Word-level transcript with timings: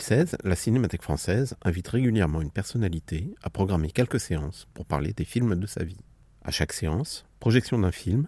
2016, 0.00 0.38
la 0.44 0.56
Cinémathèque 0.56 1.02
française 1.02 1.56
invite 1.60 1.88
régulièrement 1.88 2.40
une 2.40 2.50
personnalité 2.50 3.34
à 3.42 3.50
programmer 3.50 3.90
quelques 3.90 4.18
séances 4.18 4.66
pour 4.72 4.86
parler 4.86 5.12
des 5.12 5.26
films 5.26 5.56
de 5.56 5.66
sa 5.66 5.84
vie. 5.84 6.00
À 6.42 6.50
chaque 6.50 6.72
séance, 6.72 7.26
projection 7.38 7.78
d'un 7.78 7.92
film, 7.92 8.26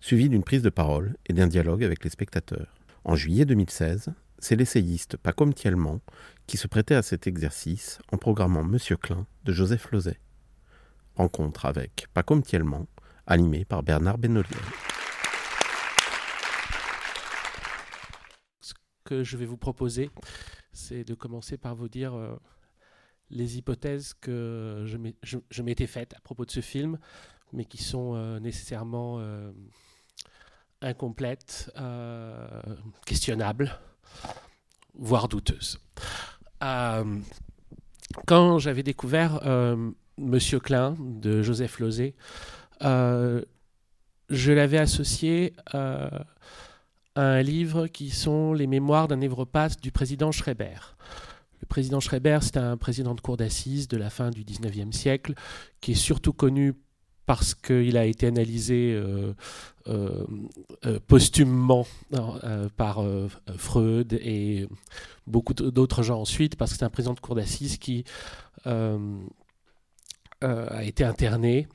suivie 0.00 0.28
d'une 0.28 0.42
prise 0.42 0.62
de 0.62 0.68
parole 0.68 1.16
et 1.26 1.32
d'un 1.32 1.46
dialogue 1.46 1.84
avec 1.84 2.02
les 2.02 2.10
spectateurs. 2.10 2.74
En 3.04 3.14
juillet 3.14 3.44
2016, 3.44 4.12
c'est 4.40 4.56
l'essayiste 4.56 5.16
Paco 5.16 5.48
Thielman 5.52 6.00
qui 6.48 6.56
se 6.56 6.66
prêtait 6.66 6.96
à 6.96 7.02
cet 7.02 7.28
exercice 7.28 8.00
en 8.10 8.16
programmant 8.16 8.64
Monsieur 8.64 8.96
Klein 8.96 9.24
de 9.44 9.52
Joseph 9.52 9.92
Lozay. 9.92 10.18
Rencontre 11.14 11.66
avec 11.66 12.06
Paco 12.14 12.40
Thielman, 12.40 12.86
animé 13.28 13.64
par 13.64 13.84
Bernard 13.84 14.18
Benoliel. 14.18 14.58
Ce 18.60 18.74
que 19.04 19.22
je 19.22 19.36
vais 19.36 19.46
vous 19.46 19.56
proposer, 19.56 20.10
c'est 20.72 21.04
de 21.04 21.14
commencer 21.14 21.56
par 21.56 21.74
vous 21.74 21.88
dire 21.88 22.14
euh, 22.14 22.36
les 23.30 23.58
hypothèses 23.58 24.14
que 24.14 24.84
je 24.86 25.62
m'étais 25.62 25.86
faites 25.86 26.14
à 26.14 26.20
propos 26.20 26.44
de 26.44 26.50
ce 26.50 26.60
film, 26.60 26.98
mais 27.52 27.64
qui 27.64 27.82
sont 27.82 28.14
euh, 28.14 28.40
nécessairement 28.40 29.18
euh, 29.20 29.52
incomplètes, 30.80 31.70
questionnables, 33.06 33.78
voire 34.94 35.28
douteuses. 35.28 35.78
Quand 38.26 38.58
j'avais 38.58 38.82
découvert 38.82 39.40
Monsieur 40.18 40.58
Klein 40.58 40.96
de 40.98 41.40
Joseph 41.42 41.78
Lozé, 41.78 42.16
je 42.80 44.52
l'avais 44.52 44.78
associé 44.78 45.54
un 47.16 47.42
livre 47.42 47.86
qui 47.86 48.10
sont 48.10 48.52
les 48.52 48.66
mémoires 48.66 49.08
d'un 49.08 49.16
névropathe 49.16 49.80
du 49.82 49.92
président 49.92 50.32
Schreiber. 50.32 50.96
Le 51.60 51.66
président 51.66 52.00
Schreiber, 52.00 52.38
c'est 52.42 52.56
un 52.56 52.76
président 52.76 53.14
de 53.14 53.20
cour 53.20 53.36
d'assises 53.36 53.88
de 53.88 53.96
la 53.96 54.10
fin 54.10 54.30
du 54.30 54.44
19e 54.44 54.92
siècle, 54.92 55.34
qui 55.80 55.92
est 55.92 55.96
surtout 55.96 56.32
connu 56.32 56.74
parce 57.26 57.54
qu'il 57.54 57.96
a 57.96 58.04
été 58.04 58.26
analysé 58.26 58.92
euh, 58.94 59.32
euh, 59.86 60.26
euh, 60.84 60.98
posthumement 61.06 61.86
par 62.76 63.04
Freud 63.56 64.12
et 64.14 64.68
beaucoup 65.26 65.54
d'autres 65.54 66.02
gens 66.02 66.20
ensuite, 66.20 66.56
parce 66.56 66.72
que 66.72 66.78
c'est 66.78 66.84
un 66.84 66.90
président 66.90 67.14
de 67.14 67.20
cour 67.20 67.36
d'assises 67.36 67.78
qui 67.78 68.04
a 68.64 68.98
été 70.82 71.04
interné 71.04 71.68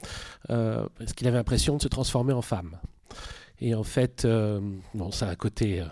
parce 0.48 1.14
qu'il 1.16 1.28
avait 1.28 1.38
l'impression 1.38 1.78
de 1.78 1.82
se 1.82 1.88
transformer 1.88 2.34
en 2.34 2.42
femme. 2.42 2.78
Et 3.60 3.74
en 3.74 3.84
fait, 3.84 4.26
euh, 4.26 4.60
bon, 4.94 5.12
ça 5.12 5.28
a 5.28 5.32
un 5.32 5.36
côté 5.36 5.82
euh, 5.82 5.86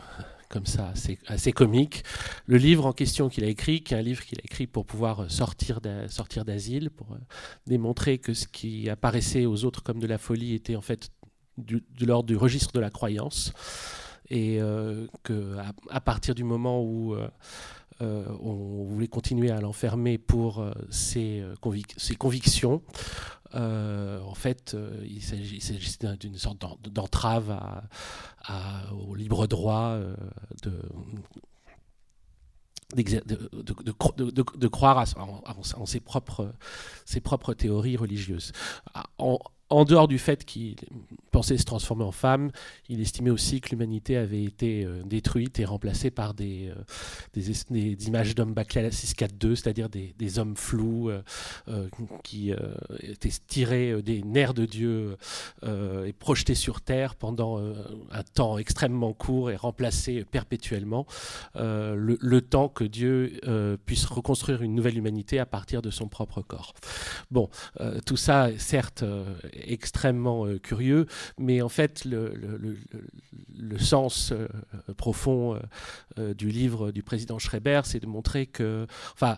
comme 0.50 0.66
ça 0.66 0.90
assez, 0.90 1.18
assez 1.28 1.52
comique. 1.52 2.04
Le 2.46 2.58
livre 2.58 2.86
en 2.86 2.94
question 2.94 3.28
qu'il 3.28 3.44
a 3.44 3.48
écrit, 3.48 3.82
qui 3.82 3.94
est 3.94 3.98
un 3.98 4.02
livre 4.02 4.24
qu'il 4.24 4.38
a 4.38 4.44
écrit 4.44 4.68
pour 4.68 4.86
pouvoir 4.86 5.22
euh, 5.22 5.30
sortir 5.30 5.82
d'a- 5.82 6.08
sortir 6.08 6.46
d'asile, 6.46 6.92
pour 6.92 7.18
démontrer 7.66 8.20
que 8.20 8.34
ce 8.34 8.48
qui 8.48 8.90
apparaissait 8.90 9.46
aux 9.46 9.66
autres 9.66 9.82
comme 9.82 10.00
de 10.00 10.08
la 10.08 10.18
folie 10.18 10.54
était 10.54 10.76
en 10.76 10.82
fait 10.82 11.10
de 11.58 11.82
l'ordre 12.06 12.28
du 12.28 12.36
registre 12.36 12.74
de 12.74 12.80
la 12.80 12.90
croyance. 12.90 13.54
Et 14.32 14.60
que 15.22 15.56
à, 15.92 16.02
partir 16.02 16.34
du 16.34 16.44
moment 16.44 16.82
où 16.82 17.16
on 18.02 18.84
voulait 18.90 19.08
continuer 19.08 19.52
à 19.52 19.62
l'enfermer 19.62 20.18
pour 20.18 20.66
ses 20.90 21.46
convictions, 22.18 22.82
euh, 23.56 24.20
en 24.22 24.34
fait, 24.36 24.74
euh, 24.74 25.04
il 25.08 25.22
s'agissait 25.24 25.98
d'un- 26.00 26.16
d'une 26.16 26.38
sorte 26.38 26.60
d'en- 26.62 26.78
d'entrave 26.84 27.58
au 28.92 29.16
libre 29.16 29.48
droit 29.48 29.92
euh, 29.92 30.16
de, 30.64 30.82
croire 34.68 35.00
à- 35.00 35.06
en, 35.18 35.86
ses, 35.86 36.00
propres, 36.00 36.54
théories 37.54 37.98
religieuses. 37.98 38.52
En, 39.18 39.40
en 39.70 39.84
dehors 39.84 40.08
du 40.08 40.20
fait 40.20 40.46
qu'il 40.46 40.76
pensait 41.32 41.58
se 41.58 41.66
transformer 41.66 42.04
en 42.04 42.12
femme, 42.12 42.52
il 42.88 43.02
estimait 43.02 43.30
aussi 43.32 43.62
que 43.62 43.70
l'humanité 43.72 44.16
avait 44.16 44.44
été 44.44 44.86
euh, 44.86 45.02
détruite 45.04 45.60
et 45.60 45.66
remplacée 45.66 46.12
par 46.12 46.34
des, 46.34 46.70
euh, 46.70 46.76
des, 47.34 47.52
es- 47.52 47.66
des 47.72 48.08
images 48.08 48.36
d'hommes 48.36 48.54
bâclés 48.54 48.82
à 48.82 48.84
la 48.84 48.92
642, 48.92 49.56
c'est-à-dire 49.56 49.90
des, 49.90 50.40
hommes 50.40 50.56
flous 50.56 51.10
euh, 51.10 51.22
qui 52.24 52.52
étaient 53.02 53.30
tirés 53.48 54.02
des 54.02 54.22
nerfs 54.24 54.54
de 54.54 54.66
Dieu 54.66 55.18
et 55.66 56.12
projetés 56.14 56.56
sur 56.56 56.82
Terre 56.82 57.16
pendant 57.16 57.58
un 57.60 58.24
temps 58.34 58.58
extrêmement 58.58 59.14
court 59.14 59.50
et 59.52 59.56
remplacés 59.56 60.26
perpétuellement, 60.26 61.06
le, 61.56 62.18
le 62.20 62.42
temps 62.42 62.68
que 62.68 62.84
Dieu 62.84 63.40
puisse 63.86 64.06
reconstruire 64.06 64.62
une 64.62 64.76
nouvelle 64.76 64.98
humanité 64.98 65.40
à 65.40 65.46
partir 65.46 65.82
de 65.82 65.90
son 65.90 66.08
propre 66.10 66.42
corps. 66.42 66.74
Bon, 67.32 67.50
tout 68.06 68.18
ça 68.18 68.50
certes 68.58 69.04
extrêmement 69.64 70.46
euh, 70.46 70.60
curieux, 70.60 71.06
mais 71.38 71.62
en 71.62 71.70
fait 71.70 72.06
le, 72.06 72.78
sens 73.80 74.32
euh, 74.32 74.48
profond 74.98 75.60
euh, 76.18 76.34
du 76.34 76.50
livre 76.50 76.92
du 76.92 77.04
président 77.04 77.40
Schreiber, 77.40 77.82
c'est 77.84 78.00
de 78.00 78.08
montrer 78.08 78.46
que, 78.46 78.88
enfin, 79.14 79.38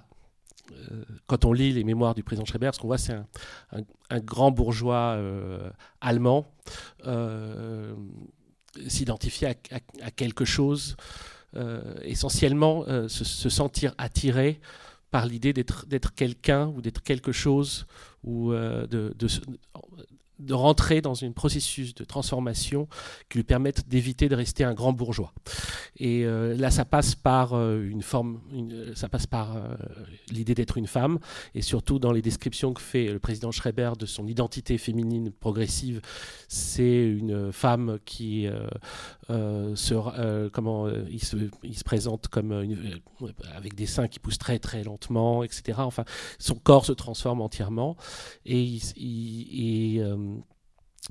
quand 1.27 1.45
on 1.45 1.53
lit 1.53 1.71
les 1.71 1.85
mémoires 1.85 2.13
du 2.13 2.23
président 2.23 2.45
Schreiber, 2.45 2.71
ce 2.73 2.79
qu'on 2.79 2.87
voit, 2.87 2.97
c'est 2.97 3.15
un, 3.71 4.19
grand 4.19 4.51
bourgeois 4.51 5.17
allemand 6.01 6.45
s'identifier 8.87 9.55
à, 10.01 10.11
quelque 10.11 10.43
chose, 10.43 10.97
essentiellement 12.03 12.83
se, 13.07 13.23
se 13.23 13.47
sentir 13.47 13.95
attiré 13.97 14.59
par 15.11 15.25
l'idée 15.25 15.53
d'être 15.53 16.13
quelqu'un 16.15 16.67
ou 16.67 16.81
d'être 16.81 17.01
quelque 17.01 17.31
chose 17.31 17.85
ou 18.23 18.51
euh, 18.51 18.87
de, 18.87 19.27
de 20.39 20.53
rentrer 20.53 21.01
dans 21.01 21.23
un 21.23 21.31
processus 21.31 21.95
de 21.95 22.03
transformation 22.03 22.87
qui 23.29 23.39
lui 23.39 23.43
permette 23.43 23.87
d'éviter 23.89 24.29
de 24.29 24.35
rester 24.35 24.63
un 24.63 24.73
grand 24.73 24.93
bourgeois. 24.93 25.33
Et 25.97 26.25
euh, 26.25 26.55
là, 26.55 26.69
ça 26.71 26.85
passe 26.85 27.15
par 27.15 27.53
euh, 27.53 27.81
une 27.83 28.01
forme, 28.03 28.39
une- 28.53 28.95
ça 28.95 29.09
passe 29.09 29.25
par 29.27 29.55
euh, 29.57 29.75
l'idée 30.31 30.53
d'être 30.55 30.77
une 30.77 30.87
femme, 30.87 31.19
et 31.55 31.61
surtout 31.61 31.99
dans 31.99 32.11
les 32.11 32.21
descriptions 32.21 32.73
que 32.73 32.81
fait 32.81 33.07
le 33.07 33.19
président 33.19 33.51
Schreiber 33.51 33.93
de 33.97 34.05
son 34.05 34.27
identité 34.27 34.77
féminine 34.77 35.31
progressive, 35.31 36.01
c'est 36.47 37.03
une 37.07 37.51
femme 37.51 37.97
qui 38.05 38.47
euh, 38.47 38.67
euh, 39.29 39.75
se, 39.75 39.93
euh, 39.95 40.49
comment 40.51 40.87
euh, 40.87 41.03
il, 41.09 41.23
se, 41.23 41.35
présente 41.83 42.27
comme 42.27 42.51
euh, 42.51 42.65
avec 43.55 43.75
des 43.75 43.85
seins 43.85 44.07
qui 44.07 44.19
poussent 44.19 44.37
très 44.37 44.59
très 44.59 44.83
lentement, 44.83 45.43
etc. 45.43 45.79
Enfin, 45.79 46.03
son 46.39 46.55
corps 46.55 46.85
se 46.85 46.91
transforme 46.93 47.41
entièrement 47.41 47.95
et, 48.45 48.77
euh, 49.99 50.15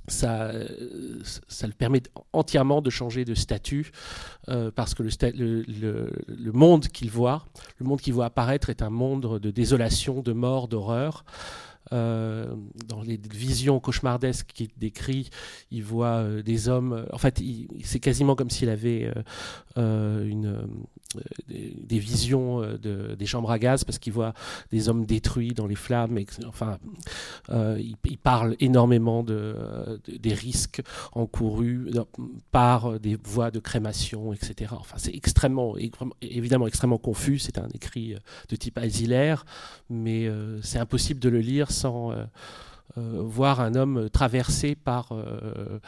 ça, 0.09 0.51
euh, 0.51 1.21
ça 1.49 1.67
le 1.67 1.73
permet 1.73 2.03
entièrement 2.33 2.83
de 2.83 2.91
changer 2.91 3.25
de 3.25 3.35
statut 3.35 3.91
euh, 4.49 4.71
parce 4.71 4.95
que 4.95 5.03
le, 5.03 5.63
le- 5.63 6.53
monde 6.53 6.89
qu'il 6.89 7.11
voit, 7.11 7.47
le 7.79 7.87
monde 7.87 8.01
qu'il 8.01 8.13
voit 8.13 8.27
apparaître 8.27 8.71
est 8.71 8.83
un 8.83 8.91
monde 8.91 9.39
de 9.41 9.51
désolation, 9.51 10.23
de 10.23 10.33
mort, 10.33 10.69
d'horreur. 10.69 11.25
Euh, 11.93 12.53
dans 12.89 13.01
les 13.01 13.17
visions 13.17 13.79
cauchemardesques 13.79 14.49
qu'il 14.53 14.71
décrit, 14.77 15.31
il 15.71 15.85
voit 15.85 16.25
des 16.45 16.69
hommes. 16.69 17.07
En 17.13 17.19
fait, 17.19 17.41
c'est 17.85 18.01
quasiment 18.01 18.35
comme 18.35 18.51
s'il 18.51 18.69
avait 18.69 19.13
une, 19.77 20.59
des, 21.49 21.75
des 21.83 21.99
visions 21.99 22.63
euh, 22.63 22.77
de, 22.79 23.15
des 23.15 23.27
chambres 23.27 23.51
à 23.51 23.59
gaz 23.59 23.85
parce 23.85 23.99
qu'il 23.99 24.13
voit 24.13 24.35
des 24.71 24.89
hommes 24.89 25.07
détruits 25.07 25.53
dans 25.55 25.67
les 25.67 25.75
flammes. 25.75 26.19
et 26.19 26.27
enfin, 26.47 26.79
euh, 27.51 27.81
il, 28.05 28.19
parle 28.19 28.57
énormément 28.61 29.23
de, 29.23 29.35
euh, 29.35 29.99
de- 30.07 30.17
des 30.17 30.35
risques 30.35 30.83
encourus 31.13 31.91
par 32.51 32.87
euh, 32.93 32.99
des 32.99 33.17
voies 33.23 33.51
de 33.51 33.59
crémation, 33.61 34.33
etc. 34.33 34.73
Enfin, 34.79 34.97
c'est 34.99 35.15
extrêmement, 35.15 35.75
évidemment 36.21 36.67
extrêmement 36.67 36.99
confus. 36.99 37.39
C'est 37.39 37.59
un 37.59 37.69
écrit 37.75 38.15
euh, 38.15 38.19
de 38.49 38.57
type 38.57 38.79
asilaire, 38.79 39.45
mais 39.91 40.27
euh, 40.27 40.61
c'est 40.63 40.79
impossible 40.79 41.21
de 41.21 41.29
le 41.29 41.41
lire 41.41 41.71
sans, 41.71 42.11
euh, 42.13 42.17
euh, 42.17 42.25
voir 42.97 43.61
un 43.61 43.75
homme 43.75 44.09
traversé 44.11 44.75
par 44.75 45.13
euh, 45.13 45.81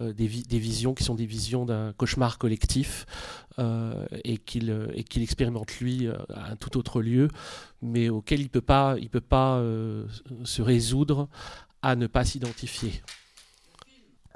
euh, 0.00 0.12
des, 0.12 0.26
vi- 0.26 0.44
des 0.44 0.58
visions 0.58 0.94
qui 0.94 1.04
sont 1.04 1.14
des 1.14 1.26
visions 1.26 1.66
d'un 1.66 1.92
cauchemar 1.92 2.38
collectif 2.38 3.06
euh, 3.58 4.06
et 4.24 4.38
qu'il 4.38 4.70
euh, 4.70 4.86
qu'il 5.08 5.22
expérimente 5.22 5.78
lui 5.78 6.06
euh, 6.06 6.16
à 6.32 6.52
un 6.52 6.56
tout 6.56 6.78
autre 6.78 7.02
lieu, 7.02 7.28
mais 7.82 8.08
auquel 8.08 8.40
il 8.40 8.48
peut 8.48 8.60
pas 8.62 8.96
il 8.98 9.10
peut 9.10 9.20
pas 9.20 9.56
euh, 9.56 10.06
se 10.44 10.62
résoudre 10.62 11.28
à 11.82 11.96
ne 11.96 12.06
pas 12.06 12.24
s'identifier. 12.24 13.02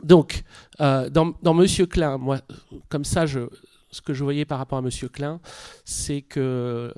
Donc, 0.02 0.44
euh, 0.80 1.10
dans, 1.10 1.32
dans 1.42 1.54
Monsieur 1.54 1.86
Klein, 1.86 2.18
moi, 2.18 2.40
comme 2.88 3.04
ça, 3.04 3.26
je, 3.26 3.48
ce 3.90 4.00
que 4.00 4.14
je 4.14 4.22
voyais 4.22 4.44
par 4.44 4.58
rapport 4.58 4.78
à 4.78 4.82
Monsieur 4.82 5.08
Klein, 5.08 5.40
c'est 5.84 6.22
que 6.22 6.38
euh, 6.40 6.92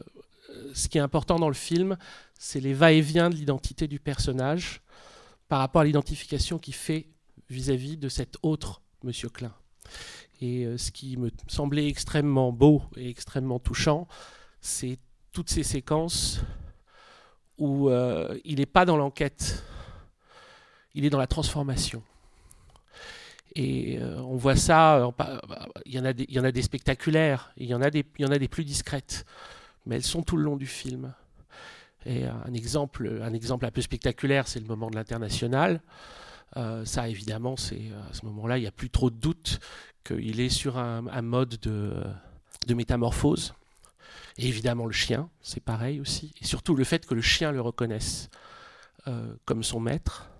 ce 0.74 0.88
qui 0.88 0.98
est 0.98 1.00
important 1.00 1.38
dans 1.38 1.48
le 1.48 1.54
film, 1.54 1.96
c'est 2.38 2.60
les 2.60 2.74
va-et-vient 2.74 3.30
de 3.30 3.36
l'identité 3.36 3.86
du 3.86 4.00
personnage 4.00 4.82
par 5.50 5.58
rapport 5.58 5.82
à 5.82 5.84
l'identification 5.84 6.60
qu'il 6.60 6.74
fait 6.74 7.08
vis-à-vis 7.50 7.96
de 7.96 8.08
cet 8.08 8.36
autre 8.42 8.82
Monsieur 9.02 9.28
Klein. 9.28 9.52
Et 10.40 10.64
euh, 10.64 10.78
ce 10.78 10.92
qui 10.92 11.16
me 11.16 11.32
semblait 11.48 11.88
extrêmement 11.88 12.52
beau 12.52 12.84
et 12.96 13.10
extrêmement 13.10 13.58
touchant, 13.58 14.06
c'est 14.60 15.00
toutes 15.32 15.50
ces 15.50 15.64
séquences 15.64 16.40
où 17.58 17.90
euh, 17.90 18.38
il 18.44 18.60
n'est 18.60 18.66
pas 18.66 18.84
dans 18.84 18.96
l'enquête, 18.96 19.64
il 20.94 21.04
est 21.04 21.10
dans 21.10 21.18
la 21.18 21.26
transformation. 21.26 22.04
Et 23.56 23.98
euh, 23.98 24.20
on 24.20 24.36
voit 24.36 24.54
ça, 24.54 25.12
il 25.84 25.92
y, 25.92 25.98
en 25.98 26.04
a 26.44 26.52
des, 26.52 26.62
spectaculaires, 26.62 27.52
il 27.56 27.64
y 27.64 27.66
il 27.66 27.70
y 27.72 27.74
en 28.24 28.30
a 28.30 28.38
des 28.38 28.48
plus 28.48 28.64
discrètes, 28.64 29.26
mais 29.84 29.96
elles 29.96 30.04
sont 30.04 30.22
tout 30.22 30.36
le 30.36 30.44
long 30.44 30.56
du 30.56 30.68
film. 30.68 31.12
Et 32.06 32.24
un 32.24 32.54
exemple, 32.54 33.20
un 33.22 33.32
exemple 33.32 33.66
un 33.66 33.70
peu 33.70 33.82
spectaculaire, 33.82 34.48
c'est 34.48 34.60
le 34.60 34.66
moment 34.66 34.90
de 34.90 34.96
l'international. 34.96 35.80
Euh, 36.56 36.84
ça, 36.84 37.08
évidemment, 37.08 37.56
c'est 37.56 37.90
à 38.10 38.14
ce 38.14 38.24
moment-là, 38.26 38.58
il 38.58 38.62
n'y 38.62 38.66
a 38.66 38.72
plus 38.72 38.90
trop 38.90 39.10
de 39.10 39.16
doute 39.16 39.60
qu'il 40.04 40.40
est 40.40 40.48
sur 40.48 40.78
un, 40.78 41.22
mode 41.22 41.56
de, 41.60 42.74
métamorphose. 42.74 43.54
Et 44.38 44.48
évidemment, 44.48 44.86
le 44.86 44.92
chien, 44.92 45.28
c'est 45.42 45.62
pareil 45.62 46.00
aussi. 46.00 46.32
Et 46.40 46.44
surtout 46.44 46.74
le 46.74 46.84
fait 46.84 47.06
que 47.06 47.14
le 47.14 47.20
chien 47.20 47.52
le 47.52 47.60
reconnaisse 47.60 48.30
euh, 49.06 49.34
comme 49.44 49.62
son 49.62 49.80
maître. 49.80 50.30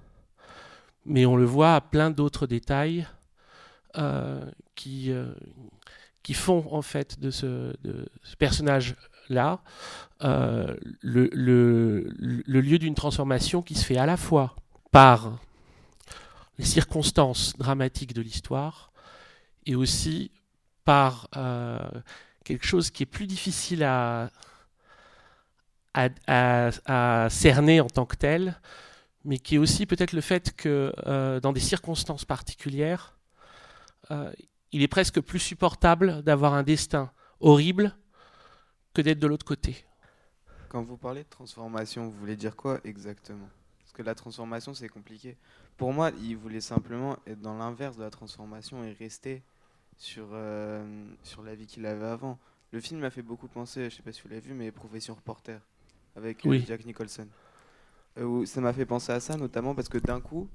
Mais 1.04 1.26
on 1.26 1.36
le 1.36 1.44
voit 1.44 1.74
à 1.74 1.80
plein 1.80 2.10
d'autres 2.10 2.46
détails 2.46 3.06
euh, 3.96 4.48
qui, 4.74 5.10
euh, 5.10 5.32
qui 6.22 6.34
font 6.34 6.66
en 6.72 6.82
fait 6.82 7.18
de 7.20 7.30
ce, 7.30 7.74
de 7.82 8.06
ce 8.22 8.36
personnage-là 8.36 9.60
euh, 10.22 10.76
le, 11.00 12.12
lieu 12.46 12.78
d'une 12.78 12.94
transformation 12.94 13.62
qui 13.62 13.74
se 13.74 13.84
fait 13.84 13.96
à 13.96 14.06
la 14.06 14.16
fois 14.16 14.54
par 14.90 15.38
les 16.58 16.64
circonstances 16.64 17.56
dramatiques 17.56 18.12
de 18.12 18.20
l'histoire 18.20 18.92
et 19.64 19.74
aussi 19.74 20.30
par 20.84 21.28
euh, 21.36 21.78
quelque 22.44 22.66
chose 22.66 22.90
qui 22.90 23.04
est 23.04 23.06
plus 23.06 23.26
difficile 23.26 23.82
à, 23.84 24.28
cerner 27.30 27.80
en 27.80 27.88
tant 27.88 28.04
que 28.04 28.16
tel, 28.16 28.60
mais 29.24 29.38
qui 29.38 29.54
est 29.54 29.58
aussi 29.58 29.86
peut-être 29.86 30.12
le 30.12 30.20
fait 30.20 30.54
que 30.54 30.92
euh, 31.06 31.40
dans 31.40 31.52
des 31.52 31.60
circonstances 31.60 32.24
particulières, 32.24 33.16
il 34.72 34.82
est 34.82 34.88
presque 34.88 35.20
plus 35.20 35.38
supportable 35.38 36.22
d'avoir 36.22 36.54
un 36.54 36.62
destin 36.62 37.10
horrible 37.40 37.96
que 38.94 39.02
d'être 39.02 39.18
de 39.18 39.26
l'autre 39.26 39.46
côté. 39.46 39.84
Quand 40.68 40.82
vous 40.82 40.96
parlez 40.96 41.24
de 41.24 41.28
transformation, 41.28 42.04
vous 42.04 42.18
voulez 42.18 42.36
dire 42.36 42.54
quoi 42.56 42.80
exactement? 42.84 43.48
Parce 43.80 43.92
que 43.92 44.02
la 44.02 44.14
transformation, 44.14 44.72
c'est 44.72 44.88
compliqué. 44.88 45.36
Pour 45.76 45.92
moi, 45.92 46.12
il 46.22 46.36
voulait 46.36 46.60
simplement 46.60 47.16
être 47.26 47.40
dans 47.40 47.56
l'inverse 47.56 47.96
de 47.96 48.02
la 48.02 48.10
transformation 48.10 48.84
et 48.84 48.92
rester 48.92 49.42
sur, 49.96 50.28
euh, 50.32 51.04
sur 51.24 51.42
la 51.42 51.54
vie 51.54 51.66
qu'il 51.66 51.86
avait 51.86 52.06
avant. 52.06 52.38
Le 52.72 52.80
film 52.80 53.00
m'a 53.00 53.10
fait 53.10 53.22
beaucoup 53.22 53.48
penser, 53.48 53.90
je 53.90 53.96
sais 53.96 54.02
pas 54.02 54.12
si 54.12 54.22
vous 54.22 54.28
l'avez 54.28 54.40
vu, 54.40 54.54
mais 54.54 54.70
Profession 54.70 55.14
reporter 55.14 55.60
avec 56.14 56.46
euh, 56.46 56.50
Oui. 56.50 56.64
Jack 56.66 56.84
Nicholson. 56.84 57.26
Euh, 58.18 58.46
ça 58.46 58.60
m'a 58.60 58.72
fait 58.72 58.86
penser 58.86 59.12
à 59.12 59.20
ça, 59.20 59.36
notamment 59.36 59.74
parce 59.74 59.88
que 59.88 59.98
d'un 59.98 60.20
coup, 60.20 60.48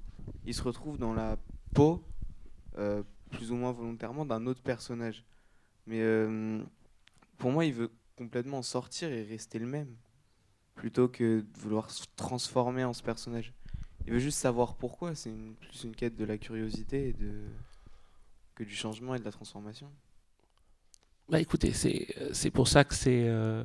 il 0.46 0.54
se 0.54 0.62
retrouve 0.62 0.98
dans 0.98 1.14
la 1.14 1.38
peau, 1.74 2.02
euh, 2.78 3.04
plus 3.32 3.52
ou 3.52 3.56
moins 3.56 3.72
volontairement, 3.72 4.26
d'un 4.26 4.46
autre 4.46 4.62
personnage. 4.62 5.24
Mais 5.88 6.00
euh, 6.02 6.62
pour 7.38 7.52
moi, 7.52 7.66
il 7.66 7.74
veut 7.74 7.92
complètement 8.16 8.62
sortir 8.62 9.12
et 9.12 9.24
rester 9.24 9.60
le 9.60 9.68
même, 9.68 9.94
plutôt 10.76 11.08
que 11.08 11.42
de 11.42 11.60
vouloir 11.60 11.92
se 11.92 12.06
transformer 12.16 12.84
en 12.84 12.94
ce 12.94 13.04
personnage. 13.04 13.54
Il 14.06 14.14
veut 14.14 14.20
juste 14.20 14.38
savoir 14.38 14.76
pourquoi, 14.76 15.16
c'est 15.16 15.32
plus 15.60 15.84
une 15.84 15.96
quête 15.96 16.16
de 16.16 16.26
la 16.26 16.38
curiosité 16.38 17.10
et 17.10 17.14
de... 17.14 17.44
que 18.56 18.64
du 18.64 18.76
changement 18.76 19.16
et 19.16 19.20
de 19.20 19.26
la 19.26 19.32
transformation. 19.32 19.92
Bah 21.28 21.42
écoutez, 21.42 21.74
c'est 21.74 22.52
pour 22.52 22.68
ça 22.68 22.84
que 22.84 22.94
c'est 22.94 23.28
euh, 23.28 23.64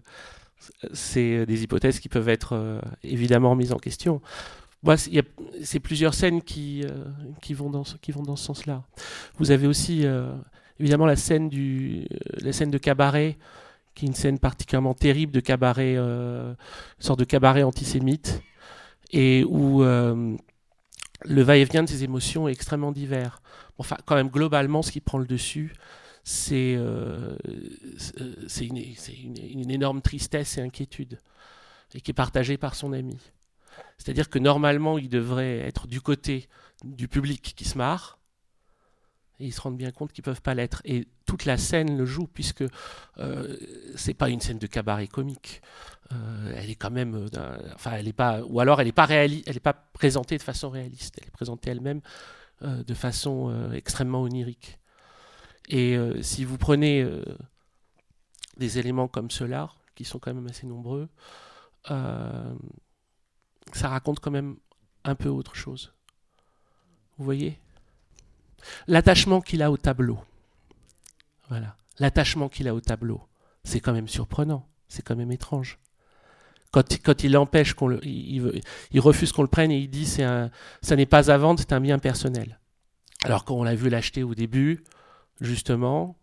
c'est 0.93 1.47
des 1.47 1.63
hypothèses 1.63 2.01
qui 2.01 2.09
peuvent 2.09 2.29
être 2.29 2.55
euh, 2.55 2.81
évidemment 3.03 3.55
mises 3.55 3.73
en 3.73 3.79
question. 3.79 4.21
C'est- 4.97 5.81
plusieurs 5.81 6.15
scènes 6.15 6.43
qui, 6.43 6.83
euh, 6.85 7.05
qui, 7.43 7.53
vont 7.55 7.69
dans, 7.71 7.85
ce- 7.85 7.97
sens-là. 8.37 8.83
Vous 9.39 9.51
avez 9.51 9.67
aussi 9.67 10.07
euh, 10.07 10.33
évidemment 10.79 11.07
la 11.07 11.17
scène, 11.17 11.49
du, 11.49 12.07
euh, 12.13 12.17
la 12.41 12.53
scène 12.53 12.71
de 12.71 12.79
cabaret, 12.79 13.37
qui 13.95 14.07
est 14.07 14.09
une 14.09 14.15
scène 14.15 14.39
particulièrement 14.39 14.95
terrible 14.95 15.33
de 15.33 15.41
cabaret, 15.41 15.97
une 15.97 16.57
sorte 16.99 17.19
de 17.19 17.25
cabaret 17.25 17.63
antisémite, 17.63 18.43
et 19.13 19.45
où 19.45 19.83
le 19.83 21.43
va-et-vient 21.43 21.83
de 21.83 21.89
ces 21.89 22.05
émotions 22.05 22.49
est 22.49 22.53
extrêmement 22.53 22.93
divers. 22.93 23.43
Enfin, 23.77 23.97
quand 24.07 24.15
même, 24.15 24.29
globalement, 24.31 24.81
ce 24.83 24.93
qui 24.93 25.01
prend 25.01 25.19
le 25.19 25.27
dessus, 25.27 25.75
c'est 26.25 26.79
une 29.53 29.71
énorme 29.71 30.01
tristesse 30.01 30.57
et 30.57 30.63
inquiétude, 30.63 31.19
et 31.95 32.01
qui 32.01 32.13
est 32.13 32.15
partagée 32.15 32.57
par 32.57 32.75
son 32.75 32.93
ami. 32.93 33.19
C'est-à-dire 33.99 34.31
que 34.31 34.39
normalement, 34.39 34.99
il 34.99 35.09
devrait 35.09 35.59
être 35.59 35.87
du 35.87 36.01
côté 36.01 36.49
du 36.85 37.09
public 37.09 37.55
qui 37.57 37.65
se 37.65 37.77
marre, 37.77 38.19
et 39.41 39.47
ils 39.47 39.53
se 39.53 39.61
rendent 39.61 39.79
bien 39.79 39.91
compte 39.91 40.13
qu'ils 40.13 40.25
peuvent 40.25 40.43
pas 40.43 40.55
l'être. 40.55 40.83
Et 40.85 41.09
toute 41.27 41.47
la 41.47 41.57
scène 41.57 41.97
le 41.97 42.05
joue, 42.05 42.27
puisque 42.27 42.65
euh, 43.19 43.57
c'est 43.97 44.15
pas 44.15 44.29
une 44.29 44.41
scène 44.41 44.59
de 44.59 44.67
cabaret 44.67 45.07
comique. 45.07 45.63
Euh, 46.13 46.53
elle 46.57 46.71
est 46.71 46.75
quand 46.75 46.91
même, 46.91 47.15
euh, 47.15 47.73
enfin, 47.75 47.93
elle 47.93 48.09
est 48.09 48.13
pas, 48.13 48.43
ou 48.43 48.61
alors 48.61 48.81
elle 48.81 48.87
n'est 48.87 48.93
pas 48.93 49.09
elle 49.09 49.61
pas 49.63 49.73
présentée 49.73 50.37
de 50.37 50.43
façon 50.43 50.69
réaliste. 50.69 51.17
Elle 51.21 51.29
est 51.29 51.31
présentée 51.31 51.71
elle-même 51.71 52.01
euh, 52.63 52.83
de 52.85 52.95
façon 52.95 53.71
extrêmement 53.73 54.23
onirique. 54.23 54.79
Et 55.69 55.97
si 56.21 56.45
vous 56.45 56.59
prenez 56.59 57.07
des 58.57 58.79
éléments 58.81 59.07
comme 59.07 59.31
ceux-là, 59.31 59.71
qui 59.95 60.05
sont 60.05 60.19
quand 60.19 60.35
même 60.35 60.49
assez 60.49 60.67
nombreux, 60.67 61.09
ça 63.77 63.89
raconte 63.89 64.21
quand 64.21 64.31
même 64.31 64.57
un 65.05 65.15
peu 65.15 65.29
autre 65.29 65.55
chose. 65.55 65.93
Vous 67.19 67.25
voyez? 67.25 67.59
L'attachement 68.87 69.41
qu'il 69.41 69.63
a 69.63 69.71
au 69.71 69.77
tableau. 69.77 70.19
Voilà. 71.49 71.77
L'attachement 71.99 72.49
qu'il 72.49 72.69
a 72.69 72.75
au 72.75 72.81
tableau. 72.81 73.23
C'est 73.65 73.81
quand 73.81 73.93
même 73.93 74.09
surprenant. 74.09 74.67
C'est 74.89 75.03
quand 75.03 75.17
même 75.17 75.33
étrange. 75.33 75.79
Quand, 76.71 76.85
quand 77.03 77.25
il 77.25 77.37
empêche 77.37 77.75
qu'on 77.75 77.89
le, 77.89 78.05
il, 78.07 79.01
refuse 79.01 79.33
qu'on 79.33 79.43
le 79.43 79.49
prenne 79.49 79.73
et 79.73 79.79
il 79.79 79.91
dit 79.91 80.07
c'est 80.07 80.23
un, 80.23 80.51
ça 80.83 80.95
n'est 80.95 81.07
pas 81.07 81.31
à 81.31 81.37
vendre, 81.37 81.59
c'est 81.59 81.73
un 81.73 81.81
bien 81.81 81.99
personnel. 81.99 82.61
Alors 83.25 83.45
qu'on 83.45 83.65
l'a 83.65 83.75
vu 83.75 83.89
l'acheter 83.89 84.23
au 84.23 84.35
début, 84.35 84.85
justement, 85.41 86.17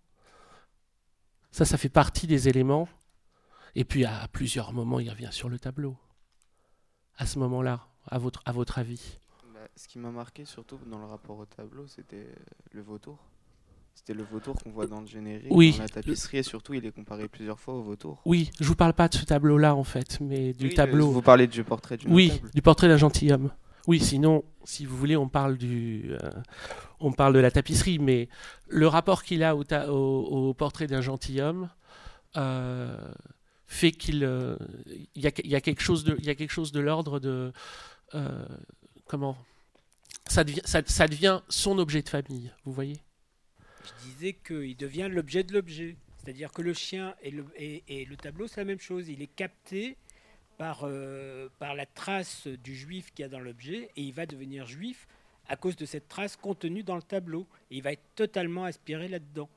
ça, 1.52 1.66
ça 1.66 1.78
fait 1.78 1.90
partie 1.90 2.28
des 2.28 2.48
éléments. 2.48 2.88
Et 3.76 3.84
puis 3.84 4.06
à 4.06 4.28
plusieurs 4.32 4.74
moments, 4.74 5.00
il 5.00 5.10
revient 5.10 5.30
sur 5.32 5.50
le 5.50 5.60
tableau. 5.60 5.98
À 7.18 7.26
ce 7.26 7.40
moment-là, 7.40 7.80
à 8.10 8.18
votre, 8.20 8.42
à 8.46 8.52
votre 8.52 8.78
avis. 8.78 9.18
Bah, 9.54 9.60
ce 9.76 9.88
qui 9.88 9.98
m'a 10.00 10.12
marqué 10.12 10.46
surtout 10.46 10.78
dans 10.86 11.00
le 11.00 11.06
rapport 11.06 11.38
au 11.40 11.46
tableau, 11.46 11.88
c'était 11.88 12.16
euh, 12.18 12.36
le 12.74 12.82
vautour. 12.82 13.18
C'était 13.96 14.14
le 14.14 14.24
vautour 14.24 14.56
qu'on 14.56 14.70
voit 14.70 14.86
dans 14.86 15.02
le 15.02 15.08
générique, 15.08 15.48
Oui. 15.50 15.72
dans 15.76 15.84
la 15.84 15.90
tapisserie, 15.90 16.38
et 16.38 16.44
surtout 16.44 16.76
il 16.76 16.86
est 16.86 16.92
comparé 16.92 17.28
plusieurs 17.28 17.60
fois 17.60 17.74
au 17.74 17.82
vautour. 17.82 18.22
Oui, 18.26 18.52
je 18.60 18.66
vous 18.66 18.76
parle 18.76 18.94
pas 18.94 19.08
de 19.08 19.16
ce 19.16 19.26
tableau-là 19.26 19.74
en 19.76 19.84
fait, 19.84 20.20
mais 20.22 20.54
du 20.54 20.68
Oui, 20.68 20.74
tableau. 20.76 21.08
le- 21.08 21.14
Vous 21.14 21.22
parlez 21.24 21.48
du 21.48 21.64
portrait 21.64 21.98
du 21.98 22.06
Oui, 22.08 22.30
notable. 22.30 22.52
du 22.54 22.62
portrait 22.62 22.88
d'un 22.88 22.98
gentilhomme. 22.98 23.52
Oui, 23.88 24.00
sinon, 24.00 24.44
si 24.66 24.86
vous 24.86 24.96
voulez, 24.96 25.18
on 25.18 25.28
parle 25.30 25.58
du, 25.58 26.12
euh, 26.12 26.30
on 27.00 27.12
parle 27.12 27.34
de 27.34 27.40
la 27.40 27.50
tapisserie, 27.50 27.98
mais 27.98 28.30
le 28.68 28.86
rapport 28.88 29.24
qu'il 29.24 29.44
a 29.44 29.56
au, 29.56 29.64
ta- 29.64 29.92
au- 29.92 30.50
au 30.50 30.54
portrait 30.54 30.86
d'un 30.88 31.02
gentilhomme 31.02 31.70
euh, 32.36 32.96
fait 33.68 33.92
qu'il, 33.92 34.24
il 35.16 35.22
y, 35.22 35.28
a, 35.28 35.62
quelque 35.62 35.82
chose 35.82 36.04
de, 36.04 36.80
l'ordre 36.80 37.20
de, 37.20 37.52
euh, 38.16 38.46
comment, 39.06 39.38
ça 40.28 40.44
devient, 40.44 41.42
son 41.50 41.78
objet 41.78 42.02
de 42.02 42.10
famille, 42.10 42.52
vous 42.64 42.72
voyez? 42.72 43.02
Je 43.84 44.10
disais 44.10 44.34
qu'il 44.34 44.76
devient 44.76 45.08
l'objet 45.10 45.44
de 45.44 45.54
l'objet. 45.54 45.96
C'est-à-dire 46.18 46.52
que 46.52 46.62
le 46.62 46.74
chien 46.74 47.16
et 47.24 47.32
le, 47.32 48.16
tableau, 48.18 48.48
c'est 48.48 48.60
la 48.60 48.66
même 48.66 48.80
chose. 48.80 49.08
Il 49.08 49.22
est 49.22 49.34
capté 49.34 49.96
par, 50.58 50.82
euh, 50.84 51.48
par 51.60 51.74
la 51.74 51.86
trace 51.86 52.48
du 52.48 52.76
juif 52.76 53.12
qu'il 53.14 53.24
y 53.24 53.26
a 53.26 53.30
dans 53.30 53.40
l'objet 53.40 53.90
et 53.96 54.02
il 54.02 54.14
va 54.14 54.26
devenir 54.26 54.66
juif 54.66 55.08
à 55.48 55.56
cause 55.56 55.78
de 55.78 55.86
cette 55.86 56.10
trace 56.10 56.36
contenue 56.36 56.84
dans 56.84 56.98
le 56.98 57.02
tableau. 57.02 57.48
Il 57.70 57.82
va 57.82 57.94
être 57.94 58.04
totalement 58.16 58.66
aspiré 58.66 59.08
là-dedans. 59.08 59.50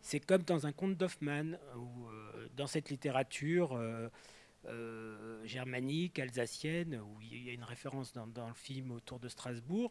C'est 0.00 0.20
comme 0.20 0.42
dans 0.42 0.66
un 0.66 0.72
conte 0.72 0.96
d'Hoffmann, 0.96 1.58
euh, 1.74 2.19
dans 2.60 2.66
cette 2.66 2.90
littérature 2.90 3.72
euh, 3.72 4.10
euh, 4.66 5.42
germanique, 5.46 6.18
alsacienne, 6.18 7.00
où 7.00 7.20
il 7.22 7.42
y 7.42 7.48
a 7.48 7.54
une 7.54 7.64
référence 7.64 8.12
dans, 8.12 8.26
le 8.26 8.54
film 8.54 8.90
autour 8.90 9.18
de 9.18 9.28
Strasbourg. 9.28 9.90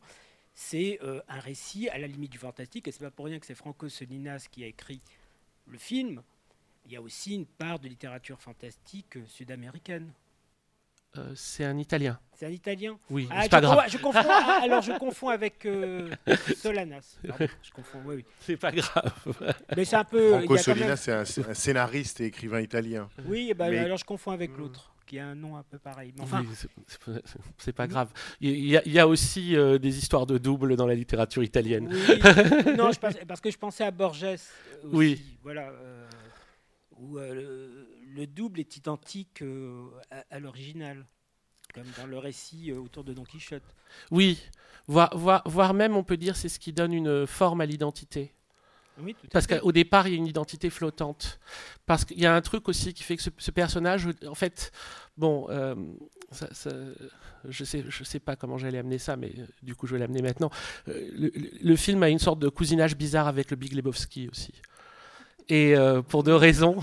C'est 0.54 1.00
euh, 1.02 1.20
un 1.28 1.40
récit 1.40 1.90
à 1.90 1.98
la 1.98 2.06
limite 2.06 2.32
du 2.32 2.38
fantastique, 2.38 2.88
et 2.88 2.92
c'est 2.92 3.00
pas 3.04 3.10
pour 3.10 3.26
rien 3.26 3.40
que 3.40 3.48
c'est 3.48 3.56
Franco 3.56 3.90
Solinas 3.90 4.48
qui 4.52 4.64
a 4.64 4.68
écrit 4.68 5.02
le 5.66 5.80
film. 5.80 6.22
Il 6.86 6.92
y 6.92 6.96
a 6.96 7.02
aussi 7.02 7.34
une 7.34 7.48
part 7.48 7.80
de 7.80 7.88
littérature 7.88 8.40
fantastique 8.40 9.18
sud-américaine. 9.26 10.14
Euh, 11.18 11.32
c'est 11.36 11.64
un 11.66 11.78
Italien. 11.78 12.20
C'est 12.36 12.46
un 12.46 12.50
italien 12.52 12.98
Oui, 13.10 13.28
Ah, 13.32 13.40
c'est 13.42 13.46
je 13.48 13.50
pas 13.50 13.60
confonds- 13.60 13.74
grave. 13.76 13.90
je 13.90 13.98
confonds- 13.98 14.30
ah, 14.30 14.60
alors 14.64 14.82
je 14.82 14.92
confonds 14.98 15.28
avec 15.28 15.66
euh, 15.66 16.10
Solanas. 16.56 17.18
Pardon, 17.28 17.48
je 17.62 17.72
confonds, 17.72 18.00
oui, 18.06 18.16
oui. 18.18 18.26
C'est 18.40 18.56
pas 18.56 18.72
grave. 18.72 19.12
Mais 19.76 19.84
c'est 19.84 19.98
un 19.98 20.06
peu. 20.06 20.30
Franco 20.38 20.56
Solina, 20.56 20.96
c'est 20.96 21.12
un, 21.12 21.26
scénariste 21.26 22.22
et 22.22 22.26
écrivain 22.28 22.62
italien. 22.62 23.10
Oui, 23.26 23.54
bah, 23.54 23.70
Mais- 23.70 23.80
alors 23.80 23.98
je 23.98 24.06
confonds 24.06 24.32
avec 24.32 24.52
Hmm. 24.56 24.60
l'autre, 24.62 24.94
qui 25.06 25.20
a 25.20 25.28
un 25.28 25.36
nom 25.36 25.58
un 25.58 25.64
peu 25.64 25.80
pareil. 25.80 26.14
Enfin, 26.20 26.46
Oui, 26.48 26.56
c'est- 27.58 27.74
pas- 27.74 27.88
grave. 27.88 28.08
Il 28.40 28.52
y, 28.58 28.78
a- 28.78 28.84
il 28.86 28.94
y 28.94 29.00
a 29.00 29.08
aussi 29.08 29.58
euh, 29.58 29.78
des 29.80 29.98
histoires 29.98 30.26
de 30.26 30.38
double 30.38 30.78
dans 30.78 30.88
la 30.88 30.96
littérature 30.96 31.44
italienne. 31.44 31.90
oui. 31.92 31.98
non, 32.78 32.94
je 32.94 33.00
pense- 33.00 33.16
parce 33.28 33.42
que 33.42 33.52
je 33.52 33.58
pensais 33.58 33.84
à 33.84 33.92
Borges. 33.92 34.24
Aussi, 34.24 34.46
Oui. 34.94 35.22
Voilà. 35.44 35.72
euh, 35.72 36.08
où 37.00 37.18
euh, 37.18 37.86
le, 38.10 38.22
le 38.22 38.28
double 38.28 38.60
est 38.60 38.78
identique 38.78 39.42
euh, 39.42 39.86
à, 40.12 40.24
à 40.30 40.40
l'original, 40.40 41.06
comme 41.74 41.88
dans 41.98 42.08
le 42.08 42.18
récit 42.18 42.72
euh, 42.72 42.80
autour 42.80 43.04
de 43.04 43.14
Don 43.14 43.24
Quichotte. 43.24 43.64
Oui, 44.12 44.40
voire, 44.88 45.16
voire- 45.18 45.44
voire 45.46 45.74
même 45.74 45.96
on 45.96 46.04
peut 46.04 46.18
dire 46.18 46.36
c'est 46.36 46.50
ce 46.50 46.60
qui 46.60 46.74
donne 46.74 46.94
une 46.94 47.26
forme 47.28 47.62
à 47.62 47.66
l'identité. 47.66 48.34
Oui, 49.02 49.16
tout 49.16 49.28
Parce 49.32 49.48
qu'au 49.48 49.72
départ, 49.72 50.08
il 50.08 50.12
y 50.12 50.14
a 50.16 50.18
une 50.18 50.28
identité 50.28 50.70
flottante. 50.70 51.40
Parce 51.86 52.04
qu'il 52.04 52.20
y 52.20 52.26
a 52.26 52.36
un 52.36 52.42
truc 52.42 52.68
aussi 52.68 52.94
qui 52.94 53.04
fait 53.04 53.16
que 53.16 53.24
ce, 53.24 53.30
ce 53.38 53.50
personnage, 53.50 54.10
en 54.28 54.36
fait, 54.36 54.74
bon, 55.16 55.48
euh, 55.50 55.74
ça- 56.32 56.54
ça- 56.54 56.70
je 57.48 57.64
sais, 57.64 57.86
je 57.88 58.04
sais 58.04 58.20
pas 58.20 58.36
comment 58.36 58.58
j'allais 58.58 58.78
amener 58.78 58.98
ça, 58.98 59.16
mais 59.16 59.32
euh, 59.38 59.46
du 59.64 59.74
coup, 59.74 59.88
je 59.88 59.94
vais 59.94 60.00
l'amener 60.00 60.22
maintenant. 60.22 60.50
Euh, 60.90 61.32
le, 61.62 61.76
film 61.78 62.04
a 62.04 62.10
une 62.10 62.20
sorte 62.20 62.40
de 62.40 62.50
cousinage 62.50 62.98
bizarre 62.98 63.30
avec 63.30 63.52
le 63.52 63.56
Big 63.56 63.72
Lebowski 63.72 64.28
aussi. 64.30 64.54
Et 65.48 65.76
pour 66.10 66.24
deux 66.24 66.36
raisons. 66.36 66.80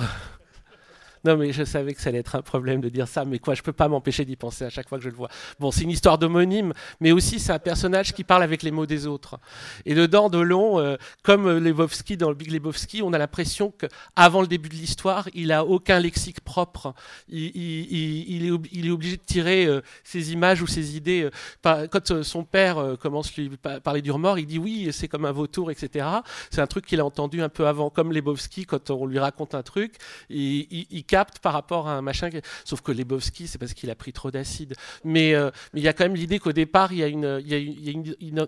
Non, 1.24 1.36
mais 1.36 1.52
je 1.52 1.64
savais 1.64 1.94
que 1.94 2.00
ça 2.00 2.10
allait 2.10 2.18
être 2.18 2.36
un 2.36 2.42
problème 2.42 2.80
de 2.80 2.88
dire 2.88 3.08
ça, 3.08 3.24
mais 3.24 3.38
quoi, 3.38 3.54
je 3.54 3.62
peux 3.62 3.72
pas 3.72 3.88
m'empêcher 3.88 4.24
d'y 4.24 4.36
penser 4.36 4.64
à 4.64 4.70
chaque 4.70 4.88
fois 4.88 4.98
que 4.98 5.04
je 5.04 5.10
le 5.10 5.16
vois. 5.16 5.28
Bon, 5.58 5.70
c'est 5.70 5.82
une 5.82 5.90
histoire 5.90 6.18
d'homonyme, 6.18 6.72
mais 7.00 7.12
aussi 7.12 7.38
c'est 7.40 7.52
un 7.52 7.58
personnage 7.58 8.12
qui 8.12 8.24
parle 8.24 8.42
avec 8.42 8.62
les 8.62 8.70
mots 8.70 8.86
des 8.86 9.06
autres. 9.06 9.38
Et 9.84 9.94
dedans, 9.94 10.28
Delon, 10.30 10.78
euh, 10.78 10.96
comme 11.22 11.58
Lebowski 11.58 12.16
dans 12.16 12.28
le 12.28 12.34
Big 12.34 12.50
Lebowski, 12.50 13.02
on 13.02 13.12
a 13.12 13.18
l'impression 13.18 13.72
que 13.76 13.86
avant 14.14 14.40
le 14.40 14.46
début 14.46 14.68
de 14.68 14.74
l'histoire, 14.74 15.28
il 15.34 15.52
a 15.52 15.64
aucun 15.64 15.98
lexique 15.98 16.40
propre. 16.40 16.94
Il, 17.28 18.46
est, 18.46 18.90
obligé 18.90 19.16
de 19.16 19.22
tirer 19.22 19.66
euh, 19.66 19.80
ses 20.04 20.32
images 20.32 20.62
ou 20.62 20.66
ses 20.66 20.96
idées. 20.96 21.28
euh, 21.66 21.86
quand 21.88 22.10
euh, 22.10 22.22
son 22.22 22.44
père 22.44 22.78
euh, 22.78 22.96
commence 22.96 23.28
à 23.36 23.42
lui 23.42 23.56
pa- 23.56 23.80
parler 23.80 24.02
du 24.02 24.10
remords, 24.10 24.38
il 24.38 24.46
dit 24.46 24.58
oui, 24.58 24.88
c'est 24.92 25.08
comme 25.08 25.24
un 25.24 25.32
vautour, 25.32 25.70
etc. 25.70 26.06
C'est 26.50 26.60
un 26.60 26.66
truc 26.66 26.86
qu'il 26.86 27.00
a 27.00 27.04
entendu 27.04 27.42
un 27.42 27.48
peu 27.48 27.66
avant, 27.66 27.90
comme 27.90 28.12
Lebowski, 28.12 28.64
quand 28.64 28.90
on 28.90 29.06
lui 29.06 29.18
raconte 29.18 29.54
un 29.54 29.62
truc, 29.62 29.94
il 30.30 31.04
capte 31.16 31.38
par 31.38 31.54
rapport 31.54 31.88
à 31.88 31.92
un 31.92 32.02
machin. 32.02 32.28
Sauf 32.64 32.80
que 32.82 32.92
Lebowski, 32.92 33.46
c'est 33.46 33.58
parce 33.58 33.74
qu'il 33.74 33.90
a 33.90 33.94
pris 33.94 34.12
trop 34.12 34.30
d'acide. 34.30 34.74
Mais 35.04 35.34
euh, 35.34 35.50
il 35.72 35.82
y 35.82 35.88
a 35.88 35.92
quand 35.94 36.04
même 36.04 36.14
l'idée 36.14 36.38
qu'au 36.38 36.52
départ, 36.52 36.92
il 36.92 36.98
y 36.98 37.02
a 37.02 37.06
une, 37.06 37.40
il 37.42 37.48
y 37.48 37.54
a 37.54 37.92
une- 37.92 38.14
une- 38.20 38.46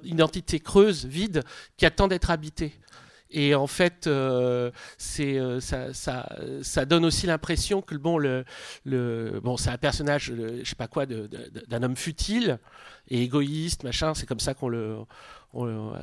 creuse, 0.62 1.06
vide, 1.06 1.42
qui 1.76 1.86
attend 1.86 2.08
d'être 2.08 2.30
habitée. 2.30 2.72
Et 3.30 3.54
en 3.54 3.66
fait, 3.66 4.06
euh, 4.06 4.70
c'est 4.96 5.38
euh, 5.38 5.60
ça, 5.60 5.92
ça, 5.92 6.84
donne 6.86 7.04
aussi 7.04 7.26
l'impression 7.26 7.82
que 7.82 7.94
bon, 7.94 8.16
le, 8.18 8.44
le 8.84 9.40
bon, 9.42 9.56
c'est 9.56 9.70
un 9.70 9.76
personnage, 9.76 10.30
euh, 10.30 10.60
je 10.64 10.68
sais 10.68 10.74
pas 10.76 10.88
quoi, 10.88 11.04
d'un 11.06 11.82
homme 11.82 11.96
futile 11.96 12.58
et 13.08 13.22
égoïste, 13.22 13.82
machin. 13.84 14.14
C'est 14.14 14.26
comme 14.26 14.40
ça 14.40 14.54
qu'on 14.54 14.68
le, 14.68 14.96
on 14.96 14.96
le- 14.96 15.06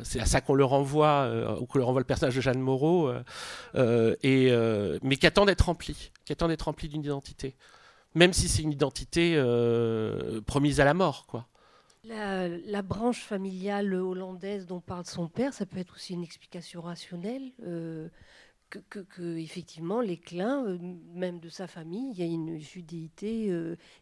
c'est 0.04 0.20
à 0.20 0.26
ça 0.26 0.42
qu'on 0.42 0.54
le 0.54 0.66
renvoie, 0.66 1.24
euh, 1.24 1.60
ou 1.60 1.66
qu'on 1.66 1.78
le 1.78 1.84
renvoie 1.84 2.02
le 2.02 2.06
personnage 2.06 2.36
de 2.36 2.42
Jeanne 2.42 2.60
Moreau, 2.60 3.08
euh, 3.08 4.16
euh, 4.26 5.00
mais 5.04 5.18
qui 5.18 5.28
attend 5.28 5.46
d'être 5.46 5.66
rempli, 5.66 6.12
qui 6.26 6.34
attend 6.34 6.48
d'être 6.48 6.64
rempli 6.64 6.90
d'une 6.90 7.04
identité, 7.04 7.56
même 8.14 8.34
si 8.34 8.48
c'est 8.48 8.62
une 8.62 8.72
identité 8.72 9.42
promise 10.46 10.80
à 10.80 10.86
la 10.86 10.94
mort. 10.94 11.26
La, 12.08 12.82
branche 12.84 13.22
familiale 13.22 13.94
hollandaise 13.94 14.68
dont 14.68 14.80
parle 14.80 15.06
son 15.06 15.28
père, 15.28 15.54
ça 15.54 15.66
peut 15.66 15.80
être 15.80 15.96
aussi 15.96 16.14
une 16.14 16.24
explication 16.24 16.82
rationnelle. 16.82 17.52
euh, 17.64 18.10
que, 18.90 19.38
effectivement, 19.38 20.02
les 20.02 20.18
clins, 20.18 20.66
euh, 20.66 20.78
même 21.14 21.40
de 21.40 21.50
sa 21.50 21.68
famille, 21.68 22.12
il 22.12 22.20
y 22.20 22.24
a 22.24 22.26
une 22.26 22.60
judéité 22.60 23.50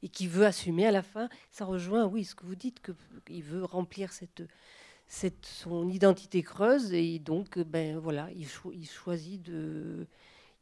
et 0.01 0.09
qui 0.09 0.27
veut 0.27 0.45
assumer 0.45 0.87
à 0.87 0.91
la 0.91 1.03
fin. 1.03 1.29
Ça 1.51 1.65
rejoint, 1.65 2.05
oui, 2.05 2.25
ce 2.25 2.33
que 2.33 2.45
vous 2.45 2.55
dites, 2.55 2.81
qu'il 3.25 3.43
veut 3.43 3.63
remplir 3.63 4.11
cette, 4.11 4.43
cette, 5.19 5.45
son 5.45 5.89
identité 5.89 6.41
creuse 6.41 6.91
et 6.91 7.19
donc, 7.19 7.59
ben 7.59 7.99
voilà, 7.99 8.29
il, 8.35 8.47
cho- 8.47 8.71
il 8.73 8.87
choisit 8.89 9.41
de, 9.43 10.07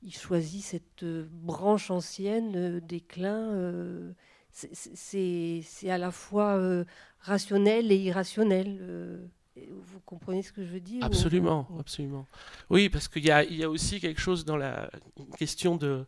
il 0.03 0.13
choisit 0.13 0.61
cette 0.61 1.03
euh, 1.03 1.25
branche 1.31 1.89
ancienne 1.89 2.53
euh, 2.57 2.79
des 2.81 2.99
clins. 2.99 3.53
euh, 3.53 4.11
c'est- 4.51 5.89
à 5.89 5.97
la 5.97 6.11
fois 6.11 6.57
euh, 6.57 6.83
rationnel 7.21 7.91
et 7.93 7.97
irrationnel. 8.09 8.77
euh, 8.81 9.25
vous 9.69 9.99
comprenez 10.05 10.41
ce 10.43 10.51
que 10.51 10.63
je 10.65 10.71
veux 10.71 10.79
dire 10.81 11.03
Absolument, 11.05 11.67
ou- 11.69 11.79
absolument. 11.79 12.25
Oui, 12.69 12.89
parce 12.89 13.07
qu'il 13.07 13.23
y 13.25 13.31
a, 13.31 13.43
il 13.45 13.55
y 13.55 13.63
a 13.63 13.69
aussi 13.69 14.01
quelque 14.01 14.19
chose 14.19 14.43
dans 14.43 14.57
la 14.57 14.91
question 15.37 15.77
de. 15.77 16.05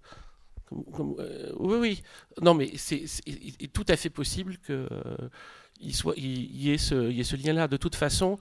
comme- 0.65 0.83
comme- 0.91 1.15
oui, 1.59 1.77
oui. 1.79 2.03
Non, 2.41 2.53
mais 2.55 2.71
c'est 2.75 3.05
tout 3.71 3.85
à 3.87 3.95
fait 3.95 4.09
possible 4.09 4.57
que 4.57 4.87
il 5.79 5.95
soit, 5.95 6.13
il, 6.17 6.55
y 6.55 6.71
ait 6.71 6.77
ce, 6.77 7.09
il 7.09 7.17
y 7.17 7.21
ait 7.21 7.23
ce 7.23 7.35
lien-là. 7.35 7.67
De 7.67 7.77
toute 7.77 7.95
façon, 7.95 8.37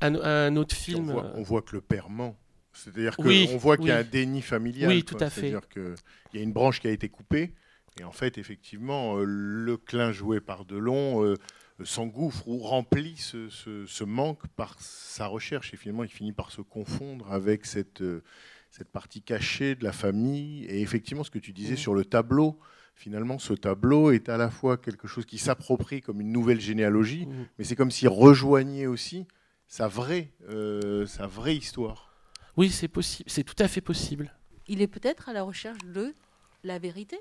un, 0.00 0.14
un 0.14 0.56
autre 0.56 0.74
film. 0.74 1.10
On 1.10 1.12
voit, 1.12 1.32
on 1.34 1.42
voit 1.42 1.62
que 1.62 1.74
le 1.76 1.80
père 1.82 2.08
ment. 2.10 2.36
C'est-à-dire 2.72 3.16
qu'on 3.16 3.26
Oui, 3.26 3.48
voit 3.58 3.76
qu'il 3.76 3.86
y 3.88 3.90
a 3.90 3.98
un 3.98 4.02
déni 4.04 4.40
familial. 4.40 4.88
Oui, 4.90 5.04
quoi. 5.04 5.18
tout 5.18 5.24
à 5.24 5.28
fait. 5.30 5.40
C'est-à-dire 5.50 5.68
qu'il 5.68 5.94
y 6.34 6.38
a 6.38 6.42
une 6.42 6.52
branche 6.52 6.80
qui 6.80 6.88
a 6.88 6.90
été 6.90 7.08
coupée. 7.08 7.54
Et 8.00 8.04
en 8.04 8.12
fait, 8.12 8.38
effectivement, 8.38 9.18
euh, 9.18 9.24
le 9.26 9.76
clin 9.76 10.12
joué 10.12 10.40
par 10.40 10.64
Delon 10.64 11.22
euh, 11.22 11.34
s'engouffre 11.84 12.48
ou 12.48 12.58
remplit 12.60 13.16
ce, 13.18 13.50
ce- 13.50 13.84
ce 13.84 14.04
manque 14.04 14.46
par 14.56 14.76
sa 14.80 15.26
recherche. 15.26 15.74
Et 15.74 15.76
finalement, 15.76 16.04
il 16.04 16.08
finit 16.10 16.32
par 16.32 16.50
se 16.50 16.62
confondre 16.62 17.30
avec 17.30 17.66
cette, 17.66 18.00
euh, 18.00 18.22
cette 18.70 18.88
partie 18.90 19.20
cachée 19.20 19.74
de 19.74 19.84
la 19.84 19.92
famille. 19.92 20.64
Et 20.64 20.80
effectivement, 20.80 21.24
ce 21.24 21.30
que 21.30 21.38
tu 21.38 21.52
disais 21.52 21.72
Mhm. 21.72 21.76
sur 21.78 21.94
le 21.94 22.06
tableau, 22.06 22.58
finalement, 22.94 23.38
ce 23.38 23.52
tableau 23.52 24.10
est 24.10 24.28
à 24.28 24.36
la 24.36 24.50
fois 24.50 24.76
quelque 24.76 25.08
chose 25.08 25.26
qui 25.26 25.38
s'approprie 25.38 26.00
comme 26.00 26.20
une 26.20 26.32
nouvelle 26.32 26.60
généalogie, 26.60 27.26
mm. 27.26 27.46
mais 27.58 27.64
c'est 27.64 27.76
comme 27.76 27.90
s'il 27.90 28.08
rejoignait 28.08 28.86
aussi 28.86 29.26
sa 29.66 29.88
vraie, 29.88 30.32
euh, 30.48 31.06
sa 31.06 31.26
vraie 31.26 31.56
histoire. 31.56 32.14
Oui, 32.56 32.70
c'est 32.70 32.88
possible. 32.88 33.30
C'est 33.30 33.44
tout 33.44 33.56
à 33.58 33.68
fait 33.68 33.80
possible. 33.80 34.34
Il 34.68 34.82
est 34.82 34.88
peut-être 34.88 35.28
à 35.28 35.32
la 35.32 35.42
recherche 35.42 35.82
de 35.84 36.14
la 36.64 36.78
vérité, 36.78 37.18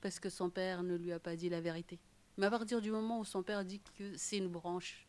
parce 0.00 0.18
que 0.20 0.30
son 0.30 0.50
père 0.50 0.82
ne 0.82 0.96
lui 0.96 1.12
a 1.12 1.18
pas 1.18 1.36
dit 1.36 1.48
la 1.48 1.60
vérité. 1.60 1.98
Mais 2.36 2.46
à 2.46 2.50
partir 2.50 2.80
du 2.80 2.90
moment 2.90 3.20
où 3.20 3.24
son 3.24 3.42
père 3.42 3.64
dit 3.64 3.80
que 3.98 4.16
c'est 4.16 4.38
une 4.38 4.48
branche, 4.48 5.06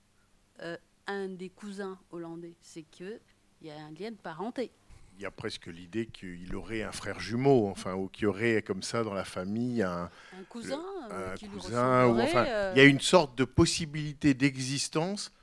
euh, 0.62 0.78
un 1.08 1.30
des 1.30 1.50
cousins 1.50 1.98
hollandais, 2.12 2.56
c'est 2.62 2.84
qu'il 2.84 3.20
y 3.62 3.70
a 3.70 3.78
un 3.78 3.92
lien 3.92 4.12
de 4.12 4.18
parenté. 4.18 4.72
Il 5.20 5.24
y 5.24 5.26
a 5.26 5.32
presque 5.32 5.66
l'idée 5.68 6.06
qu'il 6.06 6.56
aurait 6.56 6.82
un 6.82 6.94
frère 6.94 7.20
jumeau, 7.20 7.68
enfin, 7.68 7.94
ou 7.94 8.08
qu'il 8.08 8.24
y 8.24 8.26
aurait 8.26 8.62
comme 8.62 8.82
ça 8.82 9.04
dans 9.04 9.14
la 9.14 9.26
famille 9.26 9.84
un, 9.84 10.10
Un 10.40 10.44
cousin 10.48 10.82
euh, 11.12 11.34
un 11.34 11.36
qui 11.36 11.44
lui 11.50 11.58
cousin, 11.58 12.08
ou 12.08 12.22
enfin, 12.22 12.46
euh, 12.48 12.72
il 12.74 12.80
y 12.80 12.82
a 12.82 12.86
une 12.86 13.02
sorte 13.02 13.38
de 13.38 13.44
possibilité 13.44 14.34
d'existence 14.34 15.34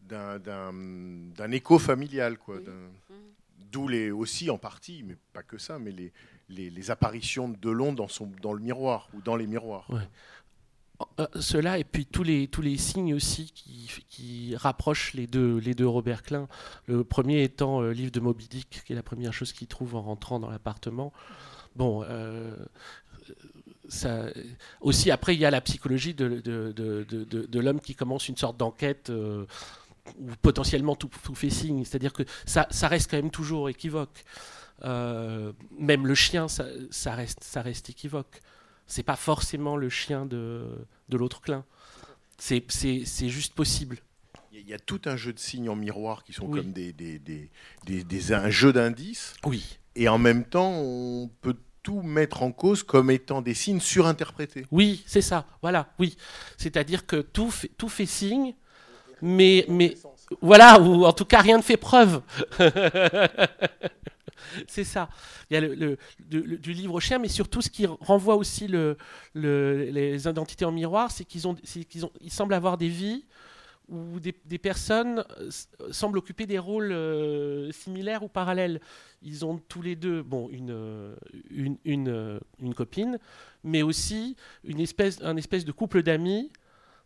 d'un- 0.00 1.52
écho 1.52 1.78
familial, 1.78 2.38
quoi. 2.38 2.56
Oui. 2.56 2.64
Mhm. 2.64 3.16
D'où 3.70 3.86
les 3.86 4.10
aussi 4.10 4.50
en 4.50 4.58
partie, 4.58 5.04
mais 5.04 5.16
pas 5.32 5.44
que 5.44 5.58
ça, 5.58 5.78
mais 5.78 5.92
les, 5.92 6.12
les, 6.48 6.68
les 6.68 6.90
apparitions 6.90 7.48
de 7.48 7.56
Delon 7.56 7.92
dans, 7.92 8.08
son, 8.08 8.28
dans 8.42 8.52
le 8.52 8.58
miroir 8.60 9.08
ou 9.14 9.20
dans 9.22 9.36
les 9.36 9.46
miroirs. 9.46 9.86
Euh, 11.18 11.26
cela 11.40 11.78
et 11.78 11.84
puis 11.84 12.04
tous 12.06 12.22
les, 12.22 12.48
tous 12.48 12.62
les 12.62 12.76
signes 12.76 13.14
aussi 13.14 13.52
qui, 13.52 14.54
rapprochent 14.56 15.14
les 15.14 15.26
deux, 15.26 15.58
les 15.58 15.74
deux 15.74 15.86
Robert 15.86 16.22
Klein. 16.22 16.48
Le 16.86 17.04
premier 17.04 17.42
étant 17.42 17.80
le 17.80 17.92
livre 17.92 18.10
de 18.10 18.20
Moby 18.20 18.48
Dick, 18.48 18.82
qui 18.84 18.92
est 18.92 18.96
la 18.96 19.02
première 19.02 19.32
chose 19.32 19.52
qu'il 19.52 19.66
trouve 19.68 19.94
en 19.94 20.02
rentrant 20.02 20.38
dans 20.38 20.50
l'appartement. 20.50 21.12
Bon, 21.76 22.02
euh, 22.04 22.54
ça, 23.88 24.26
aussi 24.80 25.10
après 25.10 25.34
il 25.34 25.40
y 25.40 25.44
a 25.44 25.50
la 25.50 25.60
psychologie 25.60 26.14
de, 26.14 26.40
de, 26.40 26.72
de, 26.72 27.24
de- 27.46 27.60
l'homme 27.60 27.80
qui 27.80 27.94
commence 27.94 28.28
une 28.28 28.36
sorte 28.36 28.56
d'enquête 28.56 29.10
euh, 29.10 29.46
où 30.18 30.28
potentiellement 30.42 30.96
tout, 30.96 31.10
tout 31.22 31.34
fait 31.34 31.50
signe. 31.50 31.84
C'est-à-dire 31.84 32.12
que 32.12 32.24
ça, 32.44 32.66
ça 32.70 32.88
reste 32.88 33.10
quand 33.10 33.16
même 33.16 33.30
toujours 33.30 33.68
équivoque. 33.68 34.24
Euh, 34.84 35.52
même 35.78 36.06
le 36.06 36.14
chien, 36.14 36.48
ça 36.48 36.64
reste, 37.14 37.44
ça 37.44 37.62
reste 37.62 37.90
équivoque. 37.90 38.40
C'est 38.90 39.04
pas 39.04 39.14
forcément 39.14 39.76
le 39.76 39.88
chien 39.88 40.26
de, 40.26 40.66
de 41.08 41.16
l'autre 41.16 41.40
clin. 41.40 41.64
C'est, 42.38 42.64
juste 43.28 43.54
possible. 43.54 43.98
Il 44.52 44.68
y 44.68 44.74
a 44.74 44.80
tout 44.80 45.00
un 45.04 45.14
jeu 45.16 45.32
de 45.32 45.38
signes 45.38 45.68
en 45.68 45.76
miroir 45.76 46.24
qui 46.24 46.32
sont 46.32 46.46
Oui. 46.46 46.60
comme 46.60 46.72
des, 46.72 46.92
des, 46.92 47.20
des- 47.20 47.50
des- 47.86 48.02
des- 48.02 48.32
un 48.32 48.50
jeu 48.50 48.72
d'indices. 48.72 49.34
Oui. 49.44 49.78
Et 49.94 50.08
en 50.08 50.18
même 50.18 50.44
temps, 50.44 50.72
on 50.72 51.30
peut 51.40 51.56
tout 51.84 52.02
mettre 52.02 52.42
en 52.42 52.50
cause 52.50 52.82
comme 52.82 53.12
étant 53.12 53.42
des 53.42 53.54
signes 53.54 53.78
surinterprétés. 53.80 54.66
Oui, 54.72 55.04
c'est 55.06 55.22
ça. 55.22 55.46
Voilà, 55.62 55.94
oui. 56.00 56.16
C'est-à-dire 56.58 57.06
que 57.06 57.20
tout 57.20 57.50
fait, 57.50 57.68
tout 57.78 57.88
fait 57.88 58.06
signe, 58.06 58.54
mais, 59.22 59.64
mais 59.68 59.96
voilà, 60.42 60.80
ou 60.80 61.04
en 61.04 61.12
tout 61.12 61.24
cas 61.24 61.40
rien 61.40 61.56
ne 61.58 61.62
fait 61.62 61.76
preuve. 61.76 62.22
c'est 64.68 64.84
ça. 64.84 65.08
Il 65.50 65.54
y 65.54 65.56
a 65.56 65.60
le, 65.60 65.98
du- 66.18 66.72
livre 66.72 67.00
chien, 67.00 67.18
mais 67.18 67.28
surtout 67.28 67.62
ce 67.62 67.70
qui 67.70 67.86
renvoie 67.86 68.36
aussi 68.36 68.66
le, 68.68 68.96
le- 69.34 69.84
les 69.90 70.26
identités 70.28 70.64
en 70.64 70.72
miroir, 70.72 71.10
c'est 71.10 71.24
qu'ils 71.24 71.46
ont, 71.46 71.56
ils 72.20 72.32
semblent 72.32 72.54
avoir 72.54 72.78
des 72.78 72.88
vies 72.88 73.24
où 73.88 74.20
des, 74.20 74.58
personnes 74.58 75.24
euh, 75.40 75.50
semblent 75.92 76.18
occuper 76.18 76.46
des 76.46 76.58
rôles 76.60 76.92
euh, 76.92 77.72
similaires 77.72 78.22
ou 78.22 78.28
parallèles. 78.28 78.80
Ils 79.22 79.44
ont 79.44 79.58
tous 79.68 79.82
les 79.82 79.96
deux, 79.96 80.22
bon, 80.22 80.48
une, 80.50 81.14
une, 81.50 81.76
une, 81.84 82.40
une 82.60 82.74
copine, 82.74 83.18
mais 83.64 83.82
aussi 83.82 84.36
une 84.64 84.80
espèce, 84.80 85.20
un 85.22 85.36
espèce 85.36 85.64
de 85.64 85.72
couple 85.72 86.02
d'amis 86.02 86.52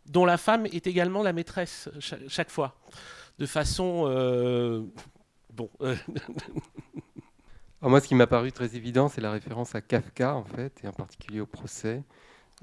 dont 0.07 0.25
la 0.25 0.37
femme 0.37 0.65
est 0.67 0.87
également 0.87 1.23
la 1.23 1.33
maîtresse 1.33 1.89
cha- 1.99 2.17
chaque, 2.27 2.49
fois, 2.49 2.75
de 3.39 3.45
façon 3.45 4.05
euh, 4.07 4.81
bon. 5.53 5.69
euh, 5.81 5.95
Alors 7.81 7.91
moi, 7.91 7.99
ce 7.99 8.07
qui 8.07 8.15
m'a 8.15 8.27
paru 8.27 8.51
très 8.51 8.75
évident, 8.75 9.09
c'est 9.09 9.21
la 9.21 9.31
référence 9.31 9.75
à 9.75 9.81
Kafka, 9.81 10.35
en 10.35 10.43
fait, 10.43 10.81
et 10.83 10.87
en 10.87 10.93
particulier 10.93 11.41
au 11.41 11.45
procès. 11.45 12.03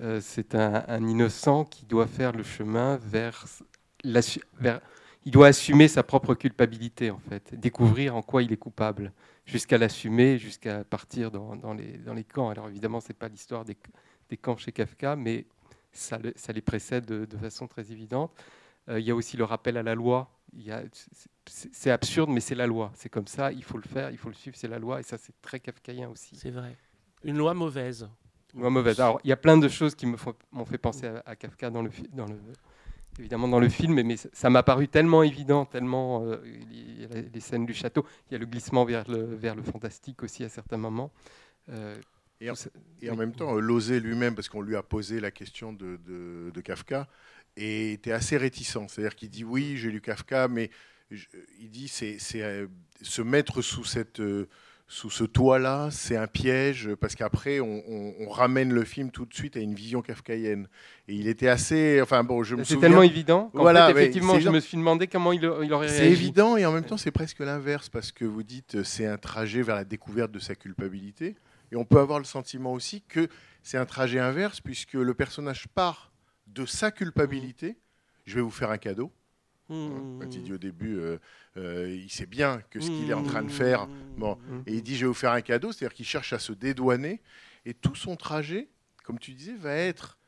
Euh, 0.01 0.21
c'est 0.21 0.55
un, 0.55 1.07
innocent 1.07 1.65
qui 1.65 1.85
doit 1.85 2.07
faire 2.07 2.33
le 2.33 2.43
chemin 2.43 2.97
vers, 2.97 3.45
Il 4.05 5.31
doit 5.31 5.49
assumer 5.49 5.87
sa 5.87 6.03
propre 6.03 6.35
culpabilité, 6.35 7.11
en 7.11 7.21
fait, 7.29 7.55
découvrir 7.55 8.17
en 8.17 8.23
quoi 8.23 8.43
il 8.43 8.53
est 8.53 8.57
coupable, 8.57 9.13
jusqu'à 9.45 9.79
l'assumer, 9.79 10.39
jusqu'à 10.39 10.83
partir 10.83 11.31
dans, 11.31 11.75
les, 11.75 12.25
camps. 12.25 12.49
Alors 12.49 12.69
évidemment, 12.69 13.01
ce 13.01 13.09
n'est 13.09 13.15
pas 13.15 13.29
l'histoire 13.29 13.65
des 13.65 14.37
camps 14.39 14.57
chez 14.57 14.73
Kafka, 14.73 15.15
mais 15.15 15.47
ça, 15.93 16.19
le- 16.19 16.33
ça 16.37 16.53
les 16.53 16.61
précède 16.63 17.05
de, 17.07 17.25
de 17.25 17.37
façon 17.37 17.67
très 17.67 17.91
évidente. 17.93 18.33
Euh, 18.89 18.99
il 18.99 19.07
y 19.07 19.11
a 19.11 19.15
aussi 19.15 19.37
le 19.37 19.45
rappel 19.45 19.77
à 19.77 19.83
la 19.83 19.95
loi. 19.95 20.29
C'est- 21.47 21.91
absurde, 21.91 22.31
mais 22.31 22.41
c'est 22.41 22.55
la 22.55 22.67
loi. 22.67 22.91
C'est 22.95 23.09
comme 23.09 23.27
ça, 23.27 23.53
il 23.53 23.63
faut 23.65 23.79
le 23.79 23.89
faire, 23.89 24.11
il 24.11 24.19
faut 24.19 24.29
le 24.29 24.35
suivre, 24.35 24.57
c'est 24.57 24.69
la 24.69 24.79
loi. 24.79 25.01
Et 25.01 25.03
ça, 25.03 25.19
c'est 25.19 25.35
très 25.41 25.61
kafkaïen 25.61 26.09
aussi. 26.09 26.37
C'est 26.37 26.51
vrai. 26.51 26.77
Une 27.25 27.37
loi 27.39 27.55
mauvaise. 27.55 28.09
Une 28.55 28.61
loi 28.61 28.71
mauvaise. 28.71 29.01
Alors, 29.01 29.21
il 29.25 29.29
y 29.29 29.33
a 29.33 29.37
plein 29.37 29.57
de 29.57 29.69
choses 29.69 29.95
qui 29.95 30.07
m'ont 30.07 30.65
fait 30.67 30.79
penser 30.79 31.07
à, 31.07 31.23
à 31.25 31.37
Kafka 31.37 31.71
dans 31.71 31.83
le, 31.83 31.91
dans 32.13 32.27
le, 32.27 32.37
évidemment 33.19 33.49
dans 33.49 33.61
le 33.61 33.69
film, 33.69 33.95
mais, 34.03 34.17
ça- 34.17 34.29
ça 34.33 34.51
m'a 34.51 34.63
paru 34.63 34.89
tellement 34.89 35.23
évident, 35.23 35.65
tellement. 35.65 36.23
euh, 36.25 36.37
il 36.71 37.01
y 37.01 37.05
a 37.05 37.09
les 37.33 37.41
scènes 37.41 37.65
du 37.65 37.73
château, 37.75 38.05
il 38.29 38.33
y 38.33 38.37
a 38.37 38.39
le 38.39 38.47
glissement 38.47 38.85
vers 38.85 39.09
le, 39.09 39.23
vers 39.37 39.55
le 39.55 39.63
fantastique 39.63 40.23
aussi 40.23 40.45
à 40.45 40.49
certains 40.49 40.77
moments. 40.77 41.11
Euh, 41.71 41.97
Et 42.45 42.51
en, 42.51 42.55
et 43.01 43.17
même 43.17 43.33
temps, 43.33 43.55
Lozé 43.55 44.01
lui-même, 44.01 44.35
parce 44.35 44.49
qu'on 44.49 44.63
lui 44.63 44.77
a 44.77 44.83
posé 44.83 45.21
la 45.21 45.31
question 45.31 45.73
de, 45.73 45.99
de- 46.07 46.51
de 46.53 46.61
Kafka, 46.61 47.09
et 47.57 47.93
était 47.93 48.13
assez 48.13 48.37
réticent. 48.37 48.79
C'est-à-dire 48.89 49.15
qu'il 49.15 49.31
dit 49.31 49.45
oui, 49.45 49.77
j'ai 49.77 49.91
lu 49.91 50.01
Kafka, 50.01 50.49
mais 50.49 50.71
je- 51.11 51.27
il 51.61 51.71
dit 51.71 51.89
c'est 51.89 52.17
c'est, 52.19 52.43
euh, 52.43 52.67
se 53.01 53.23
mettre 53.23 53.63
sous 53.63 53.85
cette 53.85 54.21
euh, 54.21 54.49
sous 54.89 55.09
ce 55.11 55.25
toit-là, 55.25 55.89
c'est 55.91 56.17
un 56.17 56.27
piège 56.27 56.91
parce 57.01 57.15
qu'après 57.15 57.61
on, 57.61 57.83
on- 57.89 58.15
on 58.21 58.29
ramène 58.29 58.73
le 58.75 58.85
film 58.85 59.11
tout 59.11 59.25
de 59.25 59.33
suite 59.33 59.57
à 59.57 59.61
une 59.61 59.75
vision 59.75 60.03
kafkaïenne. 60.03 60.69
Et 61.09 61.15
il 61.15 61.29
était 61.29 61.49
assez, 61.49 62.01
enfin 62.03 62.25
bon, 62.25 62.43
je 62.43 62.57
me 62.57 62.65
C'est 62.65 62.77
tellement 62.79 63.03
évident 63.03 63.51
Voilà, 63.55 63.87
fait, 63.87 63.93
effectivement, 64.03 64.35
c'est 64.35 64.41
je 64.41 64.47
évident. 64.49 64.53
me 64.55 64.61
suis 64.61 64.77
demandé 64.77 65.07
comment 65.07 65.33
il, 65.33 65.41
il 65.63 65.73
aurait 65.73 65.89
C'est 65.89 66.01
réagi. 66.01 66.13
évident 66.13 66.57
et 66.59 66.67
en 66.67 66.73
même 66.73 66.85
temps 66.85 66.99
c'est 66.99 67.11
presque 67.13 67.39
l'inverse 67.39 67.89
parce 67.89 68.13
que 68.13 68.25
vous 68.27 68.43
dites 68.43 68.83
c'est 68.83 69.07
un 69.07 69.17
trajet 69.19 69.63
vers 69.63 69.77
la 69.77 69.85
découverte 69.85 70.31
de 70.33 70.39
sa 70.41 70.55
culpabilité 70.55 71.37
et 71.73 71.77
on 71.77 71.85
peut 71.85 71.99
avoir 71.99 72.19
le 72.19 72.25
sentiment 72.25 72.73
aussi 72.73 73.03
que 73.03 73.29
c'est 73.63 73.79
un 73.79 73.87
trajet 73.87 74.21
inverse 74.21 74.61
puisque 74.61 74.93
le 74.93 75.15
personnage 75.15 75.67
part 75.69 76.13
de 76.47 76.67
sa 76.67 76.91
culpabilité. 76.91 77.79
Je 78.27 78.37
vais 78.37 78.41
vous 78.41 78.51
faire 78.51 78.71
un 78.71 78.79
cadeau. 78.79 79.11
Mmh. 79.69 80.21
Quand 80.21 80.35
il 80.35 80.43
dit 80.43 80.53
au 80.53 80.59
début, 80.59 80.99
euh, 80.99 81.19
euh, 81.57 81.89
il 81.91 82.11
sait 82.11 82.27
bien 82.27 82.61
que 82.71 82.79
ce 82.79 82.89
qu'il 82.89 83.11
est 83.11 83.15
en 83.15 83.23
train 83.23 83.43
de 83.43 83.51
faire. 83.51 83.89
Bon, 84.17 84.39
et 84.67 84.75
il 84.75 84.83
dit 84.83 84.97
je 84.97 85.01
vais 85.01 85.09
vous 85.09 85.15
faire 85.15 85.33
un 85.33 85.41
cadeau, 85.41 85.73
c'est-à-dire 85.73 85.95
qu'il 85.95 86.05
cherche 86.07 86.33
à 86.33 86.39
se 86.39 86.53
dédouaner 86.53 87.21
et 87.65 87.75
tout 87.75 87.95
son 87.95 88.17
trajet, 88.17 88.69
comme 89.03 89.19
tu 89.19 89.33
disais, 89.33 89.55
va 89.55 89.75
être 89.75 90.19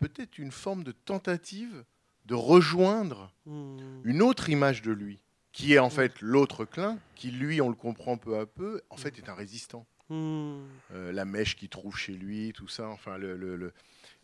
peut-être 0.00 0.38
une 0.38 0.50
forme 0.50 0.82
de 0.82 0.92
tentative 0.92 1.84
de 2.26 2.34
rejoindre 2.34 3.32
Mmh. 3.46 4.02
une 4.04 4.22
autre 4.22 4.48
image 4.48 4.80
de 4.82 4.92
lui, 4.92 5.18
qui 5.52 5.74
est 5.74 5.78
en 5.78 5.90
fait 5.90 6.20
l'autre 6.20 6.64
clin, 6.64 6.98
qui 7.16 7.30
lui, 7.32 7.60
on 7.60 7.68
le 7.68 7.74
comprend 7.74 8.16
peu 8.16 8.38
à 8.38 8.46
peu, 8.46 8.80
en 8.90 8.96
fait 8.96 9.18
est 9.18 9.28
un 9.28 9.34
résistant. 9.34 9.86
Mmh. 10.10 10.58
Euh, 10.92 11.12
la 11.12 11.24
mèche 11.24 11.56
qu'il 11.56 11.68
trouve 11.68 11.96
chez 11.96 12.12
lui, 12.12 12.52
tout 12.52 12.68
ça, 12.68 12.88
enfin 12.88 13.16
le. 13.16 13.36
le- 13.36 13.56
le- 13.56 13.72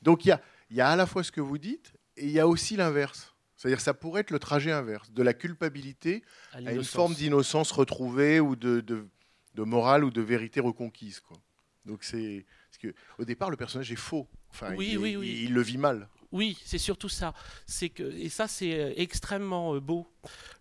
Donc 0.03 0.25
il 0.25 0.29
y 0.29 0.33
a, 0.33 0.42
il 0.70 0.77
y 0.77 0.81
a 0.81 0.88
à 0.88 0.96
la 0.96 1.07
fois 1.07 1.22
ce 1.22 1.31
que 1.33 1.40
vous 1.40 1.59
dites 1.59 1.92
et 2.16 2.25
il 2.25 2.31
y 2.33 2.40
a 2.40 2.49
aussi 2.49 2.77
l'inverse. 2.77 3.33
C'est-à-dire 3.57 3.81
ça 3.81 3.94
pourrait 3.94 4.20
être 4.22 4.31
le 4.33 4.38
trajet 4.38 4.72
inverse, 4.72 5.11
de 5.12 5.22
la 5.22 5.33
culpabilité 5.33 6.22
À 6.53 6.59
à 6.59 6.72
une 6.72 6.85
forme 6.85 7.14
d'innocence 7.14 7.70
retrouvée 7.72 8.38
ou 8.40 8.55
de, 8.57 8.81
de, 8.81 9.07
de 9.55 9.62
morale 9.62 10.05
ou 10.05 10.11
de 10.11 10.20
vérité 10.20 10.61
reconquise. 10.61 11.20
Quoi. 11.20 11.38
Donc 11.87 12.03
c'est 12.05 12.44
que 12.83 12.92
au 13.18 13.25
départ 13.25 13.49
le 13.51 13.57
personnage 13.57 13.90
est 13.90 13.96
faux. 13.96 14.29
Enfin, 14.51 14.75
Oui, 14.77 14.90
il, 14.92 14.99
oui, 14.99 15.16
oui. 15.16 15.29
il- 15.29 15.44
il 15.44 15.55
le 15.55 15.62
vit 15.62 15.79
mal. 15.79 16.09
Oui, 16.33 16.59
c'est 16.64 16.77
surtout 16.79 17.09
ça. 17.09 17.33
C'est 17.64 17.88
que 17.90 18.03
et 18.03 18.29
ça 18.29 18.49
c'est 18.49 18.79
euh, 18.79 18.92
extrêmement 18.96 19.75
euh, 19.75 19.81
beau. 19.81 20.07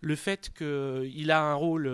Le 0.01 0.15
fait 0.15 0.51
qu'il 0.55 1.31
a 1.31 1.41
un 1.41 1.53
rôle 1.55 1.85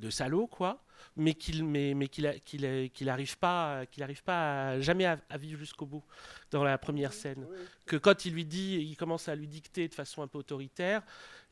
de 0.00 0.10
salaud 0.10 0.48
quoi, 0.48 0.82
mais 1.16 1.34
qu'il 1.34 1.64
mais, 1.64 1.94
mais 1.94 2.08
qu'il 2.08 2.26
a- 2.26 2.38
qu'il 2.38 2.64
a- 2.64 2.88
qu'il 2.88 3.08
arrive 3.08 3.36
pas 3.38 3.84
qu'il 3.86 4.02
arrive 4.02 4.22
pas 4.22 4.68
à- 4.70 4.80
jamais 4.80 5.04
à, 5.06 5.18
à 5.28 5.36
vivre 5.38 5.58
jusqu'au 5.58 5.86
bout 5.86 6.02
dans 6.50 6.64
la 6.64 6.78
première 6.78 7.12
scène. 7.12 7.46
Que 7.86 7.96
quand 7.96 8.24
il 8.24 8.32
lui 8.34 8.44
dit, 8.44 8.76
il 8.80 8.96
commence 8.96 9.28
à 9.28 9.34
lui 9.34 9.46
dicter 9.46 9.88
de 9.88 9.94
façon 9.94 10.22
un 10.22 10.26
peu 10.28 10.38
autoritaire. 10.38 11.02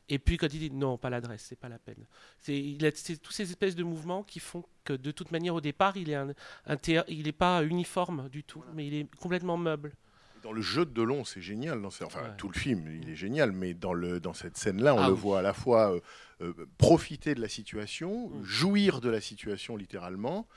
Et 0.09 0.19
puis 0.19 0.35
quand 0.35 0.47
il 0.53 0.59
dit 0.59 0.71
non, 0.71 0.97
pas 0.97 1.09
l'adresse, 1.09 1.45
c'est 1.47 1.55
pas 1.59 1.69
la 1.69 1.79
peine. 1.79 2.05
C'est 2.39 2.57
il 2.59 2.85
a- 2.85 2.91
c'est 2.93 3.17
tous 3.17 3.31
ces 3.31 3.43
espèces 3.49 3.75
de 3.75 3.83
mouvements 3.83 4.23
qui 4.23 4.39
font 4.39 4.65
que 4.83 4.93
de 4.93 5.11
toute 5.11 5.31
manière 5.31 5.55
au 5.55 5.61
départ 5.61 5.95
il 5.95 6.09
est 6.09 6.15
un, 6.15 6.33
un 6.65 6.75
théâ- 6.75 7.05
il 7.07 7.27
est 7.27 7.31
pas 7.31 7.63
uniforme 7.63 8.27
du 8.29 8.43
tout, 8.43 8.63
mais 8.73 8.87
il 8.87 8.93
est 8.95 9.15
complètement 9.15 9.57
meuble. 9.57 9.93
Dans 10.41 10.51
le 10.51 10.61
jeu 10.61 10.85
de 10.85 10.91
Delon, 10.91 11.23
c'est 11.23 11.41
génial. 11.41 11.81
Dans 11.81 11.89
ce- 11.91 12.03
enfin, 12.03 12.21
Ouais. 12.23 12.35
tout 12.37 12.47
le 12.49 12.57
film, 12.57 12.87
il 13.01 13.09
est 13.09 13.15
génial, 13.15 13.51
mais 13.51 13.73
dans, 13.73 13.93
le, 13.93 14.19
dans 14.19 14.33
cette 14.33 14.57
scène-là, 14.57 14.95
on 14.95 14.99
Ah 14.99 15.07
le 15.07 15.13
oui. 15.13 15.19
voit 15.19 15.39
à 15.39 15.41
la 15.41 15.53
fois 15.53 15.93
euh, 15.95 15.99
euh, 16.41 16.53
profiter 16.77 17.35
de 17.35 17.41
la 17.41 17.47
situation, 17.49 18.29
Mm. 18.29 18.43
jouir 18.43 19.01
de 19.01 19.09
la 19.09 19.21
situation 19.21 19.77
littéralement, 19.77 20.47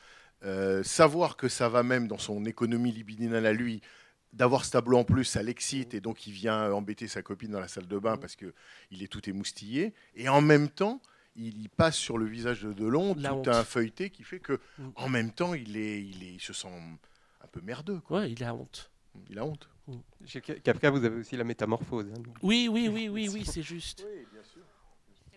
euh, 0.45 0.83
savoir 0.83 1.37
que 1.37 1.49
ça 1.49 1.69
va 1.69 1.83
même 1.83 2.09
dans 2.09 2.19
son 2.19 2.45
économie 2.47 2.93
libidinale 2.93 3.45
à 3.47 3.53
lui, 3.53 3.83
d'avoir 4.33 4.65
ce 4.65 4.71
tableau 4.73 4.99
en 4.99 5.05
plus, 5.05 5.25
ça 5.25 5.43
l'excite, 5.43 5.95
et 5.95 6.01
donc 6.01 6.27
il 6.27 6.33
vient 6.33 6.73
embêter 6.73 7.07
sa 7.07 7.23
copine 7.23 7.51
dans 7.53 7.61
la 7.61 7.69
salle 7.69 7.87
de 7.87 7.97
Mm. 7.97 8.01
bain 8.01 8.17
parce 8.17 8.37
qu'il 8.37 9.03
est 9.03 9.09
tout 9.13 9.29
émoustillé, 9.29 9.93
et 10.17 10.29
en 10.29 10.41
même 10.41 10.69
temps, 10.69 11.01
il 11.37 11.61
y 11.63 11.69
passe 11.69 11.97
sur 11.97 12.17
le 12.17 12.25
visage 12.27 12.63
de 12.63 12.73
Delon 12.73 13.15
La 13.19 13.29
tout 13.31 13.35
honte. 13.37 13.49
un 13.49 13.65
feuilleté 13.65 14.09
qui 14.11 14.23
fait 14.23 14.41
que, 14.41 14.55
Mm. 14.79 14.89
en 14.97 15.09
même 15.09 15.31
temps, 15.33 15.53
il, 15.55 15.77
est, 15.77 16.03
il, 16.03 16.23
est, 16.23 16.33
il 16.35 16.41
se 16.41 16.53
sent 16.53 16.69
un 17.43 17.47
peu 17.49 17.61
merdeux. 17.61 18.01
quoi. 18.01 18.21
Ouais, 18.21 18.33
il 18.33 18.43
a 18.43 18.55
honte. 18.55 18.91
Il 19.31 19.39
a 19.39 19.45
honte. 19.45 19.69
Chez 20.27 20.41
Ka- 20.41 20.55
Kafka, 20.55 20.91
vous 20.91 21.05
avez 21.05 21.17
aussi 21.21 21.37
la 21.37 21.45
métamorphose. 21.45 22.07
hein. 22.17 22.23
Oui, 22.43 22.69
oui, 22.71 22.89
oui, 22.93 23.09
oui, 23.09 23.29
oui, 23.33 23.45
c'est 23.45 23.63
juste. 23.63 24.05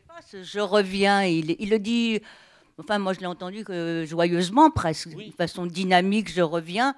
pas, 0.07 0.21
ce 0.21 0.43
je 0.43 0.60
reviens, 0.60 1.23
il, 1.23 1.55
il 1.60 1.69
le 1.69 1.79
dit, 1.79 2.21
enfin 2.77 2.97
moi 2.97 3.13
je 3.13 3.19
l'ai 3.19 3.25
entendu 3.25 3.63
que 3.65 4.05
joyeusement 4.07 4.69
presque, 4.71 5.10
Oui. 5.15 5.29
de 5.29 5.36
façon 5.36 5.65
dynamique, 5.65 6.31
je 6.31 6.41
reviens. 6.41 6.95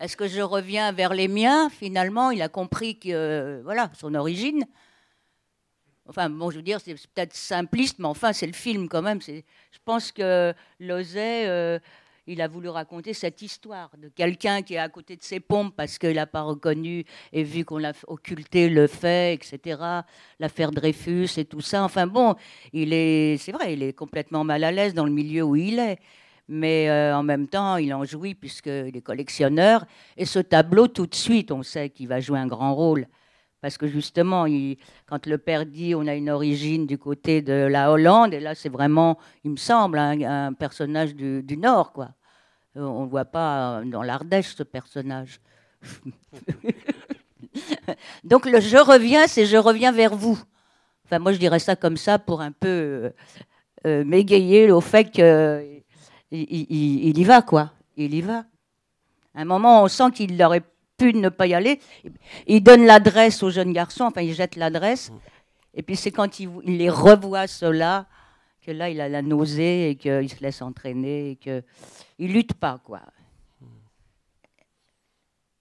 Est-ce 0.00 0.16
que 0.16 0.26
je 0.28 0.40
reviens 0.40 0.92
vers 0.92 1.12
les 1.14 1.28
miens? 1.28 1.68
Finalement, 1.70 2.30
il 2.30 2.40
a 2.42 2.48
compris 2.48 2.98
que, 2.98 3.08
euh, 3.10 3.60
voilà, 3.62 3.90
son 3.94 4.14
origine. 4.14 4.64
Enfin, 6.08 6.30
bon, 6.30 6.50
je 6.50 6.56
veux 6.56 6.62
dire, 6.62 6.80
c'est 6.80 6.94
peut-être 6.94 7.34
simpliste, 7.34 7.98
mais 7.98 8.06
enfin, 8.06 8.32
c'est 8.32 8.46
le 8.46 8.52
film 8.52 8.88
quand 8.88 9.02
même. 9.02 9.20
C'est- 9.20 9.44
Je 9.72 9.78
pense 9.84 10.12
que 10.12 10.54
Lozet, 10.80 11.46
euh, 11.48 11.78
il 12.26 12.40
a 12.40 12.48
voulu 12.48 12.68
raconter 12.68 13.14
cette 13.14 13.40
histoire 13.42 13.90
de 13.96 14.08
quelqu'un 14.08 14.62
qui 14.62 14.74
est 14.74 14.78
à 14.78 14.88
côté 14.88 15.16
de 15.16 15.22
ses 15.22 15.40
pompes 15.40 15.74
parce 15.76 15.98
qu'il 15.98 16.14
n'a 16.14 16.26
pas 16.26 16.42
reconnu 16.42 17.04
et 17.32 17.44
vu 17.44 17.64
qu'on 17.64 17.78
l'a 17.78 17.92
occulté 18.08 18.68
le 18.68 18.86
fait, 18.86 19.34
etc. 19.34 19.80
L'affaire 20.40 20.72
Dreyfus 20.72 21.28
et 21.36 21.44
tout 21.44 21.60
ça. 21.60 21.84
Enfin 21.84 22.06
bon, 22.06 22.34
il 22.72 22.92
est, 22.92 23.36
c'est 23.38 23.52
vrai, 23.52 23.74
il 23.74 23.82
est 23.82 23.92
complètement 23.92 24.44
mal 24.44 24.64
à 24.64 24.72
l'aise 24.72 24.94
dans 24.94 25.04
le 25.04 25.12
milieu 25.12 25.42
où 25.42 25.56
il 25.56 25.78
est. 25.78 25.98
Mais 26.48 26.88
euh, 26.88 27.16
en 27.16 27.22
même 27.22 27.48
temps, 27.48 27.76
il 27.76 27.92
en 27.92 28.04
jouit 28.04 28.34
puisqu'il 28.34 28.96
est 28.96 29.02
collectionneur. 29.02 29.84
Et 30.16 30.24
ce 30.24 30.38
tableau, 30.38 30.88
tout 30.88 31.06
de 31.06 31.14
suite, 31.14 31.50
on 31.50 31.62
sait 31.62 31.90
qu'il 31.90 32.08
va 32.08 32.20
jouer 32.20 32.38
un 32.38 32.46
grand 32.46 32.74
rôle. 32.74 33.06
Parce 33.60 33.78
que 33.78 33.86
justement, 33.86 34.46
quand 35.06 35.26
le 35.26 35.38
père 35.38 35.66
dit 35.66 35.94
on 35.94 36.06
a 36.06 36.14
une 36.14 36.30
origine 36.30 36.86
du 36.86 36.98
côté 36.98 37.42
de 37.42 37.52
la 37.52 37.90
Hollande, 37.90 38.34
et 38.34 38.40
là 38.40 38.54
c'est 38.54 38.68
vraiment, 38.68 39.18
il 39.44 39.52
me 39.52 39.56
semble, 39.56 39.98
un, 39.98 40.46
un 40.48 40.52
personnage 40.52 41.14
du, 41.14 41.42
du 41.42 41.56
Nord, 41.56 41.92
quoi. 41.92 42.10
Euh, 42.76 42.82
on 42.82 43.04
ne 43.04 43.08
voit 43.08 43.24
pas 43.24 43.82
dans 43.84 44.02
l'Ardèche 44.02 44.54
ce 44.54 44.62
personnage. 44.62 45.40
Donc 48.24 48.44
le 48.46 48.60
je 48.60 48.76
reviens, 48.76 49.26
c'est 49.26 49.46
je 49.46 49.56
reviens 49.56 49.92
vers 49.92 50.14
vous. 50.14 50.38
Enfin, 51.04 51.18
moi, 51.18 51.32
je 51.32 51.38
dirais 51.38 51.58
ça 51.58 51.76
comme 51.76 51.96
ça 51.96 52.18
pour 52.18 52.40
un 52.40 52.52
peu 52.52 52.68
euh, 52.68 53.10
euh, 53.86 54.04
m'égayer 54.04 54.70
au 54.70 54.80
fait 54.80 55.10
qu'il 55.10 55.82
il, 56.32 57.08
il 57.08 57.18
y 57.18 57.24
va, 57.24 57.42
quoi. 57.42 57.72
Il 57.96 58.12
y 58.14 58.20
va. 58.20 58.44
À 59.34 59.42
un 59.42 59.44
moment, 59.44 59.82
on 59.82 59.88
sent 59.88 60.10
qu'il 60.12 60.42
aurait 60.42 60.64
pu 60.98 61.14
ne 61.14 61.28
pas 61.28 61.46
y 61.46 61.54
aller. 61.54 61.80
Il 62.46 62.62
donne 62.62 62.84
l'adresse 62.84 63.42
au 63.42 63.50
jeune 63.50 63.72
garçon, 63.72 64.04
enfin, 64.04 64.22
il 64.22 64.34
jette 64.34 64.56
l'adresse. 64.56 65.12
Et 65.74 65.82
puis, 65.82 65.94
c'est 65.94 66.10
quand 66.10 66.40
il, 66.40 66.50
il 66.64 66.78
les 66.78 66.90
revoit, 66.90 67.46
ceux-là, 67.46 68.06
que 68.66 68.72
là, 68.72 68.90
il 68.90 69.00
a 69.00 69.08
la 69.08 69.22
nausée 69.22 69.90
et 69.90 69.96
qu'il 69.96 70.28
se 70.28 70.40
laisse 70.42 70.60
entraîner 70.60 71.30
et 71.30 71.36
qu'il 71.36 71.62
ne 72.18 72.26
lutte 72.26 72.54
pas, 72.54 72.78
quoi. 72.84 73.00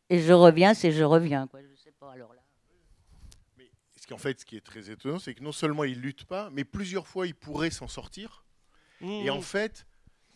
Et 0.09 0.19
je 0.21 0.33
reviens, 0.33 0.73
c'est 0.73 0.91
je 0.91 1.03
reviens, 1.03 1.47
quoi. 1.47 1.61
Je 1.61 1.75
sais 1.75 1.91
pas, 1.91 2.11
alors 2.11 2.33
là. 2.33 2.41
Ce 3.99 4.07
qui, 4.07 4.13
en 4.13 4.17
fait, 4.19 4.39
ce 4.39 4.45
qui 4.45 4.55
est 4.55 4.61
très 4.65 4.91
étonnant, 4.91 5.17
c'est 5.17 5.33
que 5.33 5.43
non 5.43 5.51
seulement 5.51 5.83
il 5.83 5.99
lutte 5.99 6.25
pas, 6.25 6.49
mais 6.51 6.63
plusieurs 6.63 7.07
fois 7.07 7.25
il 7.25 7.33
pourrait 7.33 7.71
s'en 7.71 7.87
sortir. 7.87 8.43
Et 9.01 9.29
en 9.31 9.41
fait, 9.41 9.85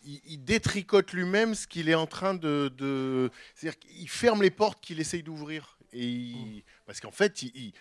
il, 0.04 0.20
il 0.24 0.44
détricote 0.44 1.12
lui-même 1.12 1.54
ce 1.54 1.66
qu'il 1.68 1.88
est 1.88 1.94
en 1.94 2.06
train 2.06 2.34
de. 2.34 2.72
de... 2.76 3.30
C'est-à-dire 3.54 3.78
qu'il 3.78 4.08
ferme 4.08 4.42
les 4.42 4.50
portes 4.50 4.80
qu'il 4.80 4.98
essaye 5.00 5.22
d'ouvrir. 5.22 5.78
Et 5.92 6.04
il- 6.06 6.64
Parce 6.84 7.00
qu'en 7.00 7.10
fait, 7.12 7.42
il, 7.42 7.52
il- 7.54 7.72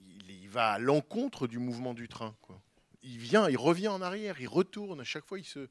il- 0.00 0.30
il 0.44 0.48
va 0.48 0.72
à 0.72 0.78
l'encontre 0.78 1.46
du 1.46 1.58
mouvement 1.58 1.92
du 1.94 2.08
train. 2.08 2.34
Quoi. 2.40 2.60
Il 3.04 3.18
vient, 3.18 3.50
il 3.50 3.58
revient 3.58 3.88
en 3.88 4.00
arrière, 4.00 4.40
il 4.40 4.48
retourne. 4.48 5.00
À 5.00 5.04
chaque 5.04 5.26
fois, 5.26 5.38
il 5.38 5.44
se, 5.44 5.68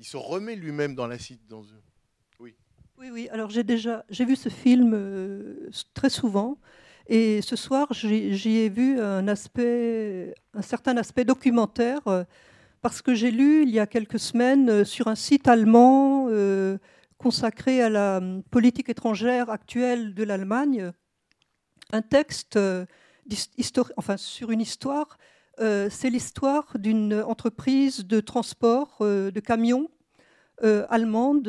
il 0.00 0.04
se 0.04 0.16
remet 0.16 0.56
lui-même 0.56 0.96
dans 0.96 1.06
la. 1.06 1.16
Dans... 1.48 1.62
Oui. 2.40 2.56
Oui, 2.98 3.10
oui. 3.12 3.28
Alors 3.30 3.50
j'ai 3.50 3.62
déjà 3.62 4.04
j'ai 4.10 4.24
vu 4.24 4.34
ce 4.34 4.48
film 4.48 4.92
euh, 4.92 5.70
très 5.94 6.10
souvent, 6.10 6.58
et 7.06 7.40
ce 7.40 7.54
soir 7.54 7.86
j'y 7.92 8.56
ai 8.58 8.68
vu 8.68 9.00
un 9.00 9.28
aspect, 9.28 10.34
un 10.54 10.62
certain 10.62 10.96
aspect 10.96 11.24
documentaire, 11.24 12.00
euh, 12.08 12.24
parce 12.80 13.00
que 13.00 13.14
j'ai 13.14 13.30
lu 13.30 13.62
il 13.62 13.70
y 13.70 13.78
a 13.78 13.86
quelques 13.86 14.18
semaines 14.18 14.68
euh, 14.68 14.84
sur 14.84 15.06
un 15.06 15.14
site 15.14 15.46
allemand 15.46 16.28
consacré 17.16 17.80
à 17.80 17.88
la 17.88 18.16
hum, 18.16 18.42
politique 18.50 18.88
étrangère 18.88 19.50
actuelle 19.50 20.14
de 20.14 20.24
l'Allemagne, 20.24 20.90
un 21.92 22.02
texte 22.02 22.58
enfin, 23.96 24.16
sur 24.16 24.50
une 24.50 24.60
histoire. 24.60 25.16
Euh, 25.60 25.88
C'est 25.90 26.10
l'histoire 26.10 26.78
d'une 26.78 27.14
entreprise 27.14 28.06
de 28.06 28.20
transport 28.20 28.98
euh, 29.02 29.30
de 29.30 29.40
camions 29.40 29.88
euh, 30.62 30.86
allemande 30.88 31.48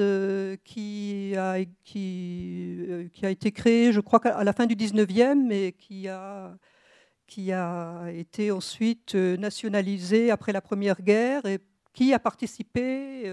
qui, 0.63 1.33
a, 1.37 1.59
été 1.59 3.51
créée, 3.51 3.91
je 3.93 3.99
crois, 3.99 4.25
à 4.25 4.43
la 4.43 4.53
fin 4.53 4.65
du 4.65 4.75
19e 4.75 5.51
et 5.51 5.73
qui 5.73 6.09
a, 6.09 6.57
été 8.11 8.51
ensuite 8.51 9.15
nationalisée 9.15 10.31
après 10.31 10.51
la 10.51 10.61
Première 10.61 11.01
Guerre 11.01 11.45
et 11.45 11.59
qui 11.93 12.13
a 12.13 12.19
participé, 12.19 13.31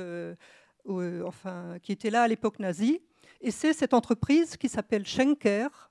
enfin, 0.86 1.78
qui 1.82 1.92
était 1.92 2.10
là 2.10 2.22
à 2.22 2.28
l'époque 2.28 2.58
nazie. 2.58 3.00
Et 3.40 3.50
c'est 3.50 3.72
cette 3.72 3.94
entreprise 3.94 4.56
qui 4.56 4.68
s'appelle 4.68 5.06
Schenker 5.06 5.90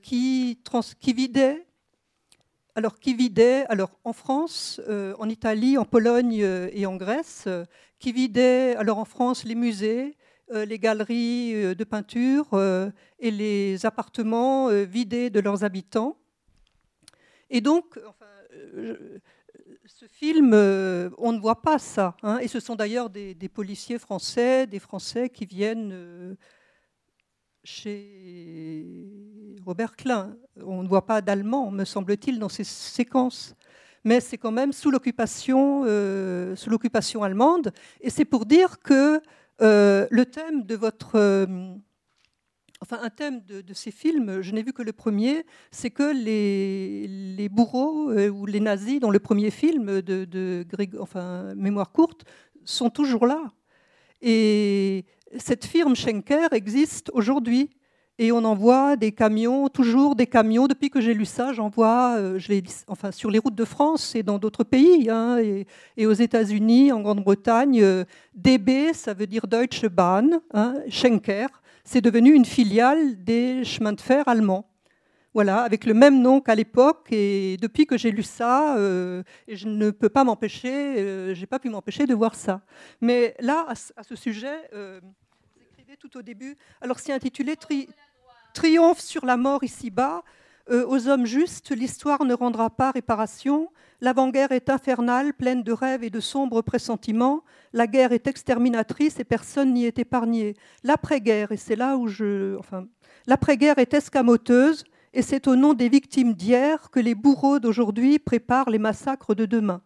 qui 0.00 0.58
vidait 1.04 1.66
alors, 2.76 2.98
qui 2.98 3.14
vidait, 3.14 3.64
alors 3.70 3.98
en 4.04 4.12
France, 4.12 4.82
euh, 4.86 5.14
en 5.18 5.30
Italie, 5.30 5.78
en 5.78 5.86
Pologne 5.86 6.42
euh, 6.42 6.68
et 6.72 6.84
en 6.84 6.96
Grèce, 6.96 7.44
euh, 7.46 7.64
qui 7.98 8.12
vidait, 8.12 8.76
alors 8.76 8.98
en 8.98 9.06
France, 9.06 9.44
les 9.44 9.54
musées, 9.54 10.14
les 10.52 10.78
galeries 10.78 11.74
de 11.74 11.82
peinture 11.82 12.46
et 13.18 13.32
les 13.32 13.84
appartements 13.84 14.68
vidés 14.84 15.28
de 15.28 15.40
leurs 15.40 15.64
habitants. 15.64 16.16
Et 17.50 17.60
donc, 17.60 17.98
ce 19.86 20.04
film, 20.06 20.52
on 20.54 21.32
ne 21.32 21.40
voit 21.40 21.62
pas 21.62 21.80
ça. 21.80 22.16
hein, 22.22 22.38
et 22.38 22.46
ce 22.46 22.60
sont 22.60 22.76
d'ailleurs 22.76 23.10
des, 23.10 23.50
policiers 23.52 23.98
français, 23.98 24.68
des 24.68 24.78
Français 24.78 25.30
qui 25.30 25.46
viennent 25.46 26.36
chez 27.66 28.86
Robert 29.64 29.96
Klein. 29.96 30.36
On 30.64 30.82
ne 30.82 30.88
voit 30.88 31.04
pas 31.04 31.20
d'allemand, 31.20 31.70
me 31.70 31.84
semble-t-il, 31.84 32.38
dans 32.38 32.48
ces 32.48 32.64
séquences. 32.64 33.54
Mais 34.04 34.20
c'est 34.20 34.38
quand 34.38 34.52
même 34.52 34.72
sous 34.72 34.90
l'occupation, 34.90 35.82
euh, 35.84 36.54
sous 36.54 36.70
l'occupation 36.70 37.24
allemande. 37.24 37.72
Et 38.00 38.08
c'est 38.08 38.24
pour 38.24 38.46
dire 38.46 38.78
que 38.78 39.20
euh, 39.62 40.06
le 40.10 40.26
thème 40.26 40.62
de 40.62 40.76
votre, 40.76 41.16
euh, 41.16 41.74
enfin 42.80 43.00
un 43.02 43.10
thème 43.10 43.40
de, 43.44 43.74
ces 43.74 43.90
films, 43.90 44.42
je 44.42 44.52
n'ai 44.52 44.62
vu 44.62 44.72
que 44.72 44.82
le 44.82 44.92
premier, 44.92 45.44
c'est 45.72 45.90
que 45.90 46.14
les, 46.14 47.48
bourreaux 47.48 48.12
ou 48.12 48.46
les 48.46 48.60
nazis 48.60 49.00
dans 49.00 49.10
le 49.10 49.18
premier 49.18 49.50
film 49.50 50.02
de, 50.02 50.24
de 50.24 50.64
enfin 51.00 51.52
Mémoire 51.56 51.90
courte 51.90 52.24
sont 52.64 52.90
toujours 52.90 53.26
là. 53.26 53.52
Et 54.22 55.04
cette 55.38 55.64
firme 55.64 55.96
Schenker 55.96 56.48
existe 56.52 57.10
aujourd'hui. 57.12 57.70
Et 58.18 58.32
on 58.32 58.44
envoie 58.44 58.96
des 58.96 59.12
camions, 59.12 59.68
toujours 59.68 60.16
des 60.16 60.26
camions. 60.26 60.66
Depuis 60.66 60.88
que 60.88 61.02
j'ai 61.02 61.12
lu 61.12 61.26
ça, 61.26 61.52
j'en 61.52 61.68
vois 61.68 62.16
euh, 62.16 62.40
enfin, 62.88 63.12
sur 63.12 63.30
les 63.30 63.38
routes 63.38 63.54
de 63.54 63.64
France 63.66 64.14
et 64.14 64.22
dans 64.22 64.38
d'autres 64.38 64.64
pays. 64.64 65.10
hein, 65.10 65.38
et, 65.38 65.66
et 65.98 66.06
aux 66.06 66.14
États-Unis, 66.14 66.92
en 66.92 67.02
Grande-Bretagne, 67.02 67.82
euh, 67.82 68.04
DB, 68.34 68.94
ça 68.94 69.12
veut 69.12 69.26
dire 69.26 69.46
Deutsche 69.46 69.84
Bahn. 69.86 70.40
hein, 70.54 70.76
Schenker, 70.88 71.48
c'est 71.84 72.00
devenu 72.00 72.32
une 72.32 72.46
filiale 72.46 73.22
des 73.22 73.64
chemins 73.64 73.92
de 73.92 74.00
fer 74.00 74.26
allemands. 74.26 74.66
Voilà, 75.36 75.64
avec 75.64 75.84
le 75.84 75.92
même 75.92 76.22
nom 76.22 76.40
qu'à 76.40 76.54
l'époque. 76.54 77.08
Et 77.10 77.58
depuis 77.60 77.84
que 77.86 77.98
j'ai 77.98 78.10
lu 78.10 78.22
ça, 78.22 78.78
euh, 78.78 79.22
je 79.46 79.68
ne 79.68 79.90
peux 79.90 80.08
pas 80.08 80.24
m'empêcher, 80.24 80.72
euh, 80.72 81.34
j'ai 81.34 81.44
pas 81.44 81.58
pu 81.58 81.68
m'empêcher 81.68 82.06
de 82.06 82.14
voir 82.14 82.34
ça. 82.34 82.62
Mais 83.02 83.34
là, 83.40 83.66
à, 83.68 83.74
ce- 83.74 84.16
sujet, 84.16 84.56
euh, 84.72 84.98
vous 85.02 85.62
écrivez 85.70 85.98
tout 85.98 86.16
au 86.16 86.22
début. 86.22 86.56
Alors, 86.80 86.98
c'est 87.00 87.12
intitulé 87.12 87.54
Tri- 87.54 87.86
Triomphe 88.54 89.00
sur 89.00 89.26
la 89.26 89.36
mort 89.36 89.62
ici-bas. 89.62 90.22
Euh, 90.70 90.86
aux 90.86 91.06
hommes 91.06 91.26
justes, 91.26 91.70
l'histoire 91.70 92.24
ne 92.24 92.32
rendra 92.32 92.70
pas 92.70 92.90
réparation. 92.90 93.68
L'avant-guerre 94.00 94.52
est 94.52 94.70
infernale, 94.70 95.34
pleine 95.34 95.62
de 95.62 95.72
rêves 95.72 96.02
et 96.02 96.08
de 96.08 96.20
sombres 96.20 96.62
pressentiments. 96.62 97.42
La 97.74 97.86
guerre 97.86 98.12
est 98.12 98.26
exterminatrice 98.26 99.20
et 99.20 99.24
personne 99.24 99.74
n'y 99.74 99.84
est 99.84 99.98
épargné. 99.98 100.54
L'après-guerre, 100.82 101.52
et 101.52 101.58
c'est 101.58 101.76
là 101.76 101.98
où 101.98 102.08
je. 102.08 102.56
Enfin, 102.58 102.86
l'après-guerre 103.26 103.78
est 103.78 103.92
escamoteuse 103.92 104.84
et 105.16 105.22
c'est 105.22 105.48
au 105.48 105.56
nom 105.56 105.72
des 105.74 105.88
victimes 105.88 106.34
d'hier 106.34 106.90
que 106.90 107.00
les 107.00 107.14
bourreaux 107.14 107.58
d'aujourd'hui 107.58 108.18
préparent 108.18 108.68
les 108.70 108.78
massacres 108.78 109.34
de 109.34 109.46
demain. 109.46 109.80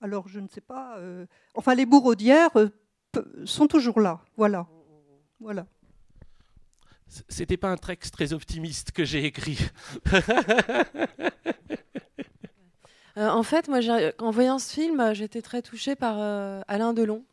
Alors, 0.00 0.28
je 0.28 0.38
ne 0.38 0.46
sais 0.48 0.60
pas. 0.60 0.96
euh, 0.98 1.26
Enfin, 1.54 1.74
les 1.74 1.84
bourreaux 1.84 2.14
d'hier 2.14 2.48
euh, 2.56 2.68
sont 3.44 3.66
toujours 3.66 4.00
là. 4.00 4.20
Voilà. 4.36 4.66
Voilà. 5.40 5.66
C'était 7.28 7.56
pas 7.56 7.70
un 7.70 7.76
texte 7.76 8.14
très 8.14 8.32
optimiste 8.32 8.92
que 8.92 9.04
j'ai 9.04 9.24
écrit. 9.24 9.58
Euh, 13.16 13.28
en 13.30 13.42
fait, 13.42 13.66
moi, 13.66 13.80
en 14.20 14.30
voyant 14.30 14.60
ce 14.60 14.72
film, 14.72 15.12
j'étais 15.12 15.42
très 15.42 15.60
touchée 15.60 15.96
par 15.96 16.14
euh, 16.20 16.60
Alain 16.68 16.92
Delon. 16.92 17.24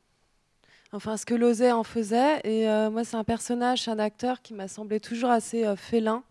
Enfin, 0.93 1.15
ce 1.15 1.27
que 1.27 1.35
Lozay 1.35 1.71
en 1.71 1.83
faisait. 1.83 2.39
Et 2.43 2.67
euh, 2.67 2.89
moi, 2.89 3.03
c'est 3.03 3.17
un 3.17 3.23
personnage, 3.23 3.87
un 3.87 3.99
acteur 3.99 4.41
qui 4.41 4.55
m'a 4.55 4.67
semblé 4.67 4.99
toujours 4.99 5.29
assez 5.29 5.63
euh, 5.63 5.75
félin. 5.75 6.23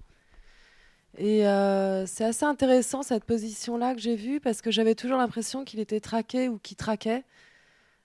Et 1.16 1.46
euh, 1.46 2.06
c'est 2.06 2.24
assez 2.24 2.44
intéressant 2.44 3.02
cette 3.02 3.24
position-là 3.24 3.94
que 3.94 4.00
j'ai 4.00 4.16
vue 4.16 4.40
parce 4.40 4.60
que 4.60 4.70
j'avais 4.70 4.96
toujours 4.96 5.18
l'impression 5.18 5.64
qu'il 5.64 5.78
était 5.78 6.00
traqué 6.00 6.48
ou 6.48 6.58
qu'il 6.58 6.76
traquait. 6.76 7.24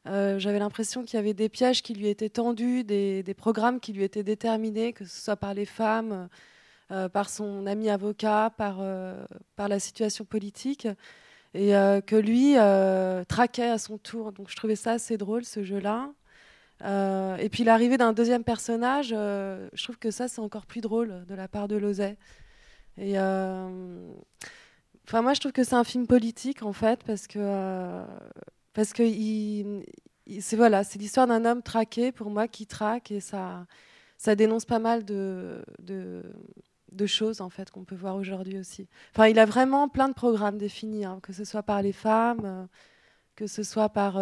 Euh, 0.07 0.39
j'avais 0.39 0.59
l'impression 0.59 1.03
qu'il 1.03 1.17
y 1.17 1.19
avait 1.19 1.33
des 1.33 1.49
pièges 1.49 1.81
qui 1.81 1.93
lui 1.93 2.07
étaient 2.07 2.29
tendus, 2.29 2.83
des, 2.83 3.23
programmes 3.37 3.79
qui 3.79 3.93
lui 3.93 4.03
étaient 4.03 4.23
déterminés, 4.23 4.93
que 4.93 5.05
ce 5.05 5.21
soit 5.21 5.35
par 5.35 5.53
les 5.53 5.65
femmes, 5.65 6.29
euh, 6.91 7.09
par 7.09 7.29
son 7.29 7.65
ami 7.65 7.89
avocat, 7.89 8.51
par, 8.57 8.81
la 9.57 9.79
situation 9.79 10.23
politique, 10.25 10.87
et 11.55 11.71
que 12.05 12.15
lui 12.15 12.55
traquait 13.27 13.69
à 13.69 13.77
son 13.79 13.97
tour. 13.97 14.31
Donc 14.31 14.49
je 14.49 14.55
trouvais 14.55 14.75
ça 14.75 14.91
assez 14.93 15.17
drôle, 15.17 15.45
ce 15.45 15.63
jeu-là. 15.63 16.11
Et 17.39 17.49
puis 17.49 17.63
l'arrivée 17.63 17.97
d'un 17.97 18.13
deuxième 18.13 18.43
personnage, 18.43 19.09
je 19.09 19.83
trouve 19.83 19.97
que 19.97 20.11
ça, 20.11 20.27
c'est 20.27 20.41
encore 20.41 20.65
plus 20.65 20.81
drôle 20.81 21.25
de 21.27 21.35
la 21.35 21.47
part 21.47 21.67
de 21.67 21.75
Lozay. 21.75 22.17
Euh, 22.99 24.11
enfin, 25.07 25.21
moi, 25.21 25.33
je 25.33 25.39
trouve 25.39 25.51
que 25.51 25.63
c'est 25.63 25.75
un 25.75 25.83
film 25.83 26.07
politique, 26.07 26.63
en 26.63 26.73
fait, 26.73 27.03
parce 27.03 27.27
que 27.27 27.39
euh, 27.39 28.05
parce 28.73 28.93
que 28.93 29.03
c'est 30.39 30.55
voilà, 30.55 30.83
c'est 30.83 30.99
l'histoire 30.99 31.27
d'un 31.27 31.45
homme 31.45 31.63
traqué 31.63 32.11
pour 32.11 32.29
moi 32.29 32.47
qui 32.47 32.67
traque 32.67 33.11
et 33.11 33.19
ça 33.19 33.65
ça 34.17 34.35
dénonce 34.35 34.65
pas 34.65 34.79
mal 34.79 35.05
de, 35.05 35.63
choses 37.07 37.41
en 37.41 37.49
fait 37.49 37.71
qu'on 37.71 37.85
peut 37.85 37.95
voir 37.95 38.15
aujourd'hui 38.15 38.59
aussi. 38.59 38.87
Enfin, 39.13 39.27
il 39.27 39.39
a 39.39 39.45
vraiment 39.45 39.87
plein 39.89 40.09
de 40.09 40.13
programmes 40.13 40.57
définis, 40.57 41.05
hein, 41.05 41.19
que 41.23 41.33
ce 41.33 41.45
soit 41.45 41.63
par 41.63 41.81
les 41.81 41.93
femmes, 41.93 42.41
euh, 42.43 42.65
que 43.35 43.47
ce 43.47 43.63
soit 43.63 43.89
par 43.89 44.13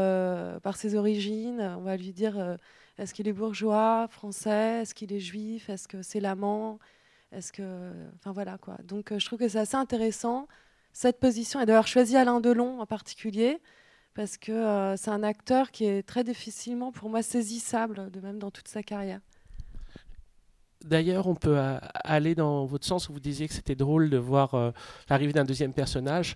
par 0.62 0.78
ses 0.78 0.96
origines. 0.96 1.62
On 1.78 1.82
va 1.82 1.98
lui 1.98 2.14
dire 2.14 2.58
Est-ce 2.98 3.14
qu'il 3.14 3.28
est 3.28 3.34
bourgeois, 3.34 4.08
français 4.10 4.82
Est-ce 4.82 4.94
qu'il 4.94 5.12
est 5.14 5.20
juif 5.20 5.70
Est-ce 5.70 5.88
que 5.88 6.02
c'est 6.04 6.20
l'amant 6.20 6.80
Est-ce 7.32 7.52
que, 7.52 7.92
enfin 8.16 8.32
voilà 8.32 8.58
quoi. 8.58 8.78
Donc 8.84 9.12
euh, 9.12 9.20
je 9.20 9.26
trouve 9.26 9.40
que 9.40 9.48
c'est 9.48 9.60
assez 9.60 9.76
intéressant 9.76 10.48
cette 10.94 11.20
position 11.20 11.60
et 11.60 11.66
d'avoir 11.66 11.88
choisi 11.88 12.16
Alain 12.16 12.40
Delon 12.40 12.80
en 12.80 12.86
particulier 12.86 13.60
parce 14.14 14.38
que 14.38 14.52
euh, 14.52 14.96
c'est 14.96 15.12
un 15.12 15.24
acteur 15.24 15.72
qui 15.72 15.86
est 15.86 16.04
très 16.04 16.24
difficilement 16.24 16.92
pour 16.92 17.10
moi 17.10 17.22
saisissable, 17.22 18.10
de 18.10 18.20
même 18.20 18.40
dans 18.40 18.50
toute 18.50 18.68
sa 18.68 18.82
carrière. 18.82 19.20
D'ailleurs, 20.84 21.28
on 21.28 21.36
peut 21.36 21.58
euh, 21.58 21.78
aller 22.04 22.34
dans 22.34 22.66
votre 22.66 22.86
sens 22.86 23.10
où 23.10 23.14
vous 23.14 23.20
disiez 23.20 23.48
que 23.48 23.54
c'était 23.54 23.76
drôle 23.76 24.10
de 24.10 24.18
voir 24.18 24.74
l'arrivée 25.10 25.34
d'un 25.34 25.44
deuxième 25.44 25.74
personnage. 25.74 26.36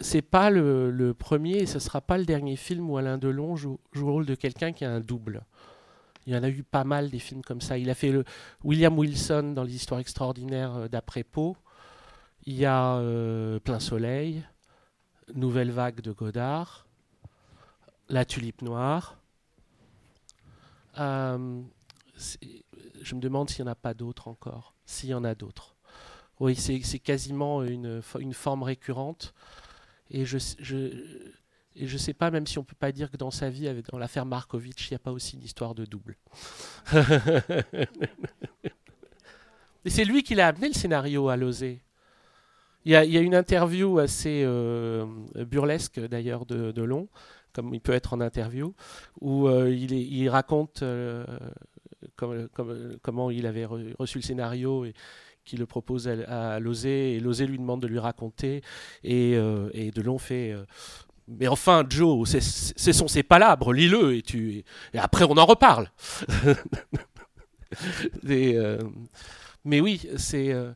C'est 0.00 0.22
pas 0.22 0.50
le, 0.50 1.14
premier 1.16 1.58
et 1.58 1.66
ce 1.66 1.78
sera 1.78 2.00
pas 2.00 2.18
le 2.18 2.24
dernier 2.24 2.56
film 2.56 2.90
où 2.90 2.98
Alain 2.98 3.16
Delon 3.16 3.54
joue 3.54 3.78
le 3.92 4.02
rôle 4.02 4.26
de 4.26 4.34
quelqu'un 4.34 4.72
qui 4.72 4.84
a 4.84 4.90
un 4.90 5.00
double. 5.00 5.44
Il 6.26 6.32
y 6.32 6.36
en 6.36 6.42
a 6.42 6.48
eu 6.48 6.62
pas 6.62 6.84
mal 6.84 7.10
des 7.10 7.18
films 7.18 7.42
comme 7.42 7.60
ça. 7.60 7.76
Il 7.78 7.90
a 7.90 7.94
fait 7.94 8.10
le 8.10 8.24
William 8.62 8.96
Wilson 8.98 9.52
dans 9.54 9.62
les 9.62 9.74
histoires 9.74 10.00
extraordinaires 10.00 10.74
euh, 10.74 10.88
d'après 10.88 11.22
Poe. 11.24 11.54
Il 12.46 12.54
y 12.54 12.64
a 12.64 12.96
euh, 12.96 13.58
Plein 13.60 13.80
Soleil, 13.80 14.44
Nouvelle 15.34 15.70
Vague 15.70 16.00
de 16.00 16.12
Godard, 16.12 16.86
La 18.08 18.24
Tulipe 18.24 18.62
Noire. 18.62 19.18
Euh, 20.98 21.60
je 23.02 23.14
me 23.14 23.20
demande 23.20 23.50
s'il 23.50 23.64
n'y 23.64 23.68
en 23.68 23.72
a 23.72 23.76
pas 23.76 23.94
d'autres 23.94 24.28
encore. 24.28 24.74
S'il 24.86 25.10
y 25.10 25.14
en 25.14 25.24
a 25.24 25.34
d'autres. 25.34 25.74
Oui, 26.40 26.56
c'est 26.56 26.98
quasiment 26.98 27.62
une, 27.62 28.00
fo- 28.00 28.20
une 28.20 28.34
forme 28.34 28.62
récurrente. 28.62 29.34
Et 30.10 30.24
je, 30.26 30.38
et 31.76 31.86
je 31.86 31.98
sais 31.98 32.14
pas, 32.14 32.30
même 32.30 32.46
si 32.46 32.58
on 32.58 32.64
peut 32.64 32.76
pas 32.78 32.92
dire 32.92 33.10
que 33.10 33.16
dans 33.16 33.32
sa 33.32 33.50
vie, 33.50 33.68
dans 33.90 33.98
l'affaire 33.98 34.26
Markovitch, 34.26 34.90
il 34.90 34.92
n'y 34.92 34.96
a 34.96 35.00
pas 35.00 35.10
aussi 35.10 35.36
une 35.36 35.42
histoire 35.42 35.74
de 35.74 35.84
double. 35.84 36.16
et 39.84 39.90
c'est 39.90 40.04
lui 40.04 40.22
qui 40.22 40.36
l'a 40.36 40.48
amené 40.48 40.68
le 40.68 40.74
scénario 40.74 41.28
à 41.28 41.36
l'oser. 41.36 41.82
Il 42.84 42.92
y, 42.92 42.96
a, 42.96 43.02
une 43.02 43.34
interview 43.34 43.98
assez 43.98 44.42
euh, 44.44 45.06
burlesque 45.36 45.98
d'ailleurs 45.98 46.44
de, 46.44 46.70
de 46.70 46.82
Long, 46.82 47.08
comme 47.54 47.72
il 47.72 47.80
peut 47.80 47.92
être 47.92 48.12
en 48.12 48.20
interview, 48.20 48.74
où 49.22 49.48
euh, 49.48 49.70
il, 49.70 50.28
raconte 50.28 50.82
euh, 50.82 51.24
comme- 52.14 52.48
comme- 52.50 52.98
comment 53.00 53.30
il 53.30 53.46
avait 53.46 53.64
re- 53.64 53.94
reçu 53.98 54.18
le 54.18 54.22
scénario 54.22 54.84
et 54.84 54.92
qu'il 55.46 55.60
le 55.60 55.66
propose 55.66 56.08
à, 56.08 56.56
à 56.56 56.60
Lozé, 56.60 57.14
et 57.14 57.20
Lozé 57.20 57.46
lui 57.46 57.58
demande 57.58 57.80
de 57.80 57.86
lui 57.86 57.98
raconter, 57.98 58.60
et, 59.02 59.32
et 59.72 59.90
Delon 59.90 60.18
fait... 60.18 60.54
mais 61.28 61.48
enfin, 61.48 61.84
Joe, 61.88 62.28
c'est 62.28 62.92
sont 62.92 63.08
ses 63.08 63.22
palabres, 63.22 63.72
lis-le, 63.72 64.16
et, 64.16 64.22
tu, 64.22 64.64
après 64.96 65.24
on 65.24 65.36
en 65.36 65.46
reparle. 65.46 65.90
Euh, 68.30 68.78
mais 69.64 69.80
oui, 69.80 70.08
euh, 70.34 70.72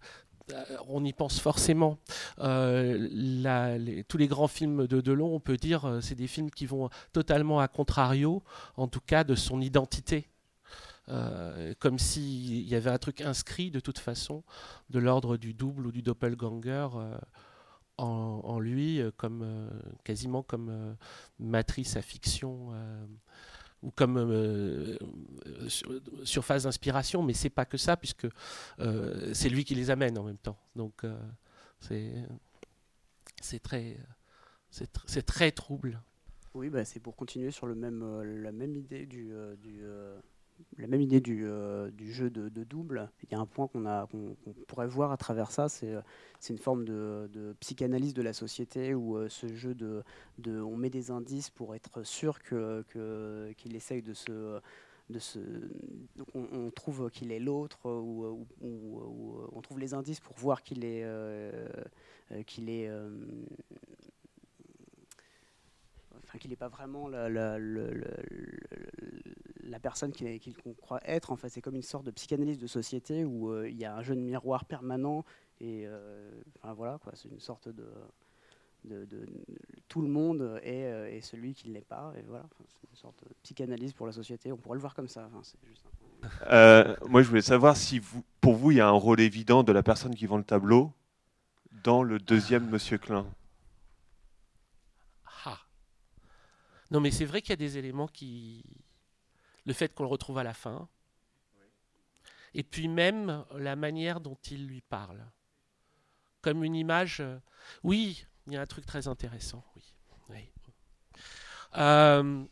on 0.88 1.04
y 1.04 1.12
pense 1.12 1.38
forcément. 1.38 1.98
Euh, 2.40 4.02
tous 4.08 4.18
les 4.18 4.26
grands 4.26 4.48
films 4.48 4.88
de 4.88 5.00
Delon, 5.00 5.34
on 5.34 5.40
peut 5.40 5.56
dire, 5.56 5.98
c'est 6.00 6.16
des 6.16 6.26
films 6.26 6.50
qui 6.50 6.66
vont 6.66 6.90
totalement 7.12 7.60
à 7.60 7.68
contrario, 7.68 8.42
en 8.76 8.88
tout 8.88 9.00
cas, 9.00 9.22
de 9.22 9.36
son 9.36 9.60
identité. 9.60 10.28
Euh, 11.10 11.72
comme 11.78 11.98
s'il 11.98 12.68
y 12.68 12.74
avait 12.74 12.90
un 12.90 12.98
truc 12.98 13.22
inscrit 13.22 13.70
de 13.70 13.80
toute 13.80 13.98
façon, 13.98 14.42
de 14.90 14.98
l'ordre 14.98 15.38
du 15.38 15.54
double 15.54 15.86
ou 15.86 15.92
du 15.92 16.02
doppelganger 16.02 16.88
en, 17.98 18.58
lui, 18.60 19.00
euh, 19.00 19.10
comme, 19.16 19.42
euh, 19.42 19.68
quasiment 20.04 20.42
comme 20.42 20.68
euh, 20.70 20.94
matrice 21.38 21.96
à 21.96 22.02
fiction. 22.02 22.72
ou 23.82 23.92
comme 23.92 24.18
sur- 25.68 26.00
surface 26.24 26.64
d'inspiration, 26.64 27.22
mais 27.22 27.32
c'est 27.32 27.48
pas 27.50 27.64
que 27.64 27.76
ça, 27.76 27.96
puisque 27.96 28.26
c'est 29.32 29.48
lui 29.48 29.64
qui 29.64 29.76
les 29.76 29.90
amène 29.90 30.18
en 30.18 30.24
même 30.24 30.38
temps. 30.38 30.58
Donc 30.74 31.04
euh, 31.04 31.16
c'est 31.80 32.26
très 33.62 33.96
c'est 34.70 34.92
tr- 34.92 35.04
c'est 35.06 35.22
très 35.24 35.52
trouble. 35.52 36.00
Oui, 36.54 36.70
bah, 36.70 36.84
c'est 36.84 36.98
pour 36.98 37.14
continuer 37.14 37.52
sur 37.52 37.68
le 37.68 37.76
même, 37.76 38.02
la 38.42 38.50
même 38.50 38.74
idée 38.74 39.06
du, 39.06 39.32
la 40.78 40.86
même 40.86 41.00
idée 41.00 41.20
du, 41.20 41.44
euh, 41.44 41.90
jeu 42.00 42.30
de, 42.30 42.48
double. 42.64 43.10
Il 43.24 43.32
y 43.32 43.34
a 43.34 43.38
un 43.38 43.46
point 43.46 43.66
qu'on 43.68 44.36
pourrait 44.66 44.86
voir 44.86 45.12
à 45.12 45.16
travers 45.16 45.50
ça, 45.50 45.68
c'est 45.68 45.92
euh, 45.92 46.00
une 46.48 46.58
forme 46.58 46.84
de, 46.84 47.54
psychanalyse 47.60 48.14
de 48.14 48.22
la 48.22 48.32
société 48.32 48.94
où 48.94 49.16
euh, 49.16 49.28
ce 49.28 49.48
jeu 49.54 49.74
de, 49.74 50.02
on 50.46 50.76
met 50.76 50.90
des 50.90 51.10
indices 51.10 51.50
pour 51.50 51.74
être 51.74 52.02
sûr 52.04 52.42
que 52.42 52.84
qu'il 53.56 53.76
essaye 53.76 54.02
de 54.02 54.14
se 54.14 54.60
de 55.10 55.20
on, 56.34 56.46
on 56.52 56.70
trouve 56.70 57.10
qu'il 57.10 57.32
est 57.32 57.40
l'autre 57.40 57.90
ou, 57.90 58.46
on 58.60 59.60
trouve 59.62 59.78
les 59.78 59.94
indices 59.94 60.20
pour 60.20 60.36
voir 60.36 60.62
qu'il 60.62 60.84
est 60.84 61.04
qu'il 62.46 62.68
est 62.68 62.90
qu'il 66.38 66.50
n'est 66.50 66.56
pas 66.56 66.68
vraiment 66.68 67.08
la 69.68 69.78
personne 69.80 70.12
qu'il 70.12 70.56
croit 70.80 71.00
être. 71.04 71.30
En 71.30 71.36
fait, 71.36 71.48
c'est 71.48 71.60
comme 71.60 71.76
une 71.76 71.82
sorte 71.82 72.04
de 72.04 72.10
psychanalyse 72.10 72.58
de 72.58 72.66
société 72.66 73.24
où 73.24 73.50
euh, 73.52 73.68
il 73.68 73.76
y 73.78 73.84
a 73.84 73.94
un 73.96 74.02
jeu 74.02 74.14
de 74.14 74.20
miroir 74.20 74.64
permanent 74.64 75.24
et 75.60 75.84
euh, 75.86 76.30
enfin 76.60 76.72
voilà 76.74 76.98
quoi, 77.02 77.12
c'est 77.14 77.28
une 77.28 77.40
sorte 77.40 77.68
de, 77.68 77.86
de- 78.84 79.04
de- 79.06 79.26
tout 79.88 80.02
le 80.02 80.08
monde 80.08 80.60
est, 80.62 80.84
euh, 80.84 81.10
est 81.10 81.20
celui 81.20 81.54
qui 81.54 81.68
ne 81.68 81.74
l'est 81.74 81.80
pas 81.88 82.12
et 82.16 82.22
voilà, 82.22 82.44
Enfin, 82.44 82.64
c'est 82.68 82.88
une 82.90 82.96
sorte 82.96 83.22
de 83.24 83.28
psychanalyse 83.42 83.92
pour 83.92 84.06
la 84.06 84.12
société. 84.12 84.52
On 84.52 84.56
pourrait 84.56 84.76
le 84.76 84.80
voir 84.80 84.94
comme 84.94 85.08
ça. 85.08 85.26
Enfin, 85.26 85.40
c'est 85.42 85.58
juste 85.68 85.82
un- 85.86 86.28
Euh, 86.52 86.96
moi, 87.08 87.22
je 87.22 87.28
voulais 87.28 87.42
savoir 87.42 87.76
si 87.76 87.98
vous, 88.00 88.24
pour 88.40 88.54
vous, 88.56 88.70
il 88.72 88.78
y 88.78 88.80
a 88.80 88.88
un 88.88 88.90
rôle 88.92 89.20
évident 89.20 89.62
de 89.62 89.70
la 89.72 89.82
personne 89.84 90.14
qui 90.14 90.26
vend 90.26 90.36
le 90.38 90.44
tableau 90.44 90.92
dans 91.84 92.02
le 92.02 92.18
deuxième 92.18 92.68
Monsieur 92.68 92.98
Klein. 92.98 93.26
Ah. 95.44 95.58
Non, 96.90 97.00
mais 97.00 97.10
c'est 97.10 97.24
vrai 97.24 97.40
qu'il 97.40 97.50
y 97.50 97.52
a 97.52 97.56
des 97.56 97.78
éléments 97.78 98.08
qui. 98.08 98.64
Le 99.68 99.74
fait 99.74 99.94
qu'on 99.94 100.02
le 100.04 100.08
retrouve 100.08 100.38
à 100.38 100.42
la 100.42 100.54
fin. 100.54 100.88
Et 102.54 102.62
puis 102.62 102.88
même 102.88 103.44
la 103.54 103.76
manière 103.76 104.18
dont 104.18 104.38
il 104.50 104.66
lui 104.66 104.80
parle. 104.80 105.22
Comme 106.40 106.64
une 106.64 106.74
image. 106.74 107.20
euh, 107.20 107.38
Oui, 107.82 108.24
il 108.46 108.54
y 108.54 108.56
a 108.56 108.62
un 108.62 108.66
truc 108.66 108.86
très 108.86 109.08
intéressant. 109.08 109.62
Oui. 110.30 110.50
Euh, 111.76 112.44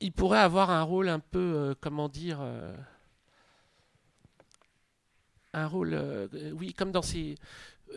Il 0.00 0.12
pourrait 0.12 0.38
avoir 0.40 0.68
un 0.68 0.82
rôle 0.82 1.08
un 1.08 1.18
peu. 1.18 1.38
euh, 1.56 1.74
comment 1.80 2.10
dire. 2.10 2.40
un 5.54 5.66
rôle. 5.66 6.28
oui, 6.52 6.74
comme 6.74 6.92
dans 6.92 7.00
ces. 7.00 7.36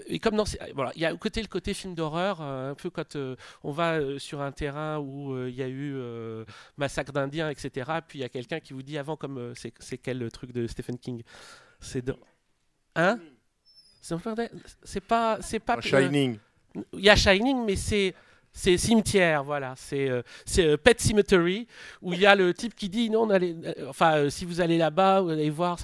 Et 0.07 0.19
comme 0.19 0.35
dans 0.35 0.45
ces- 0.45 0.57
voilà, 0.73 0.91
il 0.95 1.01
y 1.01 1.05
a 1.05 1.13
au 1.13 1.17
côté 1.17 1.41
le 1.41 1.47
côté 1.47 1.73
film 1.73 1.95
d'horreur, 1.95 2.41
euh, 2.41 2.71
un 2.71 2.75
peu 2.75 2.89
quand 2.89 3.15
euh, 3.15 3.35
on 3.63 3.71
va 3.71 3.93
euh, 3.93 4.19
sur 4.19 4.41
un 4.41 4.51
terrain 4.51 4.99
où 4.99 5.47
il 5.47 5.55
y 5.55 5.63
a 5.63 5.67
eu 5.69 5.95
massacre 6.77 7.11
d'Indiens, 7.11 7.49
etc. 7.49 7.89
Puis 8.07 8.19
il 8.19 8.21
y 8.21 8.25
a 8.25 8.29
quelqu'un 8.29 8.59
qui 8.59 8.73
vous 8.73 8.83
dit 8.83 8.97
avant, 8.97 9.15
comme 9.15 9.53
c'est 9.55 9.97
quel 9.97 10.29
truc 10.31 10.51
de 10.51 10.67
Stephen 10.67 10.97
King? 10.97 11.23
C'est 11.79 12.09
hein? 12.95 13.19
C'est 14.83 15.01
pas 15.01 15.37
c'est 15.41 15.59
pas 15.59 15.75
Il 16.93 17.03
y 17.03 17.09
a 17.09 17.15
Shining, 17.15 17.65
mais 17.65 17.75
c'est 17.75 18.13
c'est 18.53 18.77
cimetière, 18.77 19.43
voilà. 19.43 19.73
C'est 19.77 20.09
euh, 20.09 20.21
euh, 20.59 20.77
Pet 20.77 20.99
Cemetery 20.99 21.67
où 22.01 22.13
il 22.13 22.19
y 22.19 22.25
a 22.25 22.35
le 22.35 22.53
type 22.53 22.75
qui 22.75 22.89
dit 22.89 23.09
non, 23.09 23.29
allez, 23.29 23.55
euh, 23.63 23.89
enfin 23.89 24.29
si 24.29 24.45
vous 24.45 24.59
allez 24.59 24.77
là-bas, 24.77 25.21
vous 25.21 25.29
allez 25.29 25.49
voir, 25.49 25.77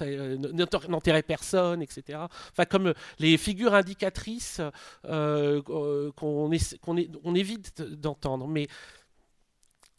n'enterrez- 0.88 1.22
personne, 1.22 1.82
etc. 1.82 2.20
Enfin 2.50 2.64
comme 2.66 2.92
les 3.18 3.36
figures 3.38 3.74
indicatrices 3.74 4.60
qu'on 5.02 6.10
on 6.14 7.34
évite 7.34 7.82
d'entendre, 7.82 8.46
mais 8.46 8.66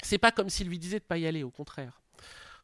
c'est 0.04 0.18
pas 0.18 0.32
comme 0.32 0.50
s'il 0.50 0.68
lui 0.68 0.80
disait 0.80 1.00
de 1.00 1.04
pas 1.04 1.18
y 1.18 1.28
aller, 1.28 1.44
au 1.44 1.52
contraire. 1.52 2.02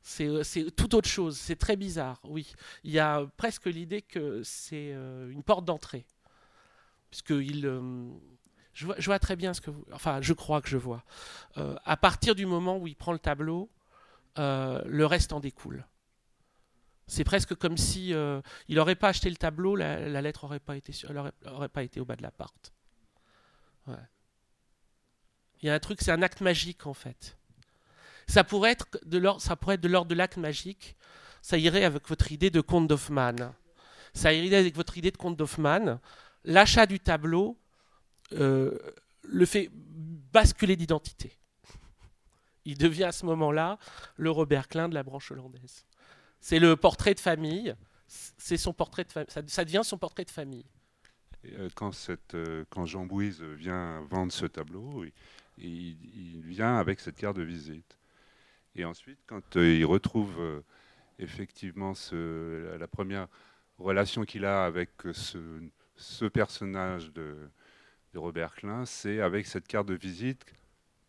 C'est 0.02 0.30
tout 0.76 0.96
autre 0.96 1.10
chose, 1.10 1.36
c'est 1.36 1.56
très 1.56 1.76
bizarre, 1.76 2.22
oui. 2.26 2.54
Il 2.84 2.92
y 2.92 3.00
a 3.00 3.26
presque 3.38 3.66
l'idée 3.66 4.04
que 4.04 4.44
c'est 4.44 4.92
une 4.92 5.42
porte 5.44 5.66
d'entrée. 5.66 6.06
Puisqu'il. 7.10 7.66
Je, 8.76 9.06
vois, 9.06 9.20
très 9.20 9.38
bien 9.38 9.54
ce 9.54 9.62
que 9.62 9.72
vous. 9.72 9.86
Enfin, 9.94 10.20
je 10.22 10.34
crois 10.34 10.62
que 10.62 10.68
je 10.68 10.78
vois. 10.78 11.04
Euh, 11.58 11.76
à 11.86 11.96
partir 11.96 12.36
du 12.36 12.46
moment 12.46 12.78
où 12.78 12.88
il 12.88 12.96
prend 12.96 13.14
le 13.14 13.20
tableau, 13.20 13.72
euh, 14.38 14.82
le 14.86 15.06
reste 15.06 15.32
en 15.32 15.40
découle. 15.40 15.86
C'est 17.08 17.24
presque 17.24 17.56
comme 17.56 17.78
si 17.78 18.14
euh, 18.14 18.42
il 18.68 18.76
n'aurait 18.76 18.96
pas 18.96 19.10
acheté 19.10 19.30
le 19.30 19.38
tableau, 19.38 19.78
la, 19.78 20.22
lettre 20.22 20.44
n'aurait 20.44 20.60
pas, 20.60 20.76
été 20.76 20.92
pas 21.72 21.84
été 21.84 22.02
au 22.02 22.06
bas 22.06 22.18
de 22.18 22.22
la 22.22 22.32
porte. 22.32 22.74
Ouais. 23.88 23.96
Il 25.62 25.68
y 25.68 25.70
a 25.70 25.74
un 25.74 25.80
truc, 25.80 26.02
c'est 26.02 26.12
un 26.12 26.22
acte 26.22 26.42
magique 26.42 26.86
en 26.86 26.94
fait. 26.94 27.38
Ça 28.28 28.44
pourrait 28.44 28.72
être 28.72 28.88
de 29.06 29.18
l'ordre, 29.18 29.40
ça 29.40 29.56
pourrait 29.56 29.76
être 29.76 29.82
de 29.82 29.88
l'ordre 29.88 30.10
de 30.10 30.16
l'acte 30.16 30.38
magique. 30.38 30.98
Ça 31.42 31.58
irait 31.58 31.86
avec 31.86 32.10
votre 32.10 32.32
idée 32.32 32.50
de 32.50 32.60
conte 32.60 32.88
d'Hoffmann. 32.88 33.54
Ça 34.14 34.34
irait 34.34 34.58
avec 34.58 34.76
votre 34.76 34.98
idée 34.98 35.12
de 35.12 35.18
conte 35.18 35.38
d'Hoffmann. 35.38 36.00
L'achat 36.44 36.88
du 36.88 37.00
tableau 37.00 37.58
euh, 38.34 38.78
le 39.24 39.46
fait 39.46 39.70
basculer 39.72 40.76
d'identité. 40.76 41.38
il 42.66 42.78
devient 42.78 43.06
à 43.06 43.12
ce 43.12 43.26
moment-là 43.26 43.78
le 44.18 44.32
Robert 44.32 44.68
Klein 44.68 44.90
de 44.90 44.94
la 44.94 45.04
branche 45.04 45.32
hollandaise. 45.32 45.86
C'est 46.40 46.60
le 46.60 46.76
portrait 46.76 47.14
de 47.14 47.20
famille. 47.20 47.76
C'est 48.08 48.58
son 48.58 48.74
portrait 48.74 49.04
de. 49.04 49.10
Ça, 49.10 49.42
ça 49.48 49.66
devient 49.66 49.82
son 49.84 49.98
portrait 49.98 50.26
de 50.26 50.32
famille. 50.32 50.66
Euh, 51.46 51.70
euh, 52.34 52.66
quand 52.70 52.86
Jean 52.86 53.06
Bouise 53.06 53.42
vient 53.42 54.02
vendre 54.10 54.32
ce 54.32 54.46
tableau, 54.46 55.06
il, 55.58 56.42
vient 56.44 56.78
avec 56.78 57.00
cette 57.00 57.18
carte 57.18 57.38
de 57.38 57.44
visite. 57.44 57.98
Et 58.76 58.84
ensuite, 58.84 59.20
quand 59.26 59.56
il 59.56 59.86
retrouve 59.86 60.64
effectivement 61.18 61.94
la, 62.12 62.88
première 62.88 63.28
relation 63.78 64.26
qu'il 64.26 64.44
a 64.44 64.66
avec 64.66 64.92
ce 65.96 66.26
personnage 66.26 67.14
de, 67.14 67.50
de 68.16 68.20
Robert 68.20 68.56
Klein, 68.56 68.86
c'est 68.86 69.20
avec 69.20 69.46
cette 69.46 69.68
carte 69.68 69.88
de 69.88 69.94
visite 69.94 70.46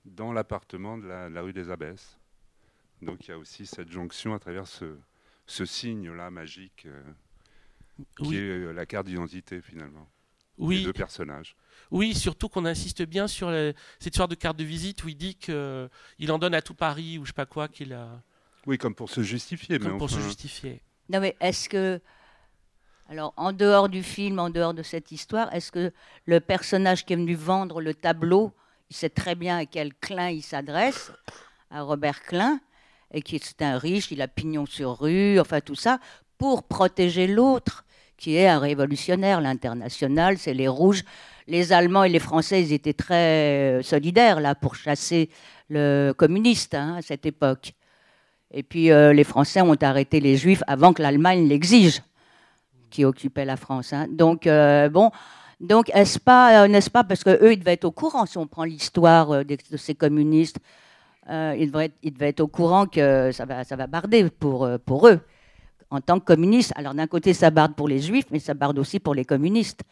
dans 0.05 0.33
l'appartement 0.33 0.99
de 0.99 1.07
la, 1.07 1.29
de 1.29 1.35
la 1.35 1.41
rue 1.41 1.53
des 1.53 1.71
Abbesses. 1.71 2.19
Donc 3.01 3.27
il 3.27 3.31
y 3.31 3.35
a 3.35 3.39
aussi 3.39 3.65
cette 3.65 3.91
jonction 3.91 4.35
à 4.35 4.41
travers 4.41 4.67
ce, 4.67 4.97
ce 5.47 5.65
signe-là 5.65 6.31
magique 6.33 6.87
euh, 6.87 7.03
qui 8.19 8.25
Oui. 8.29 8.37
est 8.37 8.41
euh, 8.41 8.73
la 8.73 8.87
carte 8.87 9.07
d'identité 9.07 9.61
finalement 9.61 10.09
Oui. 10.59 10.79
des 10.79 10.85
deux 10.87 10.93
personnages. 10.93 11.55
Oui, 11.93 12.13
surtout 12.13 12.49
qu'on 12.49 12.65
insiste 12.65 13.03
bien 13.03 13.29
sur 13.29 13.51
cette 14.01 14.15
histoire 14.15 14.27
de 14.29 14.35
carte 14.35 14.57
de 14.57 14.65
visite 14.65 15.05
où 15.05 15.09
il 15.09 15.17
dit 15.17 15.37
qu'il 15.37 16.33
en 16.33 16.39
donne 16.39 16.55
à 16.55 16.63
tout 16.63 16.75
Paris 16.75 17.19
ou 17.19 17.25
je 17.25 17.29
sais 17.29 17.35
pas 17.35 17.47
quoi 17.47 17.69
qu'il 17.69 17.93
a. 17.93 18.21
Oui, 18.67 18.79
comme 18.79 18.97
pour 18.97 19.11
se 19.11 19.23
justifier. 19.23 19.79
Comme 19.79 19.93
mais 19.93 19.99
pour 19.99 20.11
se 20.11 20.19
justifier. 20.19 20.83
Non, 21.09 21.21
mais 21.21 21.37
est-ce 21.41 21.69
que. 21.69 22.01
Alors, 23.09 23.33
en 23.37 23.53
dehors 23.53 23.89
du 23.89 24.03
film, 24.03 24.41
en 24.41 24.51
dehors 24.51 24.75
de 24.75 24.83
cette 24.83 25.13
histoire, 25.13 25.55
est-ce 25.55 25.71
que 25.71 25.93
le 26.25 26.41
personnage 26.41 27.05
qui 27.05 27.13
est 27.13 27.17
venu 27.17 27.37
vendre 27.37 27.81
le 27.81 27.95
tableau, 27.95 28.53
il 28.91 28.97
sait 28.97 29.11
très 29.11 29.37
bien 29.37 29.59
à 29.59 29.65
quel 29.65 29.95
Klein 29.95 30.31
il 30.31 30.43
s'adresse, 30.43 31.13
à 31.71 31.83
Robert 31.83 32.23
Klein, 32.25 32.59
et 33.13 33.23
qui 33.23 33.37
est 33.37 33.63
un 33.63 33.79
riche, 33.79 34.11
il 34.11 34.21
a 34.23 34.27
pignon 34.27 34.67
sur 34.67 34.99
rue, 34.99 35.39
enfin 35.39 35.61
tout 35.61 35.77
ça, 35.77 36.01
pour 36.37 36.65
protéger 36.65 37.29
l'autre, 37.29 37.85
qui 38.17 38.37
est 38.37 38.49
un 38.49 38.59
révolutionnaire, 38.59 39.41
l'international, 39.41 40.37
c'est 40.39 40.55
les 40.55 40.69
rouges. 40.69 41.05
Les 41.47 41.73
Allemands 41.73 42.03
et 42.03 42.09
les 42.09 42.19
Français, 42.19 42.61
ils 42.61 42.73
étaient 42.73 42.93
très 42.93 43.79
euh, 43.79 43.83
solidaires 43.83 44.41
là 44.41 44.57
pour 44.57 44.75
chasser 44.75 45.31
le 45.69 46.13
communiste 46.13 46.75
hein, 46.75 46.97
à 46.97 47.03
cette 47.03 47.25
époque. 47.25 47.73
Et 48.51 48.65
puis 48.65 48.91
euh, 48.91 49.13
les 49.13 49.23
Français 49.23 49.61
ont 49.61 49.77
arrêté 49.81 50.19
les 50.19 50.37
Juifs 50.37 50.65
avant 50.67 50.93
que 50.93 51.03
l'Allemagne 51.03 51.47
l'exige, 51.47 52.03
qui 52.91 53.05
occupait 53.05 53.45
la 53.45 53.57
France. 53.57 53.93
hein. 53.93 54.07
Donc 54.11 54.47
euh, 54.47 54.89
bon, 54.89 55.11
donc 55.61 55.91
est-ce 55.95 56.19
pas, 56.19 56.65
euh, 56.65 56.69
n'est-ce 56.69 56.91
pas, 56.91 57.05
parce 57.05 57.25
que 57.25 57.31
eux 57.43 57.53
ils 57.53 57.59
devaient 57.59 57.73
être 57.75 57.85
au 57.85 57.91
courant 57.93 58.27
si 58.27 58.37
on 58.39 58.47
prend 58.47 58.65
l'histoire 58.65 59.31
euh, 59.31 59.45
de 59.45 59.77
ces 59.77 59.95
communistes, 59.95 60.59
euh, 61.31 61.57
ils, 61.59 61.71
devaient 61.71 61.87
être, 61.87 61.97
ils 62.03 62.13
devaient 62.13 62.29
être 62.29 62.41
au 62.41 62.49
courant 62.49 62.87
que 62.87 63.33
ça 63.33 63.47
va, 63.47 63.65
ça 63.65 63.77
va 63.77 63.87
barder 63.87 64.29
pour 64.31 64.69
pour 64.85 65.09
eux 65.09 65.21
en 65.91 66.01
tant 66.01 66.21
que 66.21 66.25
communistes. 66.25 66.73
Alors 66.77 66.95
d'un 66.95 67.07
côté 67.07 67.33
ça 67.33 67.51
barde 67.51 67.75
pour 67.75 67.89
les 67.89 68.01
Juifs, 68.01 68.27
mais 68.31 68.39
ça 68.39 68.55
barde 68.55 68.79
aussi 68.79 69.01
pour 69.01 69.15
les 69.15 69.25
communistes. 69.25 69.83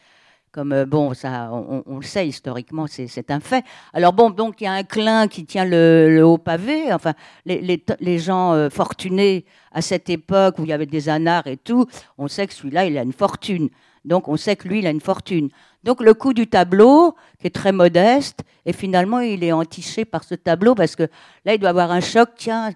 Comme 0.55 0.73
euh, 0.73 0.87
bon, 0.87 1.15
ça, 1.15 1.51
on, 1.53 1.83
on 1.85 1.97
le 1.97 2.05
sait 2.05 2.29
historiquement, 2.29 2.87
c'est 2.87 3.09
c'est 3.09 3.33
un 3.33 3.41
fait. 3.41 3.65
Alors 3.93 4.13
bon, 4.13 4.31
donc 4.31 4.61
il 4.61 4.65
y 4.65 4.67
a 4.69 4.73
un 4.73 4.85
clin 4.85 5.27
qui 5.27 5.45
tient 5.45 5.65
le, 5.65 6.09
le 6.15 6.25
haut 6.25 6.39
pavé. 6.39 6.93
Enfin, 6.93 7.15
les, 7.45 7.61
les, 7.61 7.85
les 7.99 8.19
gens 8.21 8.53
euh, 8.53 8.71
fortunés 8.71 9.47
à 9.73 9.83
cette 9.83 10.09
époque 10.09 10.61
où 10.61 10.63
il 10.63 10.69
y 10.69 10.73
avait 10.73 10.87
des 10.87 11.09
anards 11.09 11.49
et 11.49 11.57
tout, 11.57 11.89
on 12.19 12.29
sait 12.29 12.47
que 12.47 12.55
celui-là, 12.55 12.85
il 12.85 12.97
a 12.97 13.03
une 13.03 13.13
fortune. 13.13 13.69
Donc 14.05 14.29
on 14.29 14.37
sait 14.37 14.55
que 14.55 14.69
lui, 14.69 14.79
il 14.79 14.87
a 14.87 14.91
une 14.91 15.01
fortune. 15.01 15.49
Donc 15.83 16.01
le 16.01 16.15
coût 16.15 16.35
du 16.35 16.47
tableau, 16.47 17.17
qui 17.41 17.49
est 17.49 17.55
très 17.55 17.73
modeste, 17.73 18.45
et 18.65 18.73
finalement 18.73 19.19
il 19.19 19.43
est 19.43 19.51
entiché 19.51 20.05
par 20.05 20.23
ce 20.23 20.37
tableau 20.37 20.77
parce 20.77 20.95
que 20.95 21.09
là, 21.45 21.55
il 21.55 21.59
doit 21.59 21.71
avoir 21.71 21.91
un 21.91 22.01
choc. 22.01 22.29
Tiens, 22.37 22.71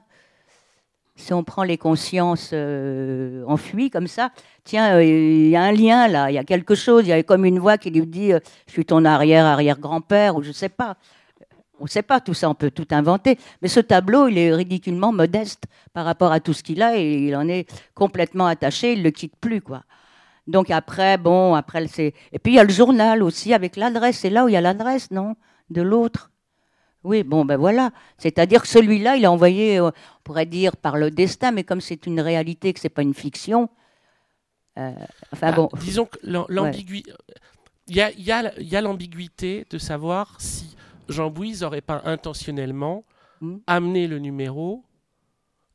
si 1.18 1.32
on 1.32 1.44
prend 1.44 1.64
les 1.64 1.76
consciences 1.76 2.50
euh, 2.52 3.44
enfuies 3.46 3.90
comme 3.90 4.06
ça, 4.06 4.30
tiens, 4.64 4.96
euh, 4.96 5.04
il 5.04 5.48
y 5.48 5.56
a 5.56 5.62
un 5.62 5.72
lien 5.72 6.08
là, 6.08 6.30
il 6.30 6.34
y 6.34 6.38
a 6.38 6.44
quelque 6.44 6.74
chose, 6.74 7.04
il 7.04 7.08
y 7.08 7.12
a 7.12 7.22
comme 7.22 7.44
une 7.44 7.58
voix 7.58 7.76
qui 7.76 7.90
lui 7.90 8.06
dit 8.06 8.32
euh, 8.32 8.40
Je 8.66 8.72
suis 8.72 8.84
ton 8.84 9.04
arrière-arrière-grand-père, 9.04 10.36
ou 10.36 10.42
je 10.42 10.48
ne 10.48 10.54
sais 10.54 10.68
pas. 10.68 10.96
On 11.80 11.84
ne 11.84 11.88
sait 11.88 12.02
pas 12.02 12.20
tout 12.20 12.34
ça, 12.34 12.48
on 12.48 12.54
peut 12.54 12.70
tout 12.70 12.88
inventer. 12.90 13.38
Mais 13.62 13.68
ce 13.68 13.80
tableau, 13.80 14.28
il 14.28 14.38
est 14.38 14.52
ridiculement 14.52 15.12
modeste 15.12 15.64
par 15.92 16.04
rapport 16.04 16.32
à 16.32 16.40
tout 16.40 16.52
ce 16.52 16.62
qu'il 16.62 16.82
a 16.82 16.96
et 16.96 17.26
il 17.28 17.36
en 17.36 17.48
est 17.48 17.70
complètement 17.94 18.46
attaché, 18.46 18.92
il 18.92 19.00
ne 19.00 19.04
le 19.04 19.10
quitte 19.10 19.36
plus. 19.40 19.60
quoi. 19.60 19.82
Donc 20.48 20.70
après, 20.70 21.18
bon, 21.18 21.54
après, 21.54 21.86
c'est. 21.88 22.14
Et 22.32 22.38
puis 22.38 22.54
il 22.54 22.56
y 22.56 22.58
a 22.58 22.64
le 22.64 22.72
journal 22.72 23.22
aussi 23.22 23.54
avec 23.54 23.76
l'adresse. 23.76 24.18
C'est 24.18 24.30
là 24.30 24.44
où 24.44 24.48
il 24.48 24.52
y 24.52 24.56
a 24.56 24.60
l'adresse, 24.60 25.10
non? 25.10 25.36
De 25.70 25.82
l'autre. 25.82 26.30
Oui, 27.04 27.22
bon, 27.22 27.44
ben 27.44 27.56
voilà. 27.56 27.90
C'est-à-dire 28.18 28.62
que 28.62 28.68
celui-là, 28.68 29.16
il 29.16 29.24
a 29.24 29.30
envoyé, 29.32 29.78
euh, 29.78 29.88
on 29.88 29.92
pourrait 30.24 30.46
dire, 30.46 30.76
par 30.76 30.96
le 30.96 31.10
destin, 31.10 31.52
mais 31.52 31.64
comme 31.64 31.80
c'est 31.80 32.06
une 32.06 32.20
réalité, 32.20 32.72
que 32.72 32.80
c'est 32.80 32.88
pas 32.88 33.02
une 33.02 33.14
fiction. 33.14 33.68
euh, 34.78 34.92
enfin 35.32 35.48
Ah, 35.48 35.52
bon. 35.52 35.68
Disons 35.80 36.06
que 36.06 36.18
l'ambiguïté. 36.24 37.12
Il 37.88 37.96
y 37.96 38.00
a, 38.02 38.10
y 38.12 38.30
a- 38.30 38.52
il 38.60 38.68
y 38.68 38.76
a 38.76 38.80
l'ambiguïté 38.80 39.66
de 39.70 39.78
savoir 39.78 40.36
si 40.40 40.76
Jean 41.08 41.30
Bouise 41.30 41.62
n'aurait 41.62 41.80
pas 41.80 42.02
intentionnellement 42.04 43.04
Hmm. 43.40 43.58
amené 43.66 44.06
le 44.08 44.18
numéro. 44.18 44.84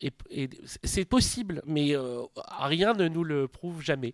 Et, 0.01 0.11
et 0.29 0.49
c'est 0.83 1.05
possible, 1.05 1.61
mais 1.65 1.95
euh, 1.95 2.21
rien 2.59 2.93
ne 2.93 3.07
nous 3.07 3.23
le 3.23 3.47
prouve 3.47 3.81
jamais. 3.81 4.13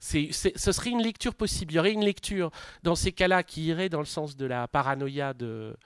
C'est, 0.00 0.28
c'est- 0.32 0.56
ce 0.56 0.72
serait 0.72 0.90
une 0.90 1.02
lecture 1.02 1.34
possible. 1.34 1.72
Il 1.72 1.76
y 1.76 1.78
aurait 1.78 1.92
une 1.92 2.04
lecture 2.04 2.50
dans 2.82 2.94
ces 2.94 3.12
cas-là 3.12 3.42
qui 3.42 3.66
irait 3.66 3.90
dans 3.90 3.98
le 4.00 4.06
sens 4.06 4.34
de 4.36 4.46
la 4.46 4.66
paranoïa 4.66 5.34
de, 5.34 5.76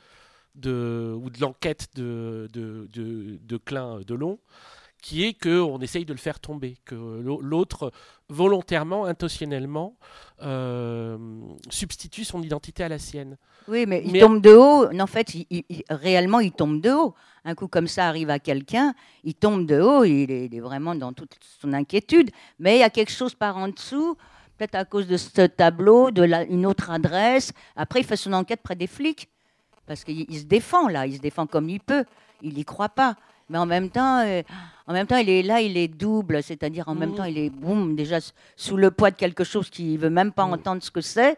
de, 0.54 1.14
ou 1.22 1.30
de 1.30 1.40
l'enquête 1.40 1.88
de, 1.94 2.48
de, 2.52 2.88
de, 2.92 3.38
de 3.42 3.56
Klein 3.56 4.00
de 4.06 4.14
Long, 4.14 4.38
qui 5.02 5.24
est 5.24 5.32
qu'on 5.32 5.78
essaye 5.80 6.04
de 6.04 6.12
le 6.12 6.18
faire 6.18 6.40
tomber, 6.40 6.76
que 6.84 6.94
l'au- 6.94 7.40
l'autre 7.40 7.90
volontairement, 8.28 9.06
intentionnellement, 9.06 9.96
euh, 10.42 11.16
substitue 11.70 12.24
son 12.24 12.42
identité 12.42 12.82
à 12.84 12.88
la 12.88 12.98
sienne. 12.98 13.36
Oui, 13.68 13.86
mais 13.86 14.02
il 14.04 14.12
Mais- 14.12 14.20
tombe 14.20 14.40
de 14.42 14.52
haut. 14.54 14.86
En 15.00 15.06
fait, 15.06 15.34
il- 15.34 15.46
il- 15.50 15.64
il- 15.68 15.84
réellement, 15.90 16.40
il 16.40 16.52
tombe 16.52 16.80
de 16.80 16.90
haut. 16.90 17.14
Un 17.44 17.54
coup 17.54 17.68
comme 17.68 17.86
ça 17.86 18.06
arrive 18.08 18.28
à 18.30 18.38
quelqu'un, 18.38 18.94
il 19.24 19.34
tombe 19.34 19.66
de 19.66 19.80
haut, 19.80 20.04
il 20.04 20.30
est, 20.30 20.46
il 20.46 20.54
est 20.54 20.60
vraiment 20.60 20.94
dans 20.94 21.12
toute 21.14 21.34
son 21.60 21.72
inquiétude. 21.72 22.30
Mais 22.58 22.76
il 22.76 22.80
y 22.80 22.82
a 22.82 22.90
quelque 22.90 23.12
chose 23.12 23.34
par 23.34 23.56
en 23.56 23.68
dessous, 23.68 24.16
peut-être 24.58 24.74
à 24.74 24.84
cause 24.84 25.06
de 25.06 25.16
ce 25.16 25.46
tableau, 25.46 26.10
de 26.10 26.22
la- 26.22 26.44
une 26.44 26.66
autre 26.66 26.90
adresse. 26.90 27.52
Après, 27.76 28.00
il 28.00 28.04
fait 28.04 28.16
son 28.16 28.34
enquête 28.34 28.60
près 28.62 28.76
des 28.76 28.86
flics, 28.86 29.28
parce 29.90 30.04
qu'il 30.04 30.24
il 30.28 30.38
se 30.38 30.44
défend 30.44 30.86
là, 30.86 31.04
il 31.04 31.16
se 31.16 31.20
défend 31.20 31.48
comme 31.48 31.68
il 31.68 31.80
peut. 31.80 32.04
Il 32.42 32.54
n'y 32.54 32.64
croit 32.64 32.90
pas. 32.90 33.16
Mais 33.48 33.58
en 33.58 33.66
même 33.66 33.90
temps, 33.90 34.20
euh, 34.24 34.40
en 34.86 34.92
même 34.92 35.08
temps, 35.08 35.16
il 35.16 35.28
est 35.28 35.42
là, 35.42 35.60
il 35.60 35.76
est 35.76 35.88
double, 35.88 36.44
c'est-à-dire 36.44 36.88
en 36.88 36.94
même 36.94 37.10
Mhm. 37.10 37.16
temps, 37.16 37.24
il 37.24 37.36
est 37.38 37.50
boum, 37.50 37.96
déjà 37.96 38.18
sous 38.54 38.76
le 38.76 38.92
poids 38.92 39.10
de 39.10 39.16
quelque 39.16 39.42
chose 39.42 39.68
qu'il 39.68 39.98
veut 39.98 40.08
même 40.08 40.30
pas 40.30 40.44
entendre 40.44 40.80
ce 40.80 40.92
que 40.92 41.00
c'est, 41.00 41.36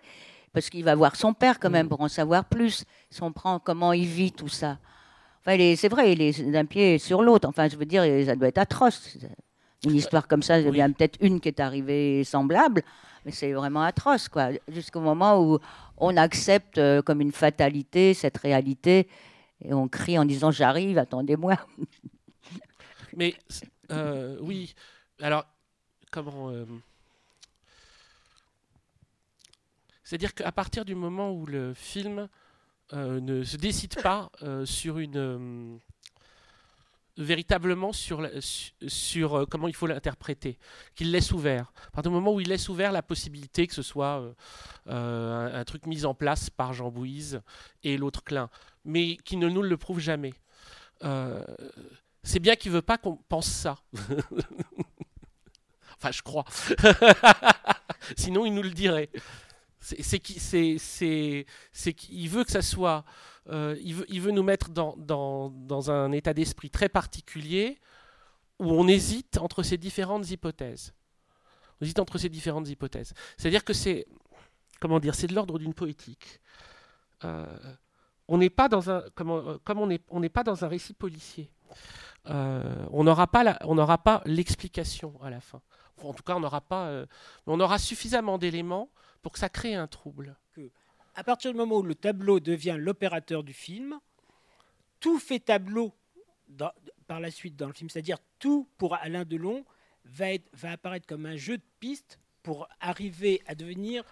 parce 0.52 0.68
qu'il 0.68 0.84
va 0.84 0.94
voir 0.94 1.16
son 1.16 1.32
père 1.32 1.58
quand 1.58 1.70
même 1.70 1.88
pour 1.88 2.02
en 2.02 2.08
savoir 2.08 2.44
plus. 2.44 2.84
Si 3.08 3.22
on 3.22 3.32
prend 3.32 3.58
comment 3.58 3.94
il 3.94 4.04
vit 4.04 4.32
tout 4.32 4.48
ça. 4.48 4.76
Enfin, 5.40 5.56
c'est 5.74 5.88
vrai, 5.88 6.12
il 6.12 6.20
est 6.20 6.42
d'un 6.52 6.66
pied 6.66 6.98
sur 6.98 7.22
l'autre. 7.22 7.48
Enfin, 7.48 7.70
je 7.70 7.76
veux 7.76 7.86
dire, 7.86 8.04
ça 8.26 8.36
doit 8.36 8.48
être 8.48 8.58
atroce. 8.58 9.16
Une 9.86 9.96
histoire 9.96 10.28
comme 10.28 10.42
ça, 10.42 10.60
il 10.60 10.76
y 10.76 10.82
a 10.82 10.88
peut-être 10.90 11.16
une 11.22 11.40
qui 11.40 11.48
est 11.48 11.58
arrivée 11.58 12.22
semblable, 12.24 12.82
mais 13.24 13.32
c'est 13.32 13.52
vraiment 13.52 13.82
atroce, 13.82 14.28
quoi. 14.28 14.50
Jusqu'au 14.68 15.00
moment 15.00 15.40
où 15.40 15.58
on 15.96 16.16
accepte 16.16 16.78
euh, 16.78 17.02
comme 17.02 17.20
une 17.20 17.32
fatalité 17.32 18.14
cette 18.14 18.38
réalité 18.38 19.08
et 19.64 19.72
on 19.72 19.88
crie 19.88 20.18
en 20.18 20.24
disant 20.24 20.50
j'arrive, 20.50 20.98
attendez-moi. 20.98 21.56
Mais 23.16 23.34
euh, 23.90 24.38
oui, 24.40 24.74
alors 25.20 25.44
comment 26.10 26.50
euh, 26.50 26.64
C'est-à-dire 30.02 30.34
qu'à 30.34 30.52
partir 30.52 30.84
du 30.84 30.94
moment 30.94 31.32
où 31.32 31.46
le 31.46 31.74
film 31.74 32.28
ne 32.92 33.42
se 33.42 33.56
décide 33.56 34.02
pas 34.02 34.30
sur 34.66 34.98
une 34.98 35.80
véritablement 37.16 37.92
sur, 37.92 38.26
sur 38.40 39.34
euh, 39.34 39.46
comment 39.46 39.68
il 39.68 39.74
faut 39.74 39.86
l'interpréter, 39.86 40.58
qu'il 40.94 41.10
laisse 41.10 41.32
ouvert. 41.32 41.72
À 41.88 41.90
partir 41.90 42.10
du 42.10 42.16
moment 42.16 42.32
où 42.32 42.40
il 42.40 42.48
laisse 42.48 42.68
ouvert 42.68 42.92
la 42.92 43.02
possibilité 43.02 43.66
que 43.66 43.74
ce 43.74 43.82
soit 43.82 44.20
euh, 44.20 44.32
euh, 44.88 45.60
un, 45.60 45.64
truc 45.64 45.86
mis 45.86 46.04
en 46.04 46.14
place 46.14 46.48
par 46.50 46.72
Jean 46.72 46.90
Bouise 46.90 47.42
et 47.82 47.96
l'autre 47.96 48.24
Klein, 48.24 48.48
mais 48.84 49.16
qui 49.16 49.36
ne 49.36 49.48
nous 49.48 49.62
le 49.62 49.76
prouve 49.76 49.98
jamais. 50.00 50.32
C'est 52.22 52.38
bien 52.38 52.54
qu'il 52.54 52.70
veut 52.70 52.82
pas 52.82 52.96
qu'on 52.96 53.16
pense 53.16 53.48
ça. 53.48 53.76
enfin, 55.98 56.12
je 56.12 56.22
crois. 56.22 56.44
Sinon, 58.16 58.46
il 58.46 58.54
nous 58.54 58.62
le 58.62 58.70
dirait. 58.70 59.10
C'est 59.80 60.20
qu'il 60.20 60.68
veut 62.28 62.44
que 62.44 62.52
ça 62.52 62.62
soit. 62.62 63.04
Euh, 63.48 63.76
il, 63.82 64.20
veut, 64.20 64.30
nous 64.30 64.42
mettre 64.42 64.70
dans, 64.70 65.90
un 65.90 66.12
état 66.12 66.32
d'esprit 66.34 66.70
très 66.70 66.88
particulier 66.88 67.80
où 68.58 68.66
on 68.66 68.86
hésite 68.86 69.38
entre 69.38 69.62
ces 69.62 69.78
différentes 69.78 70.30
hypothèses. 70.30 70.94
Hésite 71.80 71.98
entre 71.98 72.18
ces 72.18 72.28
différentes 72.28 72.68
hypothèses. 72.68 73.12
C'est-à-dire 73.36 73.64
que 73.64 73.72
c'est. 73.72 74.06
Comment 74.80 75.00
dire 75.00 75.14
C'est 75.14 75.26
de 75.26 75.34
l'ordre 75.34 75.58
d'une 75.58 75.74
poétique. 75.74 76.40
Euh, 77.24 77.46
on 78.28 78.38
n'est 78.38 78.50
pas 78.50 78.68
dans 78.68 78.90
un 78.90 79.02
comme 79.14 79.30
on, 79.30 79.58
comme 79.64 79.78
on 79.78 80.20
n'est 80.20 80.28
pas 80.28 80.44
dans 80.44 80.64
un 80.64 80.68
récit 80.68 80.94
policier. 80.94 81.50
Euh, 82.28 82.86
on 82.90 83.04
n'aura 83.04 83.26
pas 83.26 83.44
pas 83.98 84.22
l'explication 84.26 85.20
à 85.22 85.30
la 85.30 85.40
fin. 85.40 85.60
En 86.02 86.12
tout 86.12 86.22
cas, 86.22 86.36
on 86.36 86.40
n'aura 86.40 86.60
pas 86.60 86.86
euh, 86.86 87.06
on 87.46 87.58
aura 87.60 87.78
suffisamment 87.78 88.38
d'éléments 88.38 88.90
pour 89.22 89.32
que 89.32 89.38
ça 89.38 89.48
crée 89.48 89.74
un 89.74 89.86
trouble. 89.86 90.36
À 91.14 91.24
partir 91.24 91.52
du 91.52 91.58
moment 91.58 91.78
où 91.78 91.82
le 91.82 91.94
tableau 91.94 92.40
devient 92.40 92.76
l'opérateur 92.78 93.42
du 93.42 93.52
film, 93.52 93.98
tout 95.00 95.18
fait 95.18 95.40
tableau 95.40 95.92
par 97.06 97.20
la 97.20 97.30
suite 97.30 97.56
dans 97.56 97.66
le 97.66 97.72
film, 97.72 97.90
c'est-à-dire 97.90 98.18
tout 98.38 98.68
pour 98.78 98.94
Alain 98.94 99.24
Delon 99.24 99.64
va, 100.04 100.26
apparaître 100.64 101.06
comme 101.06 101.26
un 101.26 101.36
jeu 101.36 101.58
de 101.58 101.62
pistes 101.80 102.18
pour 102.42 102.68
arriver 102.80 103.42
à 103.46 103.54
devenir 103.54 104.04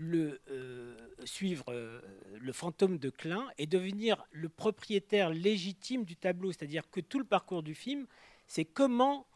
euh, 0.00 0.96
suivre 1.24 1.64
euh, 1.68 2.00
le 2.40 2.52
fantôme 2.52 2.98
de 2.98 3.10
Klein 3.10 3.48
et 3.58 3.66
devenir 3.66 4.24
le 4.30 4.48
propriétaire 4.48 5.30
légitime 5.30 6.04
du 6.04 6.14
tableau, 6.14 6.52
c'est-à-dire 6.52 6.88
que 6.90 7.00
tout 7.00 7.18
le 7.18 7.24
parcours 7.24 7.62
du 7.62 7.74
film, 7.74 8.06
c'est 8.46 8.64
comment 8.64 9.26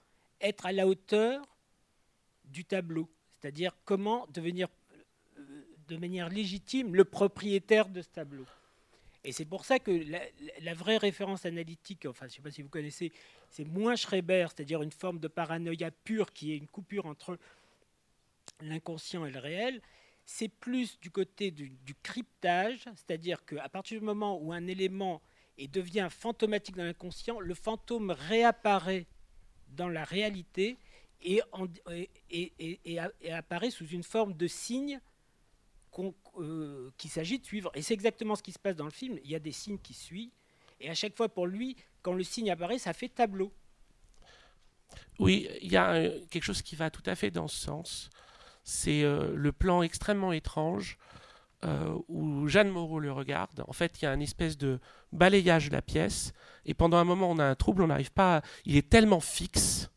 être 0.40 0.66
à 0.66 0.72
la 0.72 0.86
hauteur 0.86 1.45
du 2.45 2.64
tableau, 2.64 3.09
c'est-à-dire 3.40 3.76
comment 3.84 4.26
devenir 4.32 4.68
de 5.93 6.01
manière 6.01 6.28
légitime 6.28 6.95
le 6.95 7.05
propriétaire 7.05 7.88
de 7.88 8.03
ce 8.03 8.09
tableau. 8.09 8.47
Et 9.24 9.30
c'est 9.30 9.45
pour 9.45 9.64
ça 9.64 9.78
que 9.78 10.05
la, 10.61 10.74
vraie 10.74 10.97
référence 10.97 11.47
analytique, 11.47 12.07
enfin 12.07 12.26
je 12.26 12.32
ne 12.32 12.36
sais 12.36 12.43
pas 12.43 12.51
si 12.51 12.62
vous 12.62 12.68
connaissez, 12.68 13.12
c'est 13.51 13.64
moins 13.64 13.95
Schreiber, 13.95 14.49
c'est-à-dire 14.49 14.82
une 14.82 14.90
forme 14.90 15.20
de 15.20 15.28
paranoïa 15.28 15.90
pure 15.90 16.32
qui 16.32 16.53
est 16.53 16.57
une 16.57 16.66
coupure 16.66 17.07
entre 17.07 17.38
l'inconscient 18.61 19.24
et 19.24 19.30
le 19.30 19.38
réel. 19.38 19.80
C'est 20.24 20.49
plus 20.49 20.99
du 21.01 21.11
côté 21.11 21.51
du, 21.51 21.95
cryptage, 22.03 22.84
c'est-à-dire 22.97 23.45
qu'à 23.45 23.68
partir 23.68 24.01
du 24.01 24.05
moment 24.05 24.38
où 24.40 24.53
un 24.53 24.66
élément 24.66 25.20
et 25.59 25.68
devient 25.68 26.09
fantomatique 26.11 26.76
dans 26.76 26.84
l'inconscient, 26.84 27.38
le 27.38 27.55
fantôme 27.55 28.11
réapparaît 28.11 29.07
dans 29.68 29.88
la 29.88 30.03
réalité 30.03 30.78
et 31.20 31.40
apparaît 33.30 33.70
sous 33.70 33.86
une 33.86 34.03
forme 34.03 34.32
de 34.34 34.47
signe 34.49 35.01
euh, 36.38 36.90
qu'il 36.97 37.11
s'agit 37.11 37.38
de 37.38 37.45
suivre. 37.45 37.70
Et 37.74 37.82
c'est 37.82 37.95
exactement 37.95 38.34
ce 38.36 38.43
qui 38.43 38.53
se 38.53 38.59
passe 38.59 38.76
dans 38.76 38.84
le 38.86 38.90
film. 38.90 39.18
Il 39.24 39.30
y 39.30 39.34
a 39.34 39.38
des 39.38 39.53
signes 39.53 39.78
qui 39.78 39.95
suivent. 39.95 40.30
Et 40.80 40.88
à 40.90 40.95
chaque 40.95 41.16
fois, 41.16 41.28
pour 41.28 41.47
lui, 41.47 41.76
quand 42.03 42.12
le 42.14 42.24
signe 42.24 42.51
apparaît, 42.51 42.78
ça 42.78 42.93
fait 42.93 43.09
tableau. 43.09 43.53
Oui, 45.18 45.49
il 45.61 45.70
y 45.72 45.76
a 45.76 46.09
quelque 46.30 46.43
chose 46.43 46.62
qui 46.62 46.76
va 46.76 46.90
tout 46.90 47.03
à 47.07 47.14
fait 47.14 47.30
dans 47.30 47.49
ce 47.49 47.57
sens. 47.57 48.11
C'est 48.64 49.03
euh, 49.03 49.32
le 49.34 49.53
plan 49.53 49.82
extrêmement 49.82 50.32
étrange 50.32 50.99
euh, 51.64 51.97
où 52.09 52.49
Jeanne 52.49 52.68
Moreau 52.70 52.99
le 52.99 53.12
regarde. 53.12 53.64
En 53.68 53.72
fait, 53.72 54.01
il 54.01 54.05
y 54.05 54.09
a 54.09 54.14
une 54.14 54.22
espèce 54.22 54.57
de 54.59 54.80
balayage 55.12 55.68
de 55.68 55.72
la 55.74 55.82
pièce. 55.82 56.32
Et 56.66 56.74
pendant 56.74 56.97
un 56.97 57.05
moment, 57.05 57.30
on 57.30 57.38
a 57.38 57.45
un 57.45 57.55
trouble, 57.55 57.82
on 57.82 57.86
n'arrive 57.88 58.12
pas. 58.12 58.38
à- 58.38 58.43
Il 58.64 58.76
est 58.76 58.88
tellement 58.88 59.20
fixe 59.20 59.90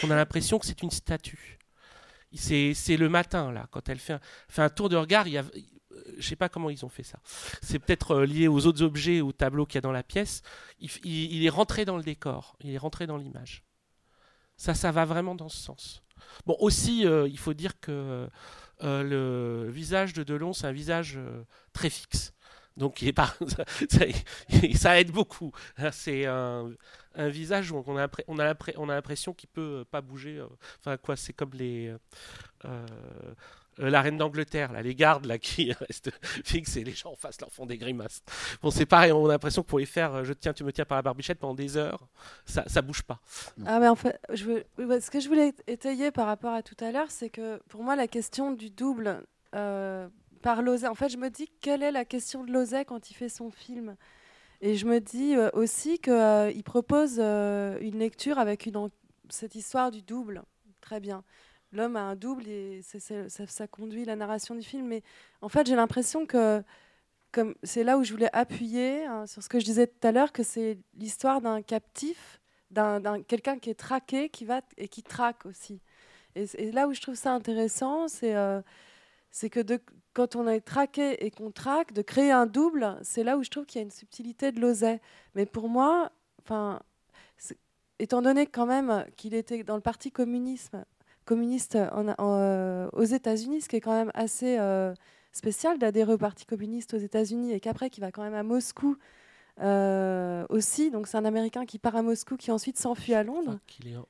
qu'on 0.00 0.10
a 0.10 0.16
l'impression 0.16 0.58
que 0.58 0.66
c'est 0.66 0.82
une 0.82 0.90
statue. 0.90 1.55
C'est 2.34 2.96
le 2.96 3.08
matin, 3.08 3.52
là, 3.52 3.66
quand 3.70 3.88
elle 3.88 3.98
fait 3.98 4.18
un, 4.56 4.68
tour 4.68 4.88
de 4.88 4.96
regard. 4.96 5.26
Il 5.26 5.34
y 5.34 5.38
a, 5.38 5.44
euh, 5.44 6.02
je 6.18 6.26
sais 6.26 6.36
pas 6.36 6.48
comment 6.48 6.70
ils 6.70 6.84
ont 6.84 6.88
fait 6.88 7.02
ça. 7.02 7.18
C'est 7.62 7.78
peut-être 7.78 8.12
euh, 8.12 8.26
lié 8.26 8.48
aux 8.48 8.66
autres 8.66 8.82
objets, 8.82 9.20
au 9.20 9.32
tableau 9.32 9.66
qu'il 9.66 9.76
y 9.76 9.78
a 9.78 9.82
dans 9.82 9.92
la 9.92 10.02
pièce. 10.02 10.42
Il, 10.80 11.44
est 11.44 11.50
rentré 11.50 11.84
dans 11.84 11.96
le 11.96 12.02
décor, 12.02 12.56
il 12.60 12.72
est 12.72 12.78
rentré 12.78 13.06
dans 13.06 13.16
l'image. 13.16 13.64
Ça, 14.56 14.74
ça 14.74 14.90
va 14.90 15.04
vraiment 15.04 15.34
dans 15.34 15.48
ce 15.48 15.58
sens. 15.58 16.02
Bon, 16.46 16.56
aussi, 16.60 17.06
euh, 17.06 17.28
il 17.28 17.38
faut 17.38 17.54
dire 17.54 17.78
que 17.80 18.28
le 18.80 19.70
visage 19.70 20.12
de 20.12 20.22
Delon, 20.22 20.52
c'est 20.52 20.66
un 20.66 20.72
visage 20.72 21.18
très 21.72 21.90
fixe. 21.90 22.32
Donc, 22.76 23.04
ça, 24.74 25.00
aide 25.00 25.10
beaucoup. 25.10 25.52
C'est 25.92 26.26
un, 26.26 26.70
visage 27.16 27.70
où 27.72 27.82
on 27.86 27.96
a, 27.96 28.54
l'impression 28.86 29.32
qu'il 29.32 29.48
peut 29.48 29.80
euh, 29.80 29.84
pas 29.84 30.02
bouger. 30.02 30.38
euh. 30.38 30.46
Enfin, 30.80 30.96
quoi, 30.98 31.16
c'est 31.16 31.32
comme 31.32 31.52
les. 31.54 31.88
euh, 32.64 32.86
euh, 33.78 33.90
la 33.90 34.00
reine 34.00 34.16
d'Angleterre, 34.16 34.72
là, 34.72 34.80
les 34.80 34.94
gardes 34.94 35.26
là, 35.26 35.38
qui 35.38 35.72
restent 35.88 36.10
fixes 36.44 36.76
et 36.76 36.84
les 36.84 36.92
gens 36.92 37.12
en 37.12 37.16
face 37.16 37.40
leur 37.40 37.52
font 37.52 37.66
des 37.66 37.76
grimaces. 37.76 38.22
Bon, 38.62 38.70
c'est 38.70 38.86
pareil, 38.86 39.12
on 39.12 39.26
a 39.26 39.32
l'impression 39.32 39.62
que 39.62 39.68
pour 39.68 39.78
les 39.78 39.86
faire, 39.86 40.24
je 40.24 40.32
tiens, 40.32 40.54
tu 40.54 40.64
me 40.64 40.72
tiens 40.72 40.86
par 40.86 40.96
la 40.96 41.02
barbichette 41.02 41.38
pendant 41.38 41.54
des 41.54 41.76
heures, 41.76 42.06
ça, 42.46 42.64
ça 42.66 42.80
bouge 42.80 43.02
pas. 43.02 43.20
Ah 43.66 43.78
mais 43.78 43.88
en 43.88 43.94
fait, 43.94 44.18
ce 44.34 45.10
que 45.10 45.20
je 45.20 45.28
voulais 45.28 45.52
étayer 45.66 46.10
par 46.10 46.26
rapport 46.26 46.54
à 46.54 46.62
tout 46.62 46.76
à 46.82 46.90
l'heure, 46.90 47.10
c'est 47.10 47.28
que 47.28 47.58
pour 47.68 47.82
moi 47.82 47.96
la 47.96 48.08
question 48.08 48.52
du 48.52 48.70
double 48.70 49.22
par 50.42 50.62
Lozet, 50.62 50.86
en 50.86 50.94
fait 50.94 51.08
je 51.08 51.16
me 51.16 51.30
dis 51.30 51.48
quelle 51.60 51.82
est 51.82 51.92
la 51.92 52.04
question 52.04 52.44
de 52.44 52.52
Lozet 52.52 52.84
quand 52.84 53.10
il 53.10 53.14
fait 53.14 53.28
son 53.28 53.50
film? 53.50 53.96
Et 54.60 54.76
je 54.76 54.86
me 54.86 55.00
dis 55.00 55.36
euh, 55.36 55.50
aussi 55.52 55.98
qu'il 55.98 56.62
propose 56.64 57.16
euh, 57.18 57.78
une 57.80 57.98
lecture 57.98 58.38
avec 58.38 58.70
cette 59.28 59.54
histoire 59.54 59.90
du 59.90 60.02
double, 60.02 60.42
très 60.80 60.98
bien. 61.00 61.24
L'homme 61.72 61.96
a 61.96 62.00
un 62.00 62.16
double 62.16 62.48
et 62.48 62.80
ça, 62.82 63.66
conduit 63.66 64.04
la 64.04 64.16
narration 64.16 64.54
du 64.54 64.62
film, 64.62 64.86
mais 64.86 65.02
en 65.42 65.48
fait 65.48 65.66
j'ai 65.66 65.76
l'impression 65.76 66.26
que 66.26 66.62
c'est 67.62 67.84
là 67.84 67.98
où 67.98 68.04
je 68.04 68.12
voulais 68.12 68.30
appuyer 68.32 69.04
hein, 69.04 69.26
sur 69.26 69.42
ce 69.42 69.48
que 69.48 69.60
je 69.60 69.64
disais 69.64 69.86
tout 69.86 70.06
à 70.06 70.12
l'heure, 70.12 70.32
que 70.32 70.42
c'est 70.42 70.78
l'histoire 70.94 71.42
d'un 71.42 71.60
captif, 71.60 72.40
d'un 72.70 73.22
quelqu'un 73.22 73.58
qui 73.58 73.68
est 73.68 73.74
traqué, 73.74 74.30
qui 74.30 74.44
va 74.46 74.62
et 74.78 74.88
qui 74.88 75.02
traque 75.02 75.44
aussi. 75.44 75.80
Et, 76.34 76.46
et 76.56 76.72
là 76.72 76.88
où 76.88 76.94
je 76.94 77.00
trouve 77.00 77.14
ça 77.14 77.32
intéressant, 77.32 78.08
c'est 78.08 78.34
euh, 78.34 78.62
c'est 79.30 79.50
que 79.50 79.60
de- 79.60 79.80
quand 80.14 80.34
on 80.36 80.48
est 80.48 80.60
traqué 80.60 81.24
et 81.26 81.30
qu'on 81.30 81.50
traque, 81.50 81.92
de 81.92 82.02
créer 82.02 82.30
un 82.30 82.46
double, 82.46 82.98
c'est 83.02 83.22
là 83.24 83.36
où 83.36 83.42
je 83.42 83.50
trouve 83.50 83.66
qu'il 83.66 83.78
y 83.80 83.82
a 83.82 83.84
une 83.84 83.90
subtilité 83.90 84.50
de 84.52 84.60
l'oset. 84.60 85.00
Mais 85.34 85.44
pour 85.46 85.68
moi, 85.68 86.10
enfin, 86.42 86.80
étant 87.98 88.22
donné 88.22 88.46
quand 88.46 88.66
même 88.66 89.04
qu'il 89.16 89.34
était 89.34 89.62
dans 89.62 89.76
le 89.76 89.82
parti 89.82 90.10
communisme, 90.10 90.84
communiste 91.24 91.76
en- 91.76 92.08
en, 92.08 92.14
euh, 92.40 92.88
aux 92.92 93.04
États-Unis, 93.04 93.62
ce 93.62 93.68
qui 93.68 93.76
est 93.76 93.80
quand 93.80 93.92
même 93.96 94.10
assez 94.14 94.58
euh, 94.58 94.94
spécial 95.32 95.78
d'adhérer 95.78 96.12
au 96.14 96.18
parti 96.18 96.46
communiste 96.46 96.94
aux 96.94 96.98
États-Unis 96.98 97.52
et 97.52 97.60
qu'après 97.60 97.90
qu'il 97.90 98.02
va 98.02 98.10
quand 98.12 98.22
même 98.22 98.34
à 98.34 98.42
Moscou 98.42 98.96
euh, 99.60 100.46
aussi. 100.50 100.90
Donc 100.90 101.08
c'est 101.08 101.16
un 101.16 101.24
Américain 101.24 101.64
qui 101.66 101.78
part 101.78 101.96
à 101.96 102.02
Moscou 102.02 102.36
qui 102.36 102.50
ensuite 102.50 102.78
s'enfuit 102.78 103.14
à 103.14 103.22
Londres. 103.22 103.58
Qu'il 103.66 103.88
est, 103.88 103.96
en- 103.96 104.06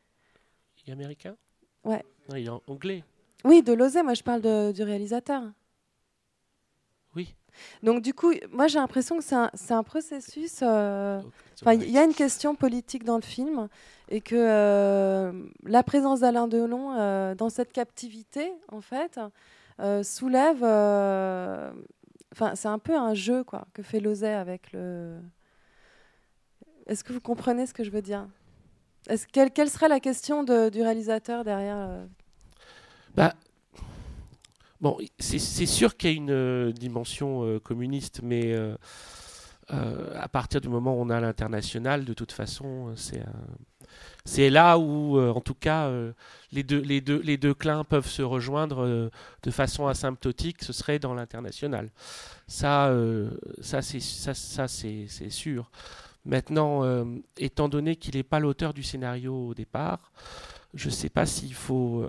il 0.84 0.90
est 0.90 0.92
américain? 0.92 1.36
Ouais. 1.84 2.04
Non, 2.28 2.36
il 2.36 2.46
est 2.46 2.70
anglais. 2.70 3.02
Oui, 3.44 3.62
de 3.62 3.72
Lozé, 3.72 4.02
moi 4.02 4.14
je 4.14 4.22
parle 4.22 4.40
de- 4.40 4.72
du 4.72 4.82
réalisateur. 4.82 5.42
Oui. 7.14 7.34
Donc 7.82 8.02
du 8.02 8.12
coup, 8.12 8.32
moi 8.50 8.66
j'ai 8.66 8.78
l'impression 8.78 9.18
que 9.18 9.24
c'est 9.24 9.34
un, 9.74 9.82
processus. 9.82 10.60
euh, 10.62 11.20
Il 11.66 11.90
y 11.90 11.96
a 11.98 12.04
une 12.04 12.12
question 12.14 12.54
politique 12.54 13.04
dans 13.04 13.16
le 13.16 13.22
film 13.22 13.68
et 14.08 14.20
que 14.20 14.34
euh, 14.36 15.32
la 15.62 15.82
présence 15.82 16.20
d'Alain 16.20 16.48
Delon 16.48 16.92
euh, 16.92 17.34
dans 17.34 17.48
cette 17.48 17.72
captivité, 17.72 18.52
en 18.70 18.80
fait, 18.80 19.18
soulève. 20.02 20.62
Enfin, 22.32 22.54
c'est 22.54 22.68
un 22.68 22.78
peu 22.78 22.94
un 22.94 23.14
jeu 23.14 23.44
quoi 23.44 23.66
que 23.72 23.82
fait 23.82 24.00
Lozé 24.00 24.28
avec 24.28 24.72
le. 24.72 25.16
Est-ce 26.86 27.02
que 27.02 27.12
vous 27.14 27.20
comprenez 27.20 27.66
ce 27.66 27.72
que 27.74 27.82
je 27.84 27.90
veux 27.90 28.02
dire? 28.02 28.28
Quelle, 29.32 29.50
quelle 29.50 29.70
serait 29.70 29.88
la 29.88 30.00
question 30.00 30.44
de- 30.44 30.68
du 30.68 30.82
réalisateur 30.82 31.42
derrière 31.44 32.06
Bah, 33.16 33.34
bon, 34.82 34.98
c'est 35.18 35.38
sûr 35.38 35.96
qu'il 35.96 36.10
y 36.10 36.12
a 36.12 36.16
une 36.16 36.30
euh, 36.30 36.72
dimension 36.72 37.44
euh, 37.44 37.58
communiste, 37.58 38.20
mais 38.22 38.52
euh, 38.52 38.76
à 39.70 40.28
partir 40.28 40.60
du 40.60 40.68
moment 40.68 40.94
où 40.94 41.00
on 41.00 41.08
a 41.08 41.18
l'international, 41.18 42.04
de 42.04 42.12
toute 42.12 42.32
façon, 42.32 42.94
c'est 44.24 44.50
là 44.50 44.78
où, 44.78 45.18
en 45.18 45.40
tout 45.40 45.54
cas, 45.54 45.90
les, 46.52 46.62
deux, 46.62 46.80
les, 46.80 47.00
deux, 47.00 47.20
les 47.22 47.36
deux 47.36 47.54
clins 47.54 47.84
peuvent 47.84 48.06
se 48.06 48.22
rejoindre 48.22 49.10
de 49.42 49.50
façon 49.50 49.86
asymptotique, 49.88 50.62
ce 50.62 50.72
serait 50.72 51.00
dans 51.00 51.14
l'international. 51.14 51.90
Ça, 52.46 52.94
ça 53.60 53.80
c'est 53.82 55.30
sûr. 55.30 55.68
Maintenant, 56.24 57.04
étant 57.36 57.68
donné 57.68 57.96
qu'il 57.96 58.14
n'est 58.14 58.22
pas 58.22 58.38
l'auteur 58.38 58.72
du 58.72 58.84
scénario 58.84 59.48
au 59.48 59.54
départ, 59.54 60.12
je 60.74 60.86
ne 60.86 60.92
sais 60.92 61.08
pas 61.08 61.26
s'il 61.26 61.54
faut 61.54 62.06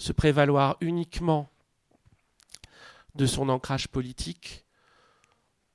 se 0.00 0.12
prévaloir 0.12 0.78
uniquement 0.80 1.50
de 3.14 3.26
son 3.26 3.50
ancrage 3.50 3.88
politique 3.88 4.64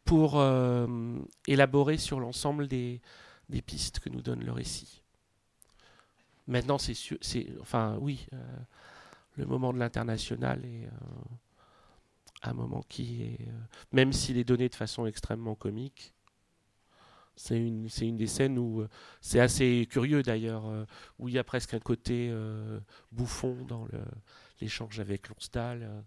pour 0.04 0.40
euh, 0.40 1.20
élaborer 1.48 1.98
sur 1.98 2.20
l'ensemble 2.20 2.68
des, 2.68 3.02
pistes 3.68 4.00
que 4.00 4.10
nous 4.10 4.22
donne 4.22 4.44
le 4.44 4.52
récit. 4.52 5.04
Maintenant, 6.48 6.80
c'est 6.80 6.96
enfin, 7.62 7.98
oui, 8.02 8.26
euh, 8.34 8.58
le 9.36 9.46
moment 9.46 9.72
de 9.72 9.78
l'international 9.78 10.66
est 10.66 10.86
euh, 10.86 10.90
un 12.42 12.54
moment 12.54 12.84
qui 12.90 13.24
est, 13.24 13.48
même 13.92 14.12
s'il 14.12 14.38
est 14.38 14.44
donné 14.44 14.70
de 14.70 14.76
façon 14.76 15.06
extrêmement 15.06 15.56
comique, 15.56 16.15
c'est 17.36 17.58
une, 17.58 18.18
des 18.18 18.28
scènes 18.28 18.58
où 18.58 18.82
euh, 18.82 18.90
c'est 19.22 19.40
assez 19.40 19.88
curieux 19.90 20.24
d'ailleurs, 20.24 20.68
euh, 20.68 20.86
où 21.20 21.28
il 21.28 21.36
y 21.36 21.40
a 21.40 21.44
presque 21.44 21.74
un 21.74 21.80
côté 21.80 22.30
euh, 22.32 22.80
bouffon 23.12 23.58
dans 23.68 23.88
l'échange 24.62 25.00
avec 25.00 25.28
Lonsdal. 25.30 26.04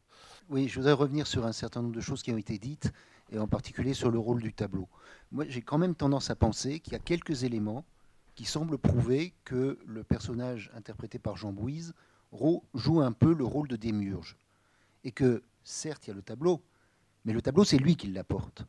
Oui, 0.48 0.68
je 0.68 0.76
voudrais 0.76 0.92
revenir 0.92 1.26
sur 1.26 1.44
un 1.44 1.52
certain 1.52 1.82
nombre 1.82 1.94
de 1.94 2.00
choses 2.00 2.22
qui 2.22 2.32
ont 2.32 2.38
été 2.38 2.58
dites, 2.58 2.92
et 3.30 3.38
en 3.38 3.46
particulier 3.46 3.94
sur 3.94 4.10
le 4.10 4.18
rôle 4.18 4.40
du 4.40 4.54
tableau. 4.54 4.88
Moi, 5.32 5.44
j'ai 5.48 5.60
quand 5.60 5.78
même 5.78 5.94
tendance 5.94 6.30
à 6.30 6.36
penser 6.36 6.80
qu'il 6.80 6.94
y 6.94 6.96
a 6.96 7.00
quelques 7.00 7.44
éléments 7.44 7.84
qui 8.34 8.44
semblent 8.44 8.78
prouver 8.78 9.34
que 9.44 9.78
le 9.86 10.02
personnage 10.04 10.70
interprété 10.74 11.18
par 11.18 11.36
Jean 11.36 11.52
Bouise 11.52 11.92
joue 12.74 13.00
un 13.00 13.12
peu 13.12 13.34
le 13.34 13.44
rôle 13.44 13.68
de 13.68 13.76
démiurge. 13.76 14.36
Et 15.04 15.12
que, 15.12 15.42
certes, 15.64 16.06
il 16.06 16.10
y 16.10 16.12
a 16.12 16.16
le 16.16 16.22
tableau, 16.22 16.62
mais 17.24 17.32
le 17.32 17.42
tableau, 17.42 17.64
c'est 17.64 17.78
lui 17.78 17.96
qui 17.96 18.06
l'apporte. 18.06 18.64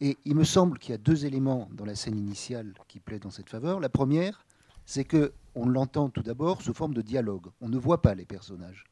Et 0.00 0.18
il 0.24 0.34
me 0.34 0.44
semble 0.44 0.78
qu'il 0.78 0.90
y 0.90 0.94
a 0.94 0.98
deux 0.98 1.24
éléments 1.24 1.68
dans 1.72 1.84
la 1.84 1.94
scène 1.94 2.18
initiale 2.18 2.74
qui 2.88 3.00
plaident 3.00 3.26
en 3.26 3.30
cette 3.30 3.48
faveur. 3.48 3.80
La 3.80 3.88
première, 3.88 4.44
c'est 4.84 5.04
que 5.04 5.32
on 5.54 5.66
l'entend 5.66 6.10
tout 6.10 6.22
d'abord 6.22 6.62
sous 6.62 6.74
forme 6.74 6.94
de 6.94 7.02
dialogue. 7.02 7.46
On 7.60 7.68
ne 7.68 7.78
voit 7.78 8.02
pas 8.02 8.14
les 8.14 8.24
personnages. 8.24 8.84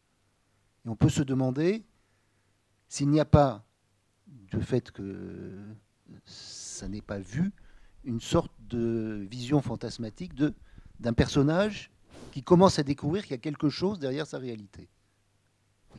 Et 0.86 0.88
on 0.88 0.96
peut 0.96 1.08
se 1.08 1.22
demander 1.22 1.84
s'il 2.88 3.08
n'y 3.08 3.20
a 3.20 3.24
pas, 3.24 3.64
du 4.26 4.62
fait 4.62 4.90
que 4.90 5.58
ça 6.24 6.88
n'est 6.88 7.02
pas 7.02 7.18
vu, 7.18 7.52
une 8.04 8.20
sorte 8.20 8.52
de 8.68 9.26
vision 9.30 9.60
fantasmatique 9.60 10.34
de- 10.34 10.54
d'un 11.00 11.12
personnage 11.12 11.90
qui 12.30 12.42
commence 12.42 12.78
à 12.78 12.82
découvrir 12.82 13.22
qu'il 13.22 13.32
y 13.32 13.34
a 13.34 13.38
quelque 13.38 13.68
chose 13.68 13.98
derrière 13.98 14.26
sa 14.26 14.38
réalité. 14.38 14.88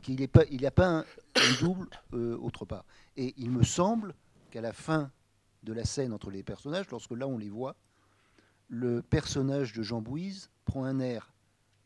Qu'il 0.02 0.16
n'y 0.16 0.66
a 0.66 0.70
pas 0.70 0.88
un, 0.88 1.00
un 1.00 1.60
double 1.60 1.88
euh, 2.14 2.36
autre 2.38 2.64
part. 2.64 2.84
Et 3.16 3.34
il 3.36 3.50
me 3.50 3.62
semble 3.62 4.14
qu'à 4.54 4.60
la 4.60 4.72
fin 4.72 5.10
de 5.64 5.72
la 5.72 5.84
scène 5.84 6.12
entre 6.12 6.30
les 6.30 6.44
personnages, 6.44 6.88
lorsque 6.88 7.10
là 7.10 7.26
on 7.26 7.38
les 7.38 7.50
voit, 7.50 7.74
le 8.68 9.02
personnage 9.02 9.72
de 9.72 9.82
Jean 9.82 10.00
Bouise 10.00 10.48
prend 10.64 10.84
un 10.84 11.00
air 11.00 11.32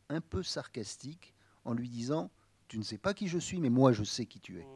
un 0.07 0.21
peu 0.21 0.43
sarcastique 0.43 1.33
en 1.65 1.73
lui 1.73 1.89
disant 1.89 2.29
Tu 2.67 2.77
ne 2.77 2.83
sais 2.83 2.99
pas 2.99 3.15
qui 3.15 3.27
je 3.27 3.39
suis, 3.39 3.59
mais 3.59 3.71
moi 3.71 3.91
je 3.91 4.03
sais 4.03 4.27
qui 4.27 4.39
tu 4.39 4.59
es. 4.59 4.67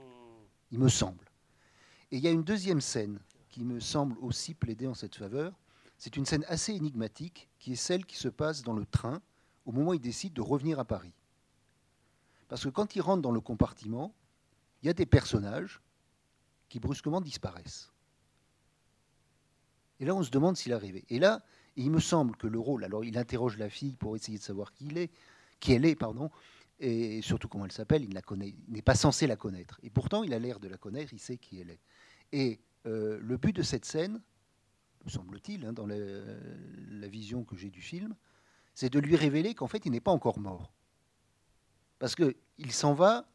Il 0.72 0.80
me 0.80 0.90
semble. 0.90 1.30
Et 2.10 2.18
il 2.18 2.24
y 2.24 2.28
a 2.28 2.32
une 2.32 2.44
deuxième 2.44 2.82
scène 2.82 3.20
qui 3.50 3.64
me 3.64 3.80
semble 3.80 4.18
aussi 4.22 4.56
plaider 4.56 4.88
en 4.88 4.96
cette 4.96 5.16
faveur. 5.16 5.54
C'est 6.00 6.18
une 6.18 6.26
scène 6.26 6.46
assez 6.48 6.74
énigmatique 6.74 7.48
qui 7.60 7.74
est 7.74 7.76
celle 7.76 8.08
qui 8.08 8.18
se 8.18 8.28
passe 8.28 8.64
dans 8.64 8.74
le 8.74 8.88
train 8.88 9.22
au 9.68 9.72
moment 9.72 9.92
où 9.92 9.94
il 9.94 10.02
décide 10.02 10.34
de 10.34 10.42
revenir 10.42 10.80
à 10.80 10.86
Paris. 10.86 11.14
Parce 12.48 12.64
que 12.64 12.70
quand 12.70 12.96
il 12.96 13.02
rentre 13.02 13.22
dans 13.22 13.32
le 13.32 13.40
compartiment, 13.40 14.16
il 14.82 14.88
y 14.88 14.90
a 14.90 14.94
des 14.94 15.06
personnages 15.06 15.80
brusquement 16.80 17.22
disparaissent. 17.22 17.92
Et 20.00 20.06
là, 20.06 20.16
on 20.16 20.24
se 20.24 20.32
demande 20.32 20.58
s'il 20.58 20.72
est 20.72 20.76
arrivé. 20.76 21.06
Et 21.10 21.20
là, 21.20 21.44
il 21.76 21.90
me 21.92 22.00
semble 22.00 22.36
que 22.36 22.48
le 22.48 22.60
rôle, 22.60 22.84
alors 22.84 23.04
il 23.06 23.18
interroge 23.18 23.58
la 23.58 23.70
fille 23.70 23.96
pour 23.96 24.16
essayer 24.16 24.38
de 24.38 24.44
savoir 24.44 24.74
qui 24.74 24.90
elle 25.70 25.86
est, 25.86 25.96
pardon, 25.96 26.30
et 26.80 27.22
surtout 27.22 27.48
comment 27.48 27.66
elle 27.66 27.72
s'appelle, 27.72 28.04
il 28.04 28.20
n'est 28.68 28.82
pas 28.82 28.96
censé 28.96 29.28
la 29.28 29.36
connaître. 29.36 29.80
Et 29.84 29.90
pourtant, 29.90 30.24
il 30.24 30.34
a 30.34 30.40
l'air 30.40 30.60
de 30.60 30.68
la 30.68 30.78
connaître, 30.78 31.14
il 31.14 31.20
sait 31.20 31.38
qui 31.38 31.60
elle 31.60 31.70
est. 31.70 31.80
Et 32.32 32.60
euh, 32.86 33.20
le 33.22 33.38
but 33.38 33.56
de 33.56 33.62
cette 33.62 33.86
scène, 33.86 34.22
me 35.06 35.10
semble-t-il, 35.10 35.66
hein, 35.66 35.74
dans 35.74 35.86
la, 35.86 35.96
la 35.96 37.08
vision 37.08 37.44
que 37.44 37.56
j'ai 37.56 37.70
du 37.70 37.82
film, 37.82 38.16
c'est 38.74 38.92
de 38.92 39.00
lui 39.00 39.16
révéler 39.16 39.54
qu'en 39.54 39.68
fait, 39.68 39.86
il 39.86 39.92
n'est 39.92 40.02
pas 40.02 40.12
encore 40.12 40.40
mort. 40.40 40.74
Parce 42.00 42.16
qu'il 42.16 42.72
s'en 42.72 42.94
va 42.94 43.30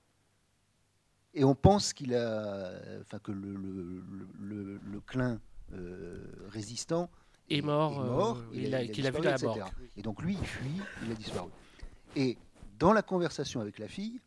et 1.38 1.44
on 1.44 1.54
pense 1.54 1.92
qu'il 1.92 2.14
a, 2.14 2.72
enfin 3.00 3.18
que 3.20 3.30
le, 3.32 3.54
le, 3.54 4.02
le, 4.40 4.80
le- 4.84 5.00
clin 5.00 5.40
euh, 5.72 6.24
résistant 6.48 7.08
Est 7.48 7.62
mort, 7.62 8.38
euh, 8.38 8.42
il 8.52 8.64
il 8.64 8.74
a- 8.74 8.86
qu'il 8.86 9.06
a 9.06 9.10
vu 9.10 9.20
disparu, 9.20 9.22
dans 9.22 9.30
la 9.30 9.36
etc. 9.36 9.46
morgue. 9.46 9.90
Et 9.96 10.02
donc 10.02 10.22
lui, 10.22 10.34
il 10.40 10.46
fuit, 10.46 10.80
il 11.04 11.12
a 11.12 11.14
disparu. 11.14 11.50
Et 12.16 12.36
dans 12.78 12.92
la 12.92 13.02
conversation 13.02 13.60
avec 13.60 13.78
la 13.78 13.88
fille, 13.88 14.20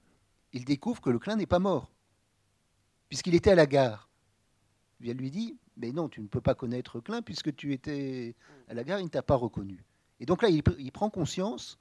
il 0.53 0.65
découvre 0.65 1.01
que 1.01 1.09
le 1.09 1.19
clin 1.19 1.35
n'est 1.35 1.45
pas 1.45 1.59
mort, 1.59 1.91
puisqu'il 3.09 3.35
était 3.35 3.51
à 3.51 3.55
la 3.55 3.65
gare. 3.65 4.09
Et 5.03 5.09
elle 5.09 5.17
lui 5.17 5.31
dit, 5.31 5.57
mais 5.77 5.91
non, 5.91 6.09
tu 6.09 6.21
ne 6.21 6.27
peux 6.27 6.41
pas 6.41 6.53
connaître 6.55 6.99
Klein 6.99 7.21
puisque 7.21 7.55
tu 7.55 7.73
étais 7.73 8.35
à 8.67 8.73
la 8.73 8.83
gare, 8.83 8.99
il 8.99 9.05
ne 9.05 9.09
t'a 9.09 9.23
pas 9.23 9.35
reconnu. 9.35 9.83
Et 10.19 10.25
donc 10.25 10.41
là, 10.43 10.49
il, 10.49 10.61
pr- 10.61 10.75
il 10.77 10.91
prend 10.91 11.09
conscience 11.09 11.79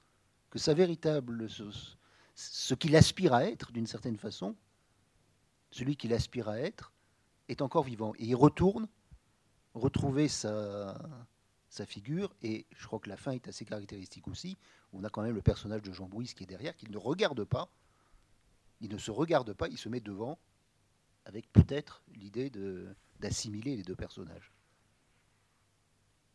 que 0.49 0.57
sa 0.59 0.73
véritable, 0.73 1.49
ce, 1.49 1.63
ce 2.35 2.73
qu'il 2.73 2.95
aspire 2.95 3.33
à 3.33 3.45
être, 3.45 3.71
d'une 3.71 3.85
certaine 3.87 4.17
façon, 4.17 4.55
celui 5.71 5.95
qu'il 5.95 6.13
aspire 6.13 6.49
à 6.49 6.59
être, 6.59 6.91
est 7.49 7.61
encore 7.61 7.83
vivant. 7.83 8.13
Et 8.19 8.25
il 8.25 8.35
retourne 8.35 8.87
retrouver 9.73 10.27
sa, 10.27 11.01
sa 11.69 11.85
figure, 11.85 12.33
et 12.43 12.65
je 12.75 12.85
crois 12.85 12.99
que 12.99 13.09
la 13.09 13.17
fin 13.17 13.31
est 13.31 13.47
assez 13.47 13.65
caractéristique 13.65 14.27
aussi. 14.27 14.57
On 14.93 15.03
a 15.03 15.09
quand 15.09 15.21
même 15.21 15.35
le 15.35 15.41
personnage 15.41 15.81
de 15.81 15.91
Jean 15.93 16.07
Bouis 16.07 16.33
qui 16.35 16.43
est 16.43 16.47
derrière, 16.47 16.75
qui 16.75 16.89
ne 16.89 16.97
regarde 16.97 17.43
pas, 17.45 17.69
il 18.81 18.91
ne 18.91 18.97
se 18.97 19.11
regarde 19.11 19.53
pas, 19.53 19.67
il 19.69 19.77
se 19.77 19.89
met 19.89 20.01
devant, 20.01 20.37
avec 21.25 21.51
peut-être 21.53 22.03
l'idée 22.15 22.49
de- 22.49 22.93
d'assimiler 23.19 23.77
les 23.77 23.83
deux 23.83 23.95
personnages. 23.95 24.51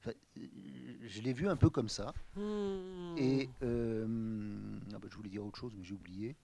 Enfin, 0.00 0.12
euh, 0.38 0.46
je 1.06 1.20
l'ai 1.20 1.32
vu 1.32 1.48
un 1.48 1.56
peu 1.56 1.68
comme 1.68 1.88
ça. 1.88 2.14
Et 3.18 3.50
euh, 3.62 4.78
ah 4.94 4.98
bah, 4.98 5.08
je 5.10 5.16
voulais 5.16 5.28
dire 5.28 5.44
autre 5.44 5.58
chose, 5.58 5.74
mais 5.76 5.84
j'ai 5.84 5.94
oublié. 5.94 6.36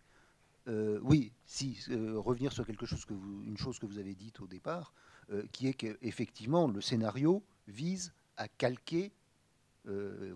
Euh, 0.68 1.00
oui, 1.02 1.32
si 1.44 1.78
euh, 1.90 2.18
revenir 2.18 2.52
sur 2.52 2.64
quelque 2.66 2.86
chose 2.86 3.04
que 3.04 3.14
vous, 3.14 3.42
une 3.42 3.56
chose 3.58 3.78
que 3.78 3.86
vous 3.86 3.98
avez 3.98 4.14
dite 4.14 4.40
au 4.40 4.46
départ, 4.46 4.92
euh, 5.30 5.44
qui 5.52 5.66
est 5.66 5.74
qu'effectivement 5.74 6.68
le 6.68 6.80
scénario 6.80 7.42
vise 7.66 8.12
à 8.36 8.48
calquer 8.48 9.12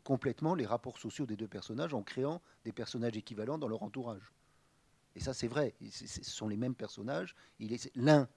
complètement 0.03 0.57
les 0.57 0.66
rapports 0.66 0.99
sociaux 0.99 1.24
des 1.24 1.37
deux 1.37 1.47
personnages 1.47 1.95
en 1.95 2.03
créant 2.03 2.43
des 2.64 2.72
personnages 2.72 3.16
équivalents 3.16 3.59
dans 3.59 3.68
leur 3.68 3.85
entourage. 3.85 4.33
Et 5.14 5.20
ça, 5.20 5.35
c'est 5.35 5.47
vrai. 5.47 5.72
Ce 5.89 6.24
sont 6.24 6.49
les 6.49 6.57
mêmes 6.57 6.74
personnages. 6.74 7.37
L'un 7.95 8.29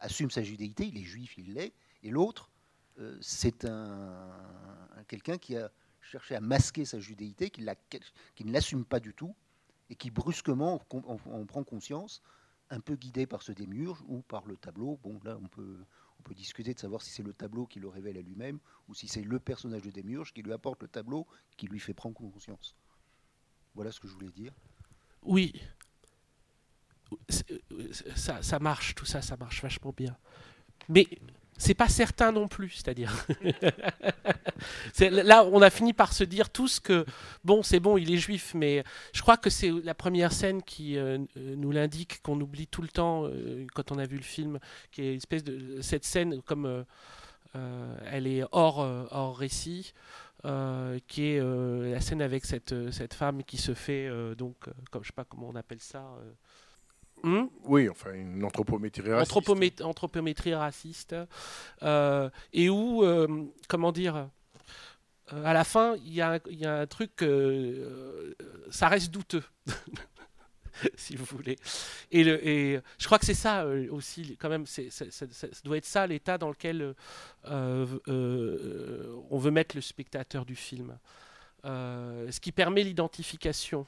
assume 0.00 0.30
sa 0.30 0.42
judéité, 0.42 0.86
il 0.86 0.96
est 0.96 1.04
juif, 1.04 1.36
il 1.36 1.52
l'est, 1.52 1.74
et 2.02 2.08
l'autre, 2.08 2.50
c'est 3.20 3.66
un, 3.66 4.30
un- 4.96 5.04
quelqu'un 5.04 5.36
qui 5.36 5.56
a 5.56 5.70
cherché 6.00 6.34
à 6.34 6.40
masquer 6.40 6.86
sa 6.86 7.00
judéité, 7.00 7.50
qui 7.50 7.60
ne 7.60 8.52
l'assume 8.52 8.86
pas 8.86 8.98
du 8.98 9.12
tout, 9.12 9.34
et 9.90 9.96
qui 9.96 10.10
brusquement 10.10 10.82
en, 10.92 10.98
en- 10.98 11.32
en 11.32 11.46
prend 11.46 11.64
conscience, 11.64 12.22
un 12.70 12.80
peu 12.80 12.96
guidé 12.96 13.26
par 13.26 13.42
ce 13.42 13.52
démiurge 13.52 14.02
ou 14.08 14.22
par 14.22 14.44
le 14.46 14.56
tableau. 14.56 14.98
Bon, 15.02 15.20
là, 15.24 15.38
on 15.40 15.46
peut, 15.48 15.76
on 16.18 16.22
peut 16.22 16.34
discuter 16.34 16.74
de 16.74 16.78
savoir 16.78 17.02
si 17.02 17.10
c'est 17.10 17.22
le 17.22 17.32
tableau 17.32 17.66
qui 17.66 17.78
le 17.78 17.88
révèle 17.88 18.16
à 18.18 18.22
lui-même, 18.22 18.58
ou 18.88 18.94
si 18.94 19.06
c'est 19.06 19.22
le 19.22 19.38
personnage 19.38 19.82
de 19.82 19.90
démiurge 19.90 20.32
qui 20.32 20.42
lui 20.42 20.52
apporte 20.52 20.82
le 20.82 20.88
tableau, 20.88 21.26
qui 21.56 21.66
lui 21.66 21.78
fait 21.78 21.94
prendre 21.94 22.16
conscience. 22.16 22.74
Voilà 23.74 23.92
ce 23.92 24.00
que 24.00 24.08
je 24.08 24.14
voulais 24.14 24.32
dire. 24.32 24.52
Oui. 25.22 25.52
Euh, 27.12 27.92
Ça, 28.16 28.42
ça 28.42 28.58
marche, 28.58 28.94
tout 28.96 29.04
ça, 29.06 29.22
ça 29.22 29.36
marche 29.36 29.62
vachement 29.62 29.92
bien. 29.96 30.16
Mais 30.88 31.06
c'est 31.58 31.74
pas 31.74 31.88
certain 31.88 32.32
non 32.32 32.48
plus, 32.48 32.70
c'est-à-dire. 32.70 33.12
C'est- 34.92 35.10
Là, 35.10 35.44
on 35.44 35.62
a 35.62 35.70
fini 35.70 35.92
par 35.92 36.12
se 36.12 36.24
dire 36.24 36.50
tous 36.50 36.80
que, 36.80 37.04
bon, 37.44 37.62
c'est 37.62 37.80
bon, 37.80 37.96
il 37.96 38.12
est 38.12 38.16
juif, 38.18 38.52
mais 38.54 38.84
je 39.12 39.22
crois 39.22 39.36
que 39.36 39.50
c'est 39.50 39.70
la 39.70 39.94
première 39.94 40.32
scène 40.32 40.62
qui 40.62 40.96
euh, 40.96 41.18
euh, 41.36 41.54
nous 41.56 41.70
l'indique, 41.72 42.22
qu'on 42.22 42.40
oublie 42.40 42.66
tout 42.66 42.82
le 42.82 42.88
temps 42.88 43.24
euh, 43.26 43.66
quand 43.74 43.92
on 43.92 43.98
a 43.98 44.06
vu 44.06 44.16
le 44.16 44.22
film, 44.22 44.58
qui 44.90 45.02
est 45.02 45.10
une 45.10 45.16
espèce 45.18 45.44
de. 45.44 45.80
Cette 45.82 46.04
scène, 46.04 46.42
comme 46.42 46.84
elle 48.10 48.26
est 48.26 48.42
hors, 48.52 48.78
hors 49.10 49.36
récit. 49.38 49.92
qui 51.06 51.22
est 51.24 51.40
la 51.40 52.00
scène 52.00 52.20
avec 52.22 52.44
cette, 52.44 52.74
cette 52.92 53.14
femme 53.14 53.42
qui 53.44 53.56
se 53.56 53.72
fait 53.74 54.10
donc 54.36 54.56
comme 54.90 55.02
je 55.02 55.08
sais 55.08 55.14
pas 55.14 55.24
comment 55.24 55.48
on 55.48 55.54
appelle 55.56 55.80
ça 55.80 56.04
Hmm? 57.22 57.46
Oui, 57.64 57.88
enfin, 57.88 58.12
une 58.12 58.44
anthropométrie 58.44 59.10
raciste. 59.12 59.32
Anthropomé- 59.36 59.82
anthropométrie 59.82 60.54
raciste, 60.54 61.16
euh, 61.82 62.30
et 62.52 62.68
où, 62.70 63.02
euh, 63.04 63.44
comment 63.68 63.90
dire, 63.92 64.28
euh, 65.32 65.44
à 65.44 65.52
la 65.52 65.64
fin, 65.64 65.96
il 65.96 66.12
y, 66.14 66.20
a 66.20 66.34
un- 66.34 66.40
il 66.48 66.58
y 66.58 66.66
a 66.66 66.80
un 66.80 66.86
truc, 66.86 67.24
ça 68.70 68.88
reste 68.88 69.10
douteux, 69.10 69.42
si 70.96 71.16
vous 71.16 71.24
voulez. 71.24 71.56
Et, 72.12 72.22
le- 72.22 72.46
et 72.46 72.80
je 72.98 73.06
crois 73.06 73.18
que 73.18 73.24
c'est 73.26 73.34
ça 73.34 73.64
euh, 73.64 73.88
aussi, 73.90 74.36
quand 74.38 74.48
même, 74.48 74.66
c'est, 74.66 74.90
ça 74.90 75.26
doit 75.64 75.78
être 75.78 75.84
ça 75.86 76.06
l'état 76.06 76.38
dans 76.38 76.50
lequel 76.50 76.82
euh, 76.82 76.94
euh, 77.46 77.86
euh, 78.08 79.16
on 79.30 79.38
veut 79.38 79.50
mettre 79.50 79.74
le 79.74 79.82
spectateur 79.82 80.44
du 80.44 80.54
film. 80.54 80.96
Ce 81.64 82.38
qui 82.38 82.52
permet 82.52 82.84
l'identification, 82.84 83.84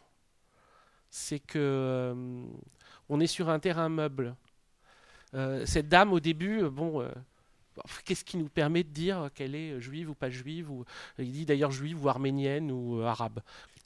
c'est 1.11 1.39
que 1.39 2.13
on 3.09 3.21
est 3.21 3.27
sur 3.27 3.49
un 3.49 3.59
terrain 3.59 3.89
meuble. 3.89 4.35
Euh, 5.35 5.65
cette 5.67 5.89
dame, 5.89 6.13
au 6.13 6.21
début, 6.21 6.63
euh, 6.63 6.71
bon, 6.71 7.03
euh, 7.03 7.09
bon, 7.77 7.83
qu'est-ce 8.05 8.25
qui 8.25 8.37
nous 8.37 8.49
permet 8.49 8.83
de 8.83 8.89
dire 8.91 9.31
qu'elle 9.35 9.55
est 9.55 9.81
juive 9.81 10.11
ou 10.11 10.15
pas 10.15 10.31
juive 10.31 10.71
ou, 10.71 10.85
Il 11.19 11.33
dit 11.33 11.47
d'ailleurs 11.47 11.71
juive 11.71 12.03
ou 12.05 12.09
arménienne 12.09 12.71
ou 12.71 13.03
arabe. 13.03 13.41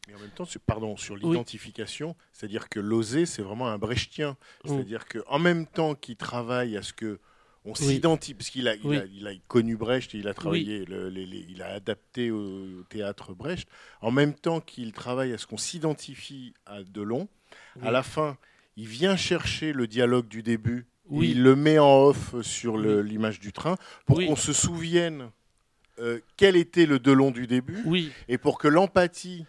Mais 0.08 0.14
en 0.14 0.18
même 0.18 0.30
temps, 0.30 0.44
pardon, 0.66 0.96
sur 0.96 1.14
Oui. 1.14 1.20
l'identification, 1.22 2.16
c'est-à-dire 2.32 2.68
que 2.68 2.80
l'oser, 2.80 3.24
c'est 3.26 3.42
vraiment 3.42 3.68
un 3.68 3.78
brechtien. 3.78 4.36
Mm. 4.64 4.68
C'est-à-dire 4.68 5.06
qu'en 5.06 5.38
même 5.38 5.66
temps 5.66 5.94
qu'il 5.94 6.16
travaille 6.16 6.76
à 6.76 6.82
ce 6.82 6.92
que 6.92 7.20
on 7.64 7.70
Oui. 7.74 7.76
s'identifie, 7.76 8.34
parce 8.34 8.50
qu'il 8.50 8.66
a, 8.66 8.74
il 8.74 8.84
Oui. 8.86 8.96
a, 8.96 9.04
il 9.04 9.26
a 9.28 9.30
connu 9.46 9.76
Brecht, 9.76 10.16
et 10.16 10.18
il 10.18 10.26
a 10.26 10.34
travaillé, 10.34 10.84
le- 10.84 11.08
les- 11.08 11.26
les- 11.26 11.46
il 11.48 11.62
a 11.62 11.68
adapté 11.74 12.32
au, 12.32 12.80
au 12.80 12.82
théâtre 12.88 13.34
Brecht, 13.34 13.68
en 14.00 14.10
même 14.10 14.34
temps 14.34 14.60
qu'il 14.60 14.90
travaille 14.92 15.32
à 15.32 15.38
ce 15.38 15.46
qu'on 15.46 15.56
s'identifie 15.58 16.54
à 16.66 16.82
Delon, 16.82 17.28
À 17.80 17.92
la 17.92 18.02
fin, 18.02 18.36
il 18.76 18.86
vient 18.88 19.16
chercher 19.16 19.72
le 19.72 19.86
dialogue 19.86 20.28
du 20.28 20.42
début, 20.42 20.86
Oui. 21.10 21.30
il 21.32 21.42
le 21.42 21.56
met 21.56 21.78
en 21.78 22.04
off 22.04 22.40
sur 22.42 22.78
l'image 22.78 23.38
du 23.40 23.52
train, 23.52 23.76
pour 24.06 24.18
Oui. 24.18 24.26
qu'on 24.26 24.36
se 24.36 24.52
souvienne 24.52 25.30
euh, 25.98 26.20
quel 26.36 26.56
était 26.56 26.86
le 26.86 26.98
Delon 26.98 27.30
du 27.30 27.46
début, 27.46 27.82
Oui. 27.84 28.10
et 28.28 28.38
pour 28.38 28.58
que 28.58 28.66
l'empathie 28.68 29.44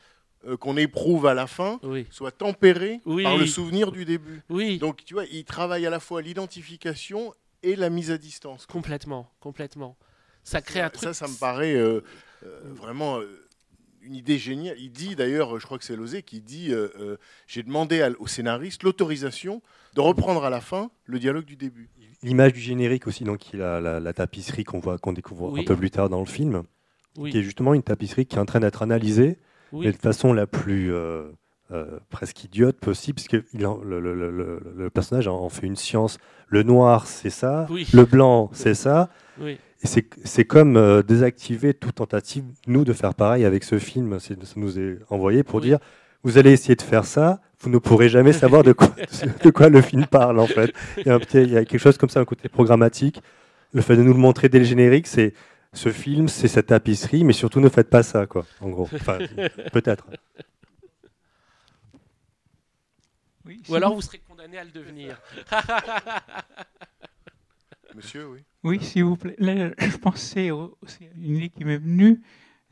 euh, 0.45 0.57
qu'on 0.57 0.76
éprouve 0.76 1.26
à 1.26 1.34
la 1.34 1.47
fin 1.47 1.80
soit 2.11 2.32
tempérée 2.32 2.99
par 3.24 3.38
le 3.38 3.45
souvenir 3.45 3.93
du 3.93 4.03
début. 4.03 4.41
Oui. 4.49 4.78
Donc 4.78 5.05
tu 5.05 5.13
vois, 5.13 5.24
il 5.32 5.45
travaille 5.45 5.86
à 5.86 5.89
la 5.89 6.01
fois 6.01 6.21
l'identification 6.21 7.34
et 7.63 7.78
la 7.78 7.89
mise 7.89 8.11
à 8.11 8.17
distance. 8.17 8.65
Complètement, 8.65 9.32
complètement. 9.39 9.95
Ça 10.43 10.61
crée 10.61 10.82
un 10.82 10.89
truc. 10.89 11.03
Ça, 11.05 11.13
ça 11.13 11.28
me 11.30 11.39
paraît 11.39 11.76
euh, 11.76 12.01
vraiment 12.76 13.19
une 14.06 14.16
idée 14.16 14.38
géniale. 14.38 14.76
Il 14.80 14.91
dit 14.91 15.16
d'ailleurs, 15.16 15.60
je 15.60 15.66
crois 15.66 15.78
que 15.78 15.84
c'est 15.86 15.95
Lozé 15.95 16.22
qui 16.24 16.41
dit 16.41 16.72
euh, 16.74 16.89
euh, 16.99 17.18
J'ai 17.47 17.64
demandé 17.64 18.01
à- 18.01 18.12
au 18.20 18.28
scénariste 18.28 18.84
l'autorisation 18.84 19.62
de 19.95 20.01
reprendre 20.01 20.43
à 20.43 20.49
la 20.49 20.62
fin 20.62 20.89
le 21.06 21.20
dialogue 21.20 21.45
du 21.45 21.56
début. 21.56 21.89
L'image 22.22 22.54
du 22.54 22.60
générique 22.62 23.06
aussi, 23.08 23.24
donc 23.26 23.54
il 23.54 23.62
a 23.62 23.82
la, 23.82 23.99
la 23.99 24.14
tapisserie 24.14 24.64
qu'on 24.64 24.80
voit, 24.80 24.97
qu'on 24.97 25.14
découvre 25.14 25.51
Oui. 25.51 25.62
un 25.62 25.64
peu 25.66 25.76
plus 25.76 25.91
tard 25.91 26.10
dans 26.10 26.20
le 26.22 26.26
film, 26.26 26.64
Oui. 27.18 27.32
qui 27.32 27.38
est 27.39 27.43
justement 27.43 27.74
une 27.74 27.84
tapisserie 27.84 28.26
qui 28.26 28.38
est 28.38 28.39
en 28.39 28.45
train 28.45 28.62
d'être 28.62 28.82
analysée, 28.82 29.38
Oui. 29.74 29.86
mais 29.88 29.91
de 29.91 29.97
façon 29.97 30.32
la 30.32 30.47
plus 30.47 30.93
euh, 30.93 31.24
euh, 31.72 31.99
presque 32.10 32.43
idiote 32.45 32.78
possible, 32.78 33.16
parce 33.16 33.28
que 33.28 33.43
il 33.54 33.66
en- 33.68 33.78
le, 33.84 33.99
le- 33.99 34.16
le- 34.16 34.32
le- 34.32 34.74
le 34.78 34.89
personnage 34.89 35.28
en 35.28 35.49
fait 35.49 35.66
une 35.68 35.76
science. 35.76 36.18
Le 36.47 36.64
noir, 36.64 37.08
c'est 37.08 37.30
ça, 37.30 37.68
Oui. 37.70 37.88
le 37.93 38.06
blanc, 38.06 38.49
c'est 38.54 38.76
ça. 38.76 39.10
Oui. 39.39 39.58
Et 39.84 39.88
c'est 40.24 40.46
comme 40.46 40.78
euh, 40.78 41.04
désactiver 41.04 41.74
toute 41.74 41.96
tentative, 41.96 42.46
nous, 42.68 42.86
de 42.86 42.94
faire 42.94 43.14
pareil 43.14 43.44
avec 43.44 43.66
ce 43.66 43.78
film. 43.80 44.18
Ça 44.20 44.34
nous 44.56 44.80
est 44.80 44.98
envoyé 45.10 45.44
pour 45.44 45.56
Oui. 45.56 45.64
dire 45.68 45.80
vous 46.24 46.38
allez 46.38 46.54
essayer 46.54 46.76
de 46.78 46.82
faire 46.82 47.04
ça, 47.04 47.42
vous 47.60 47.70
ne 47.70 47.78
pourrez 47.80 48.08
jamais 48.08 48.32
savoir 48.32 48.64
de 48.64 48.72
quoi, 48.72 48.96
de 49.44 49.50
quoi 49.50 49.68
le 49.68 49.82
film 49.82 50.06
parle, 50.06 50.40
en 50.40 50.48
fait. 50.48 50.72
Il 50.98 51.08
y, 51.08 51.10
a 51.10 51.16
un 51.16 51.20
petit- 51.20 51.42
il 51.44 51.52
y 51.52 51.58
a 51.58 51.66
quelque 51.66 51.82
chose 51.82 51.98
comme 51.98 52.10
ça, 52.10 52.22
un 52.22 52.26
côté 52.26 52.48
programmatique. 52.48 53.22
Le 53.74 53.82
fait 53.82 53.98
de 53.98 54.04
nous 54.04 54.14
le 54.14 54.20
montrer 54.20 54.48
dès 54.48 54.60
le 54.60 54.64
générique, 54.66 55.08
c'est 55.08 55.34
ce 55.74 55.90
film, 55.92 56.30
c'est 56.30 56.48
cette 56.48 56.68
tapisserie, 56.68 57.26
mais 57.26 57.34
surtout 57.34 57.60
ne 57.60 57.68
faites 57.68 57.90
pas 57.90 58.04
ça, 58.04 58.26
quoi, 58.26 58.46
en 58.62 58.70
gros. 58.70 58.88
Enfin, 58.94 59.18
peut-être. 59.74 60.06
Ou 63.68 63.76
alors 63.76 63.94
vous 63.96 64.02
serez 64.02 64.20
condamné 64.20 64.58
à 64.58 64.64
le 64.64 64.72
devenir. 64.72 65.20
Monsieur, 67.96 68.28
oui. 68.28 68.40
Oui, 68.64 68.82
s'il 68.84 69.03
vous 69.03 69.18
plaît. 69.18 69.36
Là, 69.39 69.72
je 69.78 69.97
pensais 69.97 70.49
à 70.49 70.53
une 71.16 71.36
idée 71.38 71.49
qui 71.49 71.66
m'est 71.66 71.78
venue, 71.78 72.22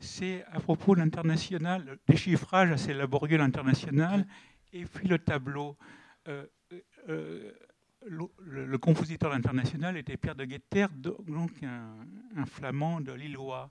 c'est 0.00 0.44
à 0.50 0.58
propos 0.60 0.94
de 0.94 1.00
l'international, 1.00 1.84
le 1.84 1.98
déchiffrage 2.08 2.70
assez 2.70 2.94
laborieux 2.94 3.36
de 3.36 3.42
l'international, 3.42 4.26
et 4.72 4.84
puis 4.86 5.06
le 5.08 5.18
tableau. 5.18 5.76
Euh, 6.28 6.46
euh, 7.08 7.52
le, 8.06 8.24
le- 8.40 8.64
le 8.66 8.78
compositeur 8.78 9.30
de 9.30 9.36
l'international 9.36 9.96
était 9.96 10.16
Pierre 10.16 10.34
de 10.34 10.44
Guetter, 10.44 10.86
donc 10.96 11.62
un, 11.62 11.94
un 12.36 12.46
flamand 12.46 13.00
de 13.00 13.12
Lillois. 13.12 13.70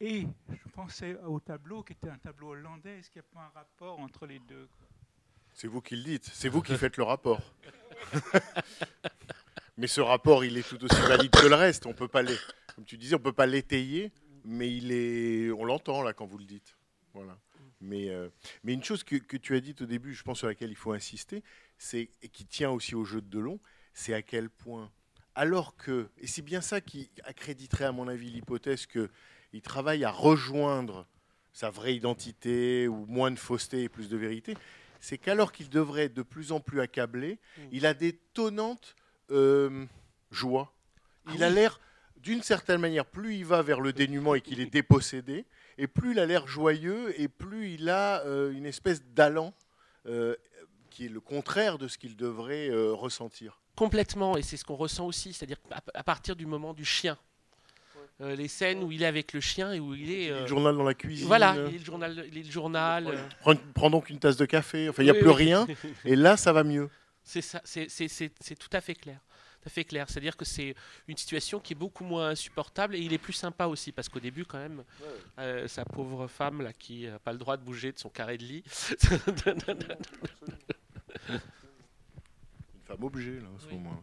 Et 0.00 0.26
je 0.50 0.68
pensais 0.70 1.16
au 1.26 1.38
tableau 1.40 1.82
qui 1.82 1.92
était 1.94 2.08
un 2.10 2.18
tableau 2.18 2.48
hollandais. 2.48 2.98
Est-ce 2.98 3.08
qu'il 3.10 3.22
n'y 3.22 3.26
a 3.30 3.34
pas 3.40 3.46
un 3.46 3.58
rapport 3.58 4.00
entre 4.00 4.26
les 4.26 4.40
deux? 4.40 4.68
C'est 5.54 5.68
vous 5.68 5.80
qui 5.80 5.96
le 5.96 6.02
dites, 6.02 6.24
c'est 6.24 6.48
vous 6.48 6.60
qui 6.60 6.74
faites 6.76 6.96
le 6.96 7.04
rapport. 7.04 7.40
mais 9.76 9.86
ce 9.86 10.00
rapport, 10.00 10.44
il 10.44 10.58
est 10.58 10.68
tout 10.68 10.82
aussi 10.84 11.00
valide 11.02 11.30
que 11.30 11.46
le 11.46 11.54
reste. 11.54 11.86
On 11.86 11.94
peut 11.94 12.08
pas 12.08 12.22
les, 12.22 12.36
comme 12.74 12.84
tu 12.84 12.96
disais, 12.96 13.14
on 13.14 13.20
peut 13.20 13.32
pas 13.32 13.46
l'étayer, 13.46 14.12
mais 14.44 14.74
il 14.74 14.92
est, 14.92 15.50
on 15.50 15.64
l'entend 15.64 16.02
là 16.02 16.12
quand 16.12 16.26
vous 16.26 16.38
le 16.38 16.44
dites. 16.44 16.76
Voilà. 17.14 17.38
Mais, 17.80 18.10
euh, 18.10 18.28
mais 18.62 18.74
une 18.74 18.84
chose 18.84 19.02
que, 19.02 19.16
que 19.16 19.36
tu 19.36 19.56
as 19.56 19.60
dite 19.60 19.82
au 19.82 19.86
début, 19.86 20.14
je 20.14 20.22
pense 20.22 20.38
sur 20.38 20.46
laquelle 20.46 20.70
il 20.70 20.76
faut 20.76 20.92
insister, 20.92 21.42
c'est 21.78 22.10
et 22.22 22.28
qui 22.28 22.44
tient 22.44 22.70
aussi 22.70 22.94
au 22.94 23.04
jeu 23.04 23.20
de 23.20 23.28
Delon, 23.28 23.58
c'est 23.92 24.14
à 24.14 24.22
quel 24.22 24.48
point, 24.50 24.90
alors 25.34 25.76
que, 25.76 26.08
et 26.18 26.26
c'est 26.26 26.42
bien 26.42 26.60
ça 26.60 26.80
qui 26.80 27.10
accréditerait 27.24 27.84
à 27.86 27.92
mon 27.92 28.08
avis 28.08 28.30
l'hypothèse 28.30 28.86
que 28.86 29.10
il 29.52 29.62
travaille 29.62 30.04
à 30.04 30.10
rejoindre 30.10 31.06
sa 31.52 31.70
vraie 31.70 31.94
identité 31.94 32.88
ou 32.88 33.04
moins 33.06 33.30
de 33.30 33.38
fausseté 33.38 33.82
et 33.82 33.88
plus 33.88 34.08
de 34.08 34.16
vérité, 34.16 34.56
c'est 35.00 35.18
qu'alors 35.18 35.52
qu'il 35.52 35.68
devrait 35.68 36.04
être 36.04 36.14
de 36.14 36.22
plus 36.22 36.52
en 36.52 36.60
plus 36.60 36.80
accablé, 36.80 37.38
il 37.70 37.84
a 37.84 37.92
des 37.92 38.14
tonnantes 38.32 38.94
euh, 39.32 39.84
joies. 40.30 40.72
Il 41.34 41.42
a 41.42 41.50
l'air, 41.50 41.80
d'une 42.16 42.42
certaine 42.42 42.80
manière, 42.80 43.04
plus 43.06 43.36
il 43.36 43.44
va 43.44 43.62
vers 43.62 43.80
le 43.80 43.92
dénuement 43.92 44.34
et 44.34 44.40
qu'il 44.40 44.60
est 44.60 44.66
dépossédé, 44.72 45.44
et 45.78 45.86
plus 45.86 46.12
il 46.12 46.18
a 46.18 46.26
l'air 46.26 46.46
joyeux, 46.46 47.18
et 47.20 47.28
plus 47.28 47.70
il 47.70 47.88
a 47.88 48.24
euh, 48.26 48.52
une 48.52 48.66
espèce 48.66 49.02
d'allant 49.14 49.54
euh, 50.06 50.34
qui 50.90 51.06
est 51.06 51.08
le 51.08 51.20
contraire 51.20 51.78
de 51.78 51.88
ce 51.88 51.96
qu'il 51.98 52.16
devrait 52.16 52.68
euh, 52.70 52.92
ressentir. 52.92 53.60
Complètement, 53.76 54.36
et 54.36 54.42
c'est 54.42 54.56
ce 54.56 54.64
qu'on 54.64 54.76
ressent 54.76 55.06
aussi, 55.06 55.32
c'est-à-dire 55.32 55.56
à 55.94 56.02
partir 56.04 56.36
du 56.36 56.44
moment 56.44 56.74
du 56.74 56.84
chien, 56.84 57.16
euh, 58.20 58.36
les 58.36 58.46
scènes 58.48 58.84
où 58.84 58.92
il 58.92 59.02
est 59.02 59.06
avec 59.06 59.32
le 59.32 59.40
chien 59.40 59.72
et 59.72 59.80
où 59.80 59.94
il 59.94 60.10
est. 60.10 60.26
Il 60.26 60.32
lit 60.34 60.40
le 60.40 60.46
journal 60.46 60.76
dans 60.76 60.84
la 60.84 60.94
cuisine. 60.94 61.26
Voilà, 61.26 61.54
il 61.56 61.72
lit 61.72 61.78
le 61.78 61.84
journal. 61.84 62.24
il 62.32 62.44
le 62.46 62.50
journal 62.50 63.06
euh, 63.08 63.16
Prends, 63.40 63.54
prends 63.74 63.90
donc 63.90 64.10
une 64.10 64.18
tasse 64.18 64.36
de 64.36 64.44
café, 64.44 64.88
enfin 64.88 65.02
il 65.02 65.06
n'y 65.06 65.10
a 65.10 65.14
Oui, 65.14 65.20
plus 65.20 65.30
oui. 65.30 65.34
rien, 65.36 65.66
et 66.04 66.14
là 66.14 66.36
ça 66.36 66.52
va 66.52 66.62
mieux. 66.62 66.90
C'est 67.24 68.58
tout 68.58 68.70
à 68.72 68.80
fait 68.80 68.94
clair. 68.94 69.20
Tout 69.62 69.68
à 69.68 69.70
fait 69.70 69.84
clair. 69.84 70.08
C'est-à-dire 70.08 70.36
que 70.36 70.44
c'est 70.44 70.74
une 71.06 71.16
situation 71.16 71.60
qui 71.60 71.72
est 71.72 71.76
beaucoup 71.76 72.02
moins 72.04 72.30
insupportable 72.30 72.96
et 72.96 72.98
il 72.98 73.12
est 73.12 73.18
plus 73.18 73.32
sympa 73.32 73.66
aussi 73.66 73.92
parce 73.92 74.08
qu'au 74.08 74.18
début, 74.18 74.44
quand 74.44 74.58
même, 74.58 74.82
euh, 75.38 75.68
sa 75.68 75.84
pauvre 75.84 76.26
femme 76.26 76.62
là 76.62 76.72
qui 76.72 77.06
n'a 77.06 77.20
pas 77.20 77.32
le 77.32 77.38
droit 77.38 77.56
de 77.56 77.62
bouger 77.62 77.92
de 77.92 77.98
son 77.98 78.08
carré 78.08 78.38
de 78.38 78.44
lit. 78.44 78.64
Une 81.28 81.40
femme 82.84 83.04
objet 83.04 83.38
là 83.40 83.48
en 83.54 83.58
ce 83.58 83.68
moment. 83.68 84.02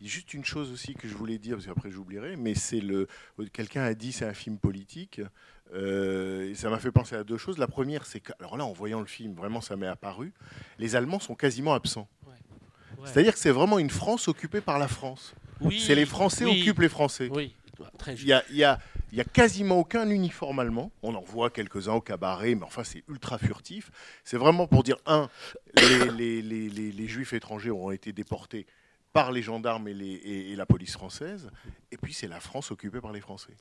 Il 0.00 0.06
y 0.06 0.10
a 0.10 0.12
juste 0.12 0.34
une 0.34 0.44
chose 0.44 0.70
aussi 0.72 0.94
que 0.94 1.08
je 1.08 1.14
voulais 1.14 1.38
dire, 1.38 1.56
parce 1.56 1.66
qu'après 1.66 1.90
j'oublierai, 1.90 2.36
mais 2.36 2.54
c'est 2.54 2.80
le. 2.80 3.06
Quelqu'un 3.52 3.82
a 3.84 3.94
dit 3.94 4.12
c'est 4.12 4.24
un 4.26 4.34
film 4.34 4.58
politique. 4.58 5.20
euh, 5.72 6.50
et 6.50 6.54
ça 6.54 6.68
m'a 6.70 6.78
fait 6.78 6.92
penser 6.92 7.14
à 7.16 7.24
deux 7.24 7.38
choses. 7.38 7.58
La 7.58 7.68
première, 7.68 8.06
c'est 8.06 8.20
que, 8.20 8.32
alors 8.40 8.56
là, 8.56 8.64
en 8.64 8.72
voyant 8.72 9.00
le 9.00 9.06
film, 9.06 9.34
vraiment, 9.34 9.60
ça 9.60 9.76
m'est 9.76 9.86
apparu. 9.86 10.32
Les 10.78 10.96
Allemands 10.96 11.20
sont 11.20 11.34
quasiment 11.34 11.74
absents. 11.74 12.08
C'est-à-dire 13.04 13.32
que 13.32 13.38
c'est 13.38 13.50
vraiment 13.50 13.78
une 13.78 13.90
France 13.90 14.28
occupée 14.28 14.60
par 14.60 14.78
la 14.78 14.88
France. 14.88 15.34
Oui, 15.60 15.80
c'est 15.80 15.94
les 15.94 16.06
Français 16.06 16.44
oui. 16.44 16.60
occupent 16.60 16.80
les 16.80 16.88
Français. 16.88 17.28
Oui, 17.32 17.54
très 17.98 18.14
Il 18.14 18.26
y 18.26 18.32
a, 18.32 18.42
il 18.50 18.56
y 18.56 18.64
a- 18.64 18.78
il 19.10 19.16
y 19.16 19.20
a 19.20 19.24
quasiment 19.24 19.78
aucun 19.78 20.08
uniforme 20.10 20.58
allemand. 20.58 20.92
On 21.02 21.14
en 21.14 21.22
voit 21.22 21.48
quelques-uns 21.50 21.94
au 21.94 22.00
cabaret, 22.02 22.54
mais 22.54 22.64
enfin 22.64 22.84
c'est 22.84 23.02
ultra 23.08 23.38
furtif. 23.38 23.90
C'est 24.22 24.36
vraiment 24.36 24.66
pour 24.66 24.82
dire 24.82 24.96
un, 25.06 25.30
les, 25.76 26.10
les- 26.10 26.42
les- 26.42 26.68
les- 26.68 26.92
les 26.92 27.06
Juifs 27.08 27.32
étrangers 27.32 27.70
ont 27.70 27.90
été 27.90 28.12
déportés 28.12 28.66
par 29.14 29.32
les 29.32 29.40
gendarmes 29.42 29.88
et, 29.88 29.94
les- 29.94 30.06
et- 30.06 30.52
et 30.52 30.56
la 30.56 30.66
police 30.66 30.92
française. 30.92 31.50
Et 31.90 31.96
puis 31.96 32.12
c'est 32.12 32.28
la 32.28 32.40
France 32.40 32.70
occupée 32.70 33.00
par 33.00 33.12
les 33.12 33.20
Français. 33.22 33.54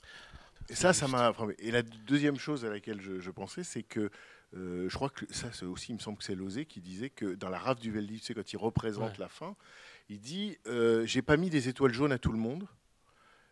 Et 0.70 0.76
ça, 0.76 0.92
ça 0.92 1.08
m'a. 1.08 1.32
Et 1.60 1.72
la 1.72 1.82
deuxième 1.82 2.38
chose 2.38 2.66
à 2.66 2.70
laquelle 2.70 3.00
je, 3.02 3.22
je 3.22 3.32
pensais, 3.32 3.64
c'est 3.64 3.84
que 3.84 4.10
je 4.54 4.94
crois 4.96 5.10
que 5.10 5.26
ça, 5.34 5.52
c'est 5.52 5.66
aussi, 5.66 5.92
il 5.92 5.96
me 5.96 6.00
semble 6.00 6.18
que 6.18 6.24
c'est 6.24 6.36
Lozé 6.36 6.66
qui 6.66 6.82
disait 6.82 7.10
que 7.10 7.36
dans 7.36 7.50
la 7.50 7.60
rave 7.60 7.80
du 7.80 7.92
Veldiv, 7.92 8.22
sais, 8.22 8.34
quand 8.34 8.52
il 8.54 8.58
représente 8.58 9.12
Ouais. 9.12 9.18
la 9.20 9.28
fin, 9.30 9.56
il 10.10 10.20
dit 10.20 10.58
euh, 10.68 11.06
J'ai 11.06 11.22
pas 11.22 11.38
mis 11.38 11.50
des 11.50 11.68
étoiles 11.70 11.94
jaunes 11.94 12.12
à 12.12 12.18
tout 12.18 12.32
le 12.32 12.38
monde. 12.40 12.68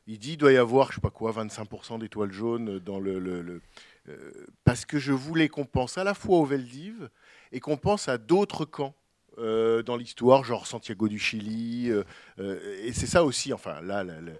Il 0.08 0.20
dit 0.20 0.34
il 0.34 0.38
doit 0.38 0.52
y 0.52 0.58
avoir, 0.58 0.92
je 0.92 0.96
sais 0.96 1.02
pas 1.02 1.10
quoi, 1.10 1.32
25% 1.32 1.98
d'étoiles 2.00 2.32
jaunes 2.32 2.80
dans 2.80 3.00
le. 3.00 3.20
le- 3.20 3.42
le- 3.42 3.62
euh, 4.08 4.32
parce 4.64 4.86
que 4.86 5.00
je 5.00 5.12
voulais 5.12 5.50
qu'on 5.50 5.66
pense 5.66 5.98
à 5.98 6.04
la 6.04 6.14
fois 6.14 6.38
au 6.38 6.46
Veldiv 6.46 7.10
et 7.52 7.60
qu'on 7.60 7.78
pense 7.78 8.08
à 8.08 8.18
d'autres 8.18 8.66
camps. 8.66 8.96
euh, 9.38 9.84
dans 9.84 9.98
l'histoire, 9.98 10.46
genre 10.46 10.66
Santiago 10.66 11.10
du 11.10 11.20
Chili, 11.20 11.90
euh, 11.92 12.06
euh, 12.40 12.78
et 12.82 12.94
c'est 12.94 13.06
ça 13.06 13.26
aussi, 13.26 13.52
enfin 13.52 13.82
là, 13.82 14.02
la, 14.06 14.22
la- 14.22 14.32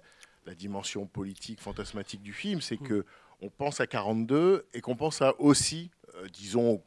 la 0.46 0.54
dimension 0.54 1.04
politique, 1.06 1.60
fantasmatique 1.60 2.22
du 2.22 2.32
film, 2.32 2.62
c'est 2.62 2.78
que 2.78 3.04
on 3.42 3.50
pense 3.50 3.78
à 3.82 3.86
42 3.86 4.64
et 4.72 4.80
qu'on 4.80 4.96
pense 4.96 5.20
à 5.20 5.38
aussi, 5.38 5.90
euh, 5.90 5.95
disons, 6.32 6.82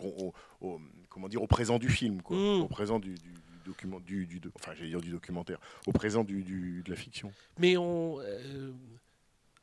au, 0.62 0.80
comment 1.10 1.28
dire, 1.28 1.42
au 1.42 1.48
présent 1.48 1.80
du 1.80 1.90
film, 1.90 2.22
quoi, 2.22 2.38
au 2.62 2.68
présent 2.68 3.00
du, 3.00 3.16
document, 3.66 4.00
du, 4.00 4.28
enfin, 4.56 4.74
j'allais 4.76 4.90
dire 4.90 5.02
du 5.02 5.12
documentaire, 5.12 5.60
au 5.88 5.92
présent 5.92 6.24
du, 6.24 6.44
du- 6.44 6.82
de 6.84 6.90
la 6.90 6.96
fiction. 6.96 7.32
Mais 7.60 7.78
on. 7.78 8.20
euh, 8.22 8.72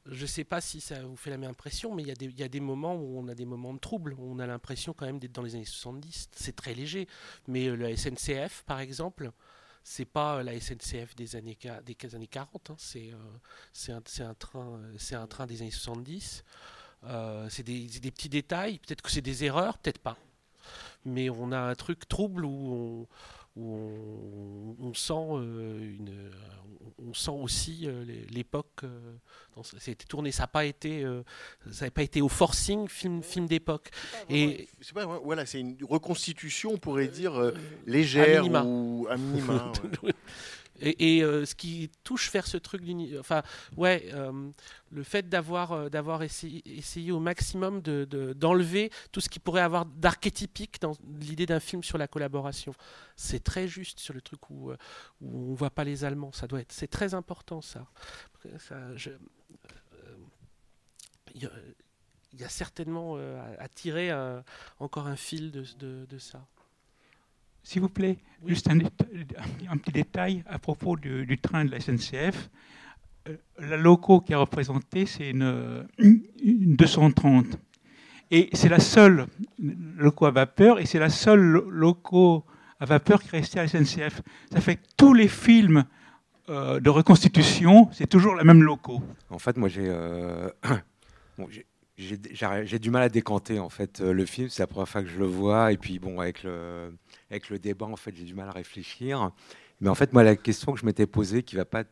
je 0.09 0.25
sais 0.25 0.45
pas 0.45 0.61
si 0.61 0.81
ça 0.81 1.03
vous 1.03 1.17
fait 1.17 1.31
la 1.31 1.39
même 1.39 1.51
impression, 1.51 1.93
mais 1.93 2.03
il 2.05 2.09
y, 2.09 2.13
a 2.13 2.15
des- 2.15 2.27
il 2.27 2.39
y 2.39 2.45
a 2.45 2.49
des 2.49 2.61
moments 2.61 2.95
où 2.95 3.19
on 3.19 3.27
a 3.27 3.35
des 3.35 3.45
moments 3.45 3.75
de 3.75 3.81
trouble. 3.81 4.15
où 4.15 4.21
On 4.33 4.39
a 4.39 4.47
l'impression 4.47 4.93
quand 4.93 5.07
même 5.07 5.19
d'être 5.19 5.33
dans 5.33 5.43
les 5.43 5.57
années 5.57 5.65
70. 5.65 6.29
C'est 6.33 6.55
très 6.55 6.75
léger. 6.75 7.09
Mais 7.49 7.67
euh, 7.67 7.75
la 7.75 7.91
SNCF, 7.97 8.63
par 8.67 8.79
exemple, 8.79 9.33
c'est 9.83 10.05
pas 10.05 10.37
euh, 10.39 10.43
la 10.45 10.61
SNCF 10.61 11.17
des 11.17 11.35
années, 11.35 11.59
des 11.85 12.15
années 12.15 12.27
40. 12.29 12.71
hein. 12.71 12.77
C'est 12.79 13.13
euh, 13.13 13.93
un, 13.95 14.25
un, 14.25 14.35
train, 14.35 14.75
euh, 14.79 14.95
c'est 14.97 15.17
un 15.17 15.27
train 15.27 15.47
des 15.47 15.63
années 15.63 15.73
70. 15.73 16.45
Euh, 17.07 17.47
c'est 17.51 17.63
des, 17.63 18.11
petits 18.11 18.29
détails. 18.29 18.79
Peut-être 18.79 19.03
que 19.03 19.11
c'est 19.11 19.21
des 19.21 19.45
erreurs, 19.45 19.79
peut-être 19.79 19.99
pas. 19.99 20.17
Mais 21.05 21.31
on 21.31 21.53
a 21.53 21.59
un 21.59 21.75
truc 21.75 22.09
trouble 22.09 22.45
où 22.45 23.07
on, 23.07 23.07
où 23.57 24.77
on, 24.81 24.87
on 24.87 24.95
sent 24.95 25.13
euh, 25.15 25.97
une, 25.99 26.11
euh, 26.11 26.31
on 26.99 27.15
sent 27.15 27.31
aussi 27.31 27.83
euh, 27.85 28.05
l'époque. 28.31 28.83
s'était 29.79 30.05
tourné. 30.05 30.31
Ça 30.31 30.43
n'a 30.43 30.49
pas 30.49 30.65
été, 30.67 31.05
ça 31.71 31.87
n'a 31.87 31.91
pas 31.91 32.03
été 32.03 32.21
au 32.21 32.29
forcing 32.29 32.89
film, 32.89 33.23
film 33.23 33.47
d'époque. 33.47 33.89
Et 34.29 34.69
pas, 34.95 35.07
voilà, 35.07 35.47
c'est 35.47 35.61
une 35.61 35.77
reconstitution, 35.83 36.73
on 36.75 36.79
pourrait 36.79 37.09
dire, 37.09 37.53
légère 37.87 38.43
minima. 38.43 38.65
ou 38.65 39.07
à 39.11 39.17
minima. 39.17 39.73
ouais. 40.03 40.13
Et, 40.81 41.23
euh, 41.23 41.45
ce 41.47 41.55
qui 41.55 41.91
touche 42.05 42.31
vers 42.33 42.47
ce 42.47 42.57
truc, 42.57 42.83
enfin, 43.19 43.43
ouais, 43.77 44.09
euh, 44.13 44.51
le 44.91 45.03
fait 45.03 45.29
d'avoir 45.29 45.73
euh, 45.73 45.89
d'avoir 45.89 46.23
essayé, 46.23 47.13
au 47.13 47.19
maximum 47.21 47.81
de- 47.81 48.05
de- 48.05 48.33
d'enlever 48.35 48.91
tout 49.13 49.21
ce 49.21 49.29
qui 49.29 49.39
pourrait 49.39 49.63
avoir 49.63 49.87
d'archétypique 49.87 50.81
dans 50.81 50.93
l'idée 51.21 51.47
d'un 51.47 51.61
film 51.61 51.83
sur 51.83 51.99
la 51.99 52.09
collaboration. 52.09 52.75
C'est 53.17 53.43
très 53.43 53.69
juste 53.69 54.01
sur 54.01 54.13
le 54.15 54.21
truc 54.21 54.51
où, 54.51 54.71
où 55.21 55.51
on 55.51 55.55
voit 55.55 55.71
pas 55.71 55.85
les 55.85 56.05
Allemands. 56.05 56.33
Ça 56.33 56.47
doit 56.47 56.61
être, 56.61 56.73
c'est 56.73 56.89
très 56.89 57.15
important 57.15 57.61
ça. 57.61 57.87
Il 61.35 61.43
y, 61.43 62.45
a- 62.45 62.49
certainement 62.49 63.17
à, 63.59 63.69
tirer 63.69 64.11
encore 64.79 65.07
un 65.07 65.17
fil 65.17 65.51
de 65.51 66.19
ça. 66.19 66.47
S'il 67.67 67.83
vous 67.83 67.89
plaît, 67.89 68.19
juste 68.47 68.71
un, 68.71 68.79
petit 68.79 69.91
détail 69.93 70.45
à 70.47 70.57
propos 70.61 70.97
du, 70.97 71.27
du 71.27 71.37
train 71.37 71.65
de 71.65 71.73
la 71.73 71.81
SNCF. 71.81 72.49
Euh, 73.29 73.37
la 73.59 73.77
loco 73.77 74.21
qui 74.21 74.35
est 74.35 74.37
représentée, 74.37 75.05
c'est 75.05 75.31
une, 75.31 75.85
une 75.99 76.77
230. 76.77 77.59
Et 78.31 78.51
c'est 78.53 78.69
la 78.69 78.79
seule 78.79 79.27
loco 79.59 80.27
à 80.27 80.31
vapeur, 80.31 80.79
et 80.79 80.87
c'est 80.87 81.01
la 81.01 81.11
seule 81.11 81.41
lo- 81.41 81.69
loco 81.69 82.45
à 82.79 82.85
vapeur 82.85 83.21
qui 83.21 83.35
est 83.35 83.41
restée 83.41 83.59
à 83.59 83.63
la 83.65 83.69
SNCF. 83.69 84.23
Ça 84.53 84.61
fait 84.61 84.77
que 84.77 84.87
tous 84.97 85.13
les 85.13 85.27
films 85.27 85.87
euh, 86.49 86.79
de 86.79 86.89
reconstitution, 86.89 87.89
c'est 87.91 88.07
toujours 88.07 88.37
la 88.37 88.45
même 88.45 88.63
loco. 88.63 89.03
En 89.29 89.41
fait, 89.41 89.57
moi, 89.57 89.69
j'ai 89.69 89.89
euh, 89.89 90.49
bon, 91.37 91.49
du 91.99 92.91
mal 92.91 93.03
à 93.03 93.09
décanter 93.09 93.59
en 93.59 93.71
fait 93.71 94.01
euh, 94.01 94.13
le 94.13 94.25
film. 94.25 94.49
C'est 94.51 94.63
la 94.63 94.67
première 94.67 94.89
fois 94.89 95.03
que 95.03 95.09
je 95.09 95.19
le 95.19 95.27
vois, 95.27 95.73
et 95.73 95.77
puis 95.77 95.99
bon, 95.99 96.21
avec 96.21 96.43
le 96.45 96.93
avec 97.31 97.51
le 97.51 97.59
débat, 97.59 97.87
en 97.87 97.97
fait, 97.97 98.15
j'ai 98.15 98.25
du 98.25 98.35
mal 98.35 98.49
à 98.49 98.53
réfléchir. 98.53 99.33
Mais 99.81 99.89
en 99.89 99.95
fait, 99.95 100.13
moi, 100.13 100.23
la 100.23 100.37
question 100.37 100.73
que 100.73 100.81
je 100.81 100.87
m'étais 100.87 101.07
posée, 101.07 101.43
qui 101.43 101.57
va 101.57 101.65
pas 101.65 101.85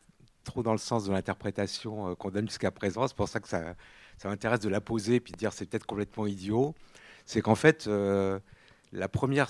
trop 0.44 0.62
dans 0.62 0.72
le 0.72 0.78
sens 0.78 1.04
de 1.06 1.12
l'interprétation 1.12 2.10
euh, 2.10 2.14
qu'on 2.14 2.30
donne 2.30 2.48
jusqu'à 2.48 2.70
présent, 2.70 3.08
c'est 3.08 3.16
pour 3.16 3.28
ça 3.28 3.40
que 3.40 3.48
ça, 3.48 3.74
m'intéresse 4.24 4.60
de 4.60 4.68
la 4.68 4.80
poser, 4.80 5.20
puis 5.20 5.32
de 5.32 5.38
dire 5.38 5.52
c'est 5.52 5.66
peut-être 5.66 5.86
complètement 5.86 6.26
idiot. 6.26 6.74
C'est 7.24 7.40
qu'en 7.40 7.54
fait, 7.54 7.86
euh, 7.86 8.38
la 8.92 9.08
première, 9.08 9.48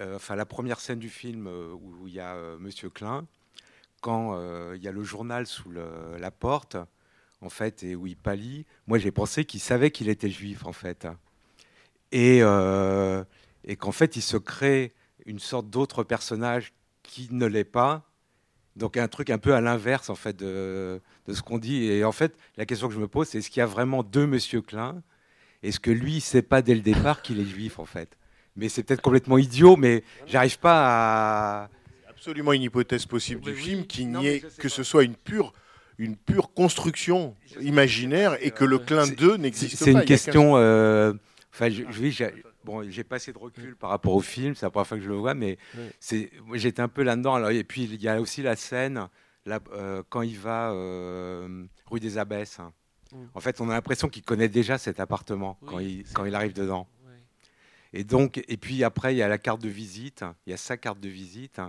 euh, 0.00 0.16
enfin 0.16 0.36
la 0.36 0.46
première 0.46 0.80
scène 0.80 0.98
du 0.98 1.10
film 1.10 1.48
où 1.48 2.06
il 2.06 2.14
y 2.14 2.20
a 2.20 2.36
Monsieur 2.58 2.88
Klein, 2.88 3.26
quand 4.00 4.40
il 4.74 4.82
y 4.82 4.88
a 4.88 4.92
le 4.92 5.02
journal 5.02 5.46
sous 5.46 5.70
la 5.70 6.30
porte, 6.30 6.76
en 7.40 7.50
fait, 7.50 7.82
et 7.82 7.96
où 7.96 8.06
il 8.06 8.16
pâlit, 8.16 8.64
moi 8.86 8.98
j'ai 8.98 9.10
pensé 9.10 9.44
qu'il 9.44 9.60
savait 9.60 9.90
qu'il 9.90 10.08
était 10.08 10.30
juif, 10.30 10.64
en 10.64 10.72
fait. 10.72 11.08
Et 12.12 12.40
qu'en 12.40 13.92
fait, 13.92 14.16
il 14.16 14.22
se 14.22 14.36
crée 14.36 14.94
une 15.26 15.38
sorte 15.38 15.68
d'autre 15.68 16.02
personnage 16.04 16.72
qui 17.02 17.28
ne 17.30 17.46
l'est 17.46 17.64
pas. 17.64 18.02
Donc 18.76 18.96
un 18.96 19.08
truc 19.08 19.30
un 19.30 19.38
peu 19.38 19.54
à 19.54 19.60
l'inverse, 19.60 20.10
en 20.10 20.14
fait, 20.14 20.36
de, 20.36 21.00
de 21.26 21.32
ce 21.34 21.42
qu'on 21.42 21.58
dit. 21.58 21.84
Et 21.84 22.04
en 22.04 22.12
fait, 22.12 22.36
la 22.56 22.66
question 22.66 22.88
que 22.88 22.94
je 22.94 23.00
me 23.00 23.08
pose, 23.08 23.28
c'est 23.28 23.38
est-ce 23.38 23.50
qu'il 23.50 23.60
y 23.60 23.62
a 23.62 23.66
vraiment 23.66 24.02
deux 24.02 24.26
Monsieur 24.26 24.60
Klein? 24.60 25.02
Est-ce 25.62 25.80
que 25.80 25.90
lui, 25.90 26.16
il 26.16 26.20
sait 26.20 26.42
pas 26.42 26.62
dès 26.62 26.74
le 26.74 26.82
départ 26.82 27.22
qu'il 27.22 27.40
est 27.40 27.44
juif, 27.46 27.78
en 27.78 27.86
fait? 27.86 28.16
Mais 28.54 28.68
c'est 28.68 28.82
peut-être 28.82 29.02
complètement 29.02 29.38
idiot, 29.38 29.76
mais 29.76 30.04
j'arrive 30.26 30.58
pas 30.58 31.62
à... 31.64 31.70
Absolument 32.08 32.52
une 32.52 32.62
hypothèse 32.62 33.06
possible 33.06 33.40
du 33.42 33.54
film, 33.54 33.86
qu'il 33.86 34.10
n'y 34.10 34.26
ait 34.26 34.40
que 34.58 34.68
ce 34.68 34.82
soit 34.82 35.04
une 35.04 35.14
pure, 35.14 35.52
une 35.98 36.16
pure 36.16 36.52
construction 36.52 37.34
imaginaire 37.60 38.36
et 38.42 38.50
que 38.50 38.64
le 38.64 38.78
clin 38.78 39.06
d'eux 39.06 39.36
n'existe 39.36 39.78
pas. 39.78 39.84
C'est 39.84 39.92
une 39.92 40.04
question. 40.04 40.52
euh, 40.56 41.12
Enfin, 41.52 41.70
je, 41.70 41.84
je- 41.90 42.24
bon, 42.66 42.90
j'ai 42.90 43.04
pas 43.04 43.16
assez 43.16 43.32
de 43.32 43.38
recul 43.38 43.76
par 43.76 43.90
rapport 43.90 44.14
au 44.14 44.20
film. 44.20 44.54
C'est 44.54 44.66
la 44.66 44.70
première 44.70 44.86
fois 44.86 44.98
que 44.98 45.04
je 45.04 45.08
le 45.08 45.14
vois, 45.14 45.34
mais 45.34 45.56
c'est 46.00 46.30
j'étais 46.54 46.82
un 46.82 46.88
peu 46.88 47.02
là-dedans. 47.02 47.48
Et 47.48 47.64
puis 47.64 47.84
il 47.84 48.02
y 48.02 48.08
a 48.08 48.20
aussi 48.20 48.42
la 48.42 48.56
scène 48.56 49.08
là, 49.46 49.60
euh, 49.72 50.02
quand 50.08 50.22
il 50.22 50.38
va 50.38 50.72
euh, 50.72 51.64
rue 51.86 52.00
des 52.00 52.18
Abbesses. 52.18 52.60
hein. 52.60 52.72
Mm. 53.12 53.24
En 53.34 53.40
fait, 53.40 53.60
on 53.60 53.70
a 53.70 53.74
l'impression 53.74 54.08
qu'il 54.08 54.24
connaît 54.24 54.48
déjà 54.48 54.76
cet 54.78 54.98
appartement 54.98 55.58
quand 55.64 55.78
il 55.78 56.04
quand 56.12 56.24
il 56.24 56.34
arrive 56.34 56.52
dedans. 56.52 56.88
Et 57.92 58.04
donc, 58.04 58.44
et 58.48 58.56
puis 58.58 58.84
après, 58.84 59.14
il 59.14 59.18
y 59.18 59.22
a 59.22 59.28
la 59.28 59.38
carte 59.38 59.62
de 59.62 59.70
visite. 59.70 60.24
Il 60.46 60.50
y 60.50 60.52
a 60.52 60.58
sa 60.58 60.76
carte 60.76 61.00
de 61.00 61.08
visite. 61.08 61.60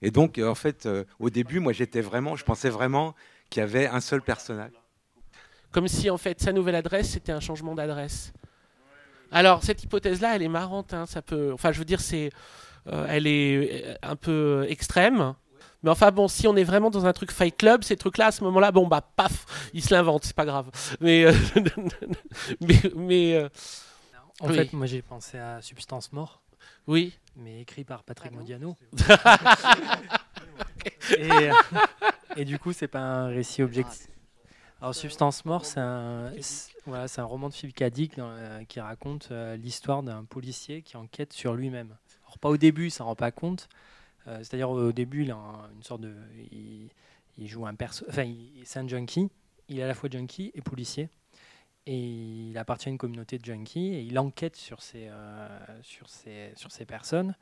Et 0.00 0.10
donc, 0.10 0.38
euh, 0.38 0.48
en 0.48 0.54
fait, 0.54 0.86
euh, 0.86 1.04
au 1.18 1.28
début, 1.28 1.60
moi, 1.60 1.72
j'étais 1.72 2.00
vraiment, 2.00 2.36
je 2.36 2.44
pensais 2.44 2.70
vraiment 2.70 3.14
qu'il 3.50 3.60
y 3.60 3.64
avait 3.64 3.86
un 3.86 4.00
seul 4.00 4.22
personnage. 4.22 4.72
Comme 5.74 5.88
si 5.88 6.08
en 6.08 6.18
fait 6.18 6.40
sa 6.40 6.52
nouvelle 6.52 6.76
adresse 6.76 7.10
c'était 7.10 7.32
un 7.32 7.40
changement 7.40 7.74
d'adresse. 7.74 8.32
Alors 9.34 9.62
cette 9.62 9.82
hypothèse-là, 9.82 10.36
elle 10.36 10.42
est 10.42 10.48
marrante. 10.48 10.94
hein, 10.94 11.04
ça 11.06 11.20
peut, 11.20 11.52
enfin 11.52 11.72
je 11.72 11.78
veux 11.78 11.84
dire, 11.84 12.00
c'est, 12.00 12.30
euh, 12.90 13.06
elle 13.08 13.26
est 13.26 13.84
euh, 13.86 13.94
un 14.02 14.16
peu 14.16 14.64
extrême. 14.68 15.34
Mais 15.82 15.90
enfin 15.90 16.10
bon, 16.12 16.28
si 16.28 16.48
on 16.48 16.56
est 16.56 16.64
vraiment 16.64 16.88
dans 16.88 17.04
un 17.04 17.12
truc 17.12 17.30
Fight 17.30 17.54
Club, 17.56 17.84
ces 17.84 17.96
trucs-là 17.96 18.28
à 18.28 18.32
ce 18.32 18.42
moment-là, 18.44 18.72
bon 18.72 18.86
bah 18.86 19.02
paf, 19.16 19.44
ils 19.74 19.84
se 19.84 19.92
l'inventent, 19.92 20.24
c'est 20.24 20.34
pas 20.36 20.46
grave. 20.46 20.70
Mais 21.00 21.24
euh, 21.24 21.34
mais, 22.62 22.80
mais, 22.96 23.34
euh, 23.34 23.48
En 24.40 24.48
oui. 24.48 24.54
fait, 24.56 24.72
moi 24.72 24.86
j'ai 24.86 25.02
pensé 25.02 25.36
à 25.38 25.60
Substance 25.60 26.12
Mort. 26.12 26.40
Oui. 26.86 27.12
Mais 27.36 27.60
écrit 27.60 27.84
par 27.84 28.02
Patrick 28.04 28.32
Ah 28.34 28.38
Modiano. 28.38 28.76
et, 31.18 31.32
euh, 31.32 31.52
et 32.36 32.44
du 32.44 32.58
coup, 32.58 32.72
c'est 32.72 32.88
pas 32.88 33.00
un 33.00 33.26
récit 33.28 33.62
objectif. 33.62 34.06
Alors, 34.84 34.94
Substance 34.94 35.46
Mort, 35.46 35.64
c'est 35.64 35.80
un, 35.80 36.30
voilà, 36.84 37.06
roman 37.24 37.48
de 37.48 37.54
Philippe 37.54 37.80
euh, 37.80 38.64
qui 38.64 38.80
raconte 38.80 39.28
euh, 39.30 39.56
l'histoire 39.56 40.02
d'un 40.02 40.24
policier 40.24 40.82
qui 40.82 40.98
enquête 40.98 41.32
sur 41.32 41.54
lui-même. 41.54 41.96
Alors, 42.26 42.38
pas 42.38 42.50
au 42.50 42.58
début, 42.58 42.90
ça 42.90 43.02
rend 43.04 43.14
pas 43.14 43.30
compte. 43.30 43.70
Euh, 44.26 44.36
C'est-à-dire, 44.40 44.68
au 44.68 44.92
début, 44.92 45.22
il 45.22 45.30
a 45.30 45.36
un- 45.36 45.70
une 45.74 45.82
sorte 45.82 46.02
de. 46.02 46.14
Il, 46.52 46.90
il 47.38 47.48
joue 47.48 47.64
un 47.64 47.74
perso. 47.74 48.04
Enfin, 48.10 48.24
il- 48.24 48.60
c'est 48.66 48.78
un 48.78 48.86
junkie. 48.86 49.30
Il 49.70 49.78
est 49.78 49.82
à 49.82 49.86
la 49.86 49.94
fois 49.94 50.10
junkie 50.12 50.52
et 50.54 50.60
policier. 50.60 51.08
Et 51.86 51.96
il 52.50 52.58
appartient 52.58 52.90
à 52.90 52.92
une 52.92 52.98
communauté 52.98 53.38
de 53.38 53.44
junkies 53.46 53.94
et 53.94 54.02
il 54.02 54.18
enquête 54.18 54.54
sur 54.54 54.82
ces, 54.82 55.08
euh, 55.08 55.48
sur 55.80 56.10
ces, 56.10 56.52
sur 56.56 56.70
ces 56.70 56.84
personnes. 56.84 57.34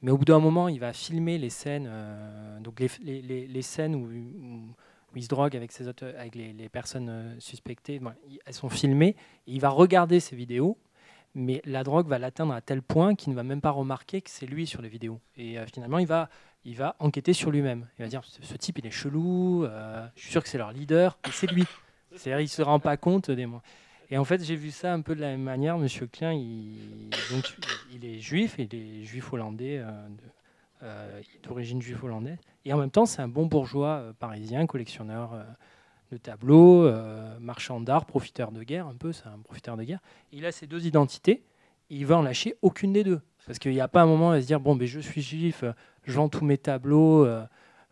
Mais 0.00 0.10
au 0.10 0.16
bout 0.16 0.24
d'un 0.24 0.38
moment, 0.38 0.68
il 0.68 0.80
va 0.80 0.94
filmer 0.94 1.36
les 1.36 1.50
scènes, 1.50 1.86
euh, 1.86 2.60
donc 2.60 2.80
les, 2.80 2.88
les- 3.02 3.20
les- 3.20 3.46
les 3.46 3.62
scènes 3.62 3.94
où, 3.94 4.06
où- 4.06 4.74
où 5.12 5.18
il 5.18 5.22
se 5.22 5.28
drogue 5.28 5.56
avec, 5.56 5.72
avec 6.18 6.34
les, 6.34 6.68
personnes 6.68 7.08
euh, 7.08 7.40
suspectées. 7.40 8.00
elles 8.44 8.54
sont 8.54 8.68
filmées. 8.68 9.16
Et 9.46 9.52
il 9.52 9.60
va 9.60 9.68
regarder 9.68 10.20
ces 10.20 10.36
vidéos, 10.36 10.78
mais 11.34 11.62
la 11.64 11.84
drogue 11.84 12.08
va 12.08 12.18
l'atteindre 12.18 12.52
à 12.52 12.60
tel 12.60 12.82
point 12.82 13.14
qu'il 13.14 13.30
ne 13.30 13.36
va 13.36 13.42
même 13.42 13.60
pas 13.60 13.70
remarquer 13.70 14.20
que 14.20 14.30
c'est 14.30 14.46
lui 14.46 14.66
sur 14.66 14.82
les 14.82 14.88
vidéos. 14.88 15.20
Et 15.36 15.58
euh, 15.58 15.66
finalement, 15.72 15.98
il 15.98 16.06
va, 16.06 16.28
il 16.64 16.76
va 16.76 16.96
enquêter 16.98 17.32
sur 17.32 17.50
lui-même. 17.50 17.86
Il 17.98 18.02
va 18.02 18.08
dire 18.08 18.22
ce, 18.24 18.54
type, 18.56 18.78
il 18.78 18.86
est 18.86 18.90
chelou. 18.90 19.64
euh, 19.64 20.06
je 20.16 20.22
suis 20.22 20.32
sûr 20.32 20.42
que 20.42 20.48
c'est 20.48 20.58
leur 20.58 20.72
leader. 20.72 21.18
Et 21.26 21.32
c'est 21.32 21.50
lui. 21.50 21.64
C'est-à-dire, 22.16 22.40
il 22.40 22.48
se 22.48 22.62
rend 22.62 22.80
pas 22.80 22.96
compte 22.96 23.30
des 23.30 23.46
mots. 23.46 23.62
Et 24.10 24.16
en 24.16 24.24
fait, 24.24 24.42
j'ai 24.42 24.56
vu 24.56 24.70
ça 24.70 24.92
un 24.92 25.02
peu 25.02 25.14
de 25.14 25.20
la 25.20 25.28
même 25.28 25.42
manière. 25.42 25.76
Monsieur 25.76 26.06
Klein, 26.06 26.32
il, 26.32 27.10
est 28.02 28.20
juif, 28.20 28.54
il 28.58 28.74
est 28.74 29.04
juif 29.04 29.32
hollandais, 29.32 29.78
euh, 29.78 29.90
euh, 29.90 30.08
d'origine 31.42 31.82
juif 31.82 32.02
hollandaise. 32.02 32.38
Et 32.64 32.72
en 32.72 32.78
même 32.78 32.90
temps, 32.90 33.06
c'est 33.06 33.22
un 33.22 33.28
bon 33.28 33.46
bourgeois 33.46 34.00
euh, 34.00 34.12
parisien, 34.12 34.66
collectionneur 34.66 35.32
euh, 35.34 35.42
de 36.12 36.16
tableaux, 36.16 36.84
euh, 36.84 37.38
marchand 37.40 37.80
d'art, 37.80 38.06
profiteur 38.06 38.52
de 38.52 38.62
guerre, 38.62 38.86
un 38.86 38.94
peu, 38.94 39.12
c'est 39.12 39.26
un 39.26 39.38
profiteur 39.38 39.76
de 39.76 39.84
guerre. 39.84 40.00
Il 40.32 40.46
a 40.46 40.52
ces 40.52 40.66
deux 40.66 40.86
identités, 40.86 41.44
et 41.90 41.96
il 41.96 42.06
va 42.06 42.18
en 42.18 42.22
lâcher 42.22 42.56
aucune 42.62 42.92
des 42.92 43.04
deux. 43.04 43.20
Parce 43.46 43.58
qu'il 43.58 43.72
n'y 43.72 43.80
a 43.80 43.88
pas 43.88 44.02
un 44.02 44.06
moment 44.06 44.32
à 44.32 44.40
se 44.40 44.46
dire, 44.46 44.60
bon, 44.60 44.76
ben, 44.76 44.86
je 44.86 45.00
suis 45.00 45.22
juif, 45.22 45.62
euh, 45.62 45.72
je 46.04 46.12
vends 46.12 46.28
tous 46.28 46.44
mes 46.44 46.58
tableaux, 46.58 47.24
euh, 47.24 47.44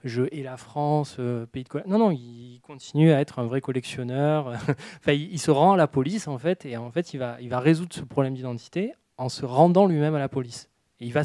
je 0.05 0.25
hais 0.33 0.43
la 0.43 0.57
France, 0.57 1.17
euh, 1.19 1.47
pays 1.47 1.65
de 1.65 1.69
colère. 1.69 1.89
Non, 1.89 1.99
non, 1.99 2.11
il 2.11 2.61
continue 2.63 3.13
à 3.13 3.21
être 3.21 3.39
un 3.39 3.47
vrai 3.47 3.61
collectionneur. 3.61 4.49
enfin, 4.99 5.13
il, 5.13 5.39
se 5.39 5.51
rend 5.51 5.73
à 5.73 5.77
la 5.77 5.87
police, 5.87 6.29
en 6.29 6.39
fait, 6.39 6.67
et 6.67 6.77
en 6.77 6.91
fait, 6.91 7.15
il 7.15 7.19
va, 7.19 7.39
il 7.41 7.49
va 7.49 7.61
résoudre 7.61 7.95
ce 7.95 8.03
problème 8.03 8.35
d'identité 8.35 8.93
en 9.17 9.31
se 9.31 9.47
rendant 9.47 9.87
lui-même 9.87 10.15
à 10.15 10.19
la 10.19 10.29
police. 10.29 10.69
Et 11.01 11.07
il 11.07 11.13
va 11.13 11.25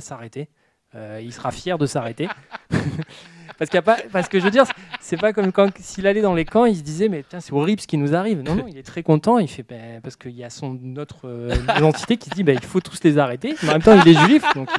s'arrêter. 0.00 0.48
Euh, 0.96 1.20
il 1.22 1.32
sera 1.32 1.50
fier 1.50 1.78
de 1.78 1.86
s'arrêter. 1.86 2.28
parce, 3.58 4.28
que 4.28 4.38
je 4.38 4.44
veux 4.44 4.50
dire, 4.50 4.64
c'est 5.00 5.16
pas 5.16 5.32
comme 5.32 5.52
quand 5.52 5.70
s'il 5.78 6.06
allait 6.06 6.22
dans 6.22 6.34
les 6.34 6.44
camps, 6.44 6.64
il 6.64 6.76
se 6.76 6.82
disait 6.82 7.08
mais 7.08 7.24
c'est 7.38 7.52
horrible 7.52 7.80
ce 7.80 7.86
qui 7.86 7.98
nous 7.98 8.14
arrive. 8.14 8.40
Non, 8.40 8.54
non, 8.54 8.66
il 8.66 8.78
est 8.78 8.82
très 8.82 9.02
content. 9.02 9.38
Il 9.38 9.48
fait 9.48 9.62
ben, 9.62 10.00
parce 10.02 10.16
qu'il 10.16 10.32
y 10.32 10.44
a 10.44 10.50
son 10.50 10.78
autre 10.96 11.28
euh, 11.28 11.54
identité 11.76 12.16
qui 12.16 12.30
dit 12.30 12.44
ben, 12.44 12.54
il 12.54 12.66
faut 12.66 12.80
tous 12.80 13.02
les 13.04 13.18
arrêter. 13.18 13.54
En 13.62 13.66
même 13.66 13.82
temps, 13.82 13.98
il 14.04 14.08
est 14.08 14.26
juif, 14.26 14.42
donc 14.54 14.70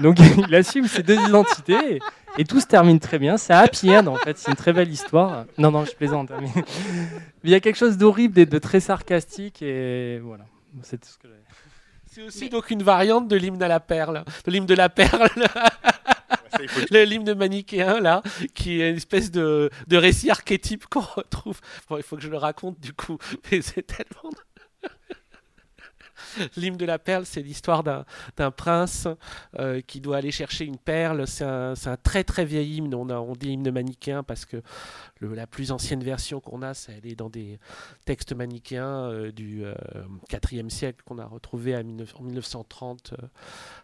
il, 0.00 0.54
assume 0.54 0.86
ses 0.86 1.02
deux 1.02 1.18
identités 1.20 2.00
et, 2.38 2.44
tout 2.44 2.60
se 2.60 2.66
termine 2.66 2.98
très 2.98 3.18
bien. 3.18 3.36
C'est 3.36 3.52
happy 3.52 3.94
end 3.94 4.06
en 4.06 4.16
fait. 4.16 4.38
C'est 4.38 4.50
une 4.50 4.56
très 4.56 4.72
belle 4.72 4.90
histoire. 4.90 5.44
Non, 5.58 5.70
non, 5.70 5.84
je 5.84 5.94
plaisante. 5.94 6.30
hein, 6.30 6.38
Mais, 6.40 6.62
il 7.44 7.50
y 7.50 7.54
a 7.54 7.60
quelque 7.60 7.76
chose 7.76 7.98
d'horrible 7.98 8.38
et 8.38 8.46
de 8.46 8.58
très 8.58 8.80
sarcastique 8.80 9.60
et 9.62 10.20
voilà. 10.20 10.44
C'est 10.82 11.00
tout 11.00 11.08
ce 11.08 11.18
que. 11.18 11.28
C'est 12.14 12.22
aussi 12.22 12.48
donc 12.48 12.70
une 12.70 12.84
variante 12.84 13.26
de 13.26 13.34
l'hymne 13.34 13.60
à 13.60 13.66
la 13.66 13.80
perle, 13.80 14.24
de 14.44 14.50
l'hymne 14.52 14.66
de 14.66 14.74
la 14.74 14.88
perle. 14.88 15.28
le 16.92 17.02
l'hymne 17.02 17.34
manichéen, 17.34 17.98
là, 17.98 18.22
qui 18.54 18.80
est 18.80 18.90
une 18.90 18.96
espèce 18.96 19.32
de, 19.32 19.68
de 19.88 19.96
récit 19.96 20.30
archétype 20.30 20.86
qu'on 20.86 21.00
retrouve. 21.00 21.60
Bon, 21.88 21.96
il 21.96 22.04
faut 22.04 22.14
que 22.14 22.22
je 22.22 22.28
le 22.28 22.36
raconte, 22.36 22.78
du 22.78 22.92
coup, 22.92 23.18
mais 23.50 23.62
c'est 23.62 23.82
tellement... 23.82 24.30
L'hymne 26.56 26.76
de 26.76 26.84
la 26.84 27.00
perle, 27.00 27.26
c'est 27.26 27.42
l'histoire 27.42 27.82
d'un, 27.82 28.04
prince 28.52 29.08
euh, 29.58 29.80
qui 29.80 30.00
doit 30.00 30.18
aller 30.18 30.30
chercher 30.30 30.64
une 30.64 30.78
perle. 30.78 31.26
C'est 31.26 31.44
un, 31.44 31.74
très 32.02 32.22
très 32.22 32.44
vieil 32.44 32.76
hymne. 32.76 32.94
On, 32.94 33.08
a, 33.08 33.16
on 33.16 33.32
dit 33.32 33.50
hymne 33.50 33.70
manichéen 33.72 34.22
parce 34.22 34.44
que 34.44 34.62
la 35.26 35.46
plus 35.46 35.70
ancienne 35.70 36.02
version 36.02 36.40
qu'on 36.40 36.62
a, 36.62 36.74
c'est, 36.74 36.92
elle 36.92 37.10
est 37.10 37.16
dans 37.16 37.30
des 37.30 37.58
textes 38.04 38.32
manichéens 38.32 39.10
euh, 39.10 39.32
du 39.32 39.64
euh, 39.64 39.74
4e 40.30 40.70
siècle 40.70 41.02
qu'on 41.04 41.18
a 41.18 41.26
retrouvé 41.26 41.74
à 41.74 41.82
19 41.82 42.14
en 42.18 42.22
1930 42.22 43.12
euh, 43.12 43.26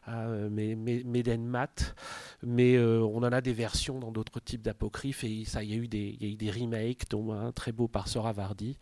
à 0.04 0.26
euh, 0.28 0.48
Médenmat. 0.50 1.94
Mais 2.42 2.78
on 2.78 3.18
en 3.18 3.32
a 3.32 3.40
des 3.40 3.52
versions 3.52 3.98
dans 3.98 4.10
d'autres 4.10 4.40
types 4.40 4.62
d'apocryphes 4.62 5.24
et 5.24 5.44
ça, 5.44 5.62
il 5.62 5.70
y 5.70 5.74
a 5.74 5.76
eu 5.76 5.88
des, 5.88 6.50
remakes, 6.50 7.08
dont 7.10 7.32
un 7.32 7.52
très 7.52 7.72
beau 7.72 7.86
par 7.86 8.08
Soravardi. 8.08 8.78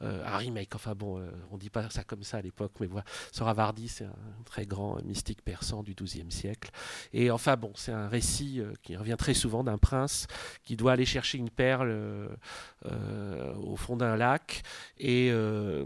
Un 0.00 0.36
remake, 0.36 0.74
enfin 0.74 0.94
bon, 0.94 1.22
on 1.50 1.56
dit 1.56 1.70
pas 1.70 1.88
ça 1.90 2.04
comme 2.04 2.22
ça 2.22 2.38
à 2.38 2.42
l'époque, 2.42 2.72
mais 2.80 2.86
voilà. 2.86 3.04
Soravardi, 3.32 3.88
c'est 3.88 4.04
un 4.04 4.42
très 4.44 4.66
grand 4.66 5.02
mystique 5.02 5.42
persan 5.42 5.82
du 5.82 5.94
XIIe 5.94 6.30
siècle. 6.30 6.70
Et 7.12 7.30
enfin 7.30 7.56
bon, 7.56 7.72
c'est 7.74 7.92
un 7.92 8.08
récit 8.08 8.60
qui 8.82 8.96
revient 8.96 9.16
très 9.18 9.34
souvent 9.34 9.64
d'un 9.64 9.78
prince 9.78 10.26
qui 10.62 10.76
doit 10.76 10.92
aller 10.92 11.06
chercher 11.06 11.38
une 11.38 11.50
perle 11.50 11.89
euh, 11.90 13.54
au 13.56 13.76
fond 13.76 13.96
d'un 13.96 14.16
lac 14.16 14.62
et 14.98 15.30
euh, 15.30 15.84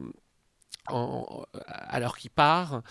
alors 0.87 2.19
qu'il 2.19 2.31
part, 2.31 2.83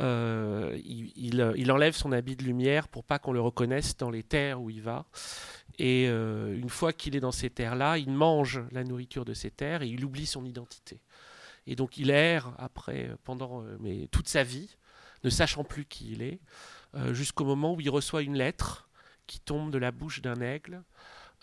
euh, 0.00 0.78
il, 0.84 1.70
enlève 1.70 1.94
son 1.94 2.10
habit 2.10 2.34
de 2.34 2.44
lumière 2.44 2.88
pour 2.88 3.04
pas 3.04 3.18
qu'on 3.18 3.32
le 3.32 3.40
reconnaisse 3.40 3.96
dans 3.96 4.10
les 4.10 4.22
terres 4.22 4.60
où 4.60 4.70
il 4.70 4.80
va. 4.80 5.04
Et 5.78 6.06
une 6.06 6.70
fois 6.70 6.94
qu'il 6.94 7.14
est 7.14 7.20
dans 7.20 7.32
ces 7.32 7.50
terres-là, 7.50 7.98
il 7.98 8.10
mange 8.10 8.62
la 8.70 8.84
nourriture 8.84 9.26
de 9.26 9.34
ces 9.34 9.50
terres 9.50 9.82
et 9.82 9.88
il 9.88 10.02
oublie 10.02 10.24
son 10.24 10.46
identité. 10.46 11.02
Et 11.66 11.76
donc 11.76 11.98
il 11.98 12.08
erre 12.08 12.54
après, 12.56 13.10
pendant 13.24 13.62
toute 14.10 14.28
sa 14.28 14.44
vie, 14.44 14.76
ne 15.22 15.28
sachant 15.28 15.64
plus 15.64 15.84
qui 15.84 16.12
il 16.12 16.22
est, 16.22 16.40
jusqu'au 17.12 17.44
moment 17.44 17.74
où 17.74 17.80
il 17.82 17.90
reçoit 17.90 18.22
une 18.22 18.36
lettre 18.36 18.88
qui 19.26 19.40
tombe 19.40 19.70
de 19.70 19.78
la 19.78 19.90
bouche 19.90 20.22
d'un 20.22 20.40
aigle, 20.40 20.82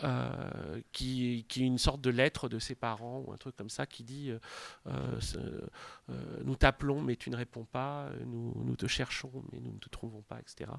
euh, 0.04 0.80
qui, 0.94 1.46
est 1.50 1.58
une 1.58 1.78
sorte 1.78 2.00
de 2.00 2.10
lettre 2.10 2.48
de 2.48 2.58
ses 2.58 2.74
parents 2.74 3.22
ou 3.28 3.34
un 3.34 3.38
truc 3.38 3.58
comme 3.58 3.70
ça 3.70 3.86
qui 3.86 4.06
dit 4.06 4.32
euh, 4.32 4.40
euh, 4.88 6.42
Nous 6.46 6.56
t'appelons 6.56 7.02
mais 7.02 7.18
tu 7.18 7.30
ne 7.30 7.36
réponds 7.36 7.66
pas, 7.66 8.10
nous, 8.26 8.54
nous 8.64 8.78
te 8.78 8.88
cherchons 8.88 9.32
mais 9.52 9.60
nous 9.60 9.74
ne 9.74 9.78
te 9.78 9.90
trouvons 9.90 10.22
pas, 10.22 10.40
etc. 10.40 10.72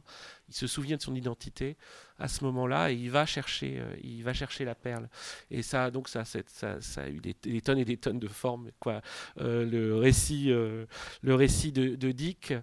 Il 0.49 0.55
se 0.55 0.67
souvient 0.67 0.97
de 0.97 1.03
son 1.03 1.15
identité 1.15 1.77
à 2.19 2.29
ce 2.29 2.45
moment-là 2.45 2.93
et 2.93 2.95
il 2.95 3.11
va 3.11 3.27
chercher, 3.27 3.83
il 4.03 4.23
va 4.23 4.33
chercher 4.33 4.65
la 4.65 4.75
perle. 4.75 5.09
Et 5.51 5.61
ça, 5.61 5.91
donc 5.91 6.09
ça, 6.09 6.25
ça, 6.25 6.81
ça 6.81 7.03
a 7.03 7.09
eu 7.09 7.21
des, 7.21 7.61
tonnes 7.61 7.79
et 7.79 7.85
des 7.85 7.99
tonnes 7.99 8.21
de 8.21 8.29
formes. 8.29 8.71
Quoi. 8.79 9.03
Le 9.37 9.97
récit, 9.97 10.47
le 10.49 11.35
récit 11.35 11.73
de, 11.73 12.13
Dick, 12.13 12.55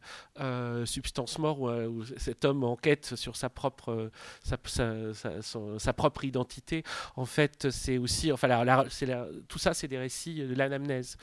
Substance 0.86 1.38
mort, 1.38 1.62
où, 1.62 2.04
cet 2.18 2.46
homme 2.46 2.64
enquête 2.64 3.16
sur 3.16 3.36
sa 3.36 3.50
propre, 3.50 4.12
sa, 4.44 4.58
sa 5.78 5.94
propre 5.94 6.24
identité. 6.24 6.47
En 7.16 7.26
fait, 7.26 7.70
c'est 7.72 7.98
aussi, 7.98 8.32
enfin, 8.32 8.48
la- 8.48 8.86
tout 9.48 9.60
ça, 9.60 9.74
c'est 9.74 9.88
des 9.88 9.98
récits 9.98 10.36
de 10.36 10.56
l'anamnèse. 10.56 11.18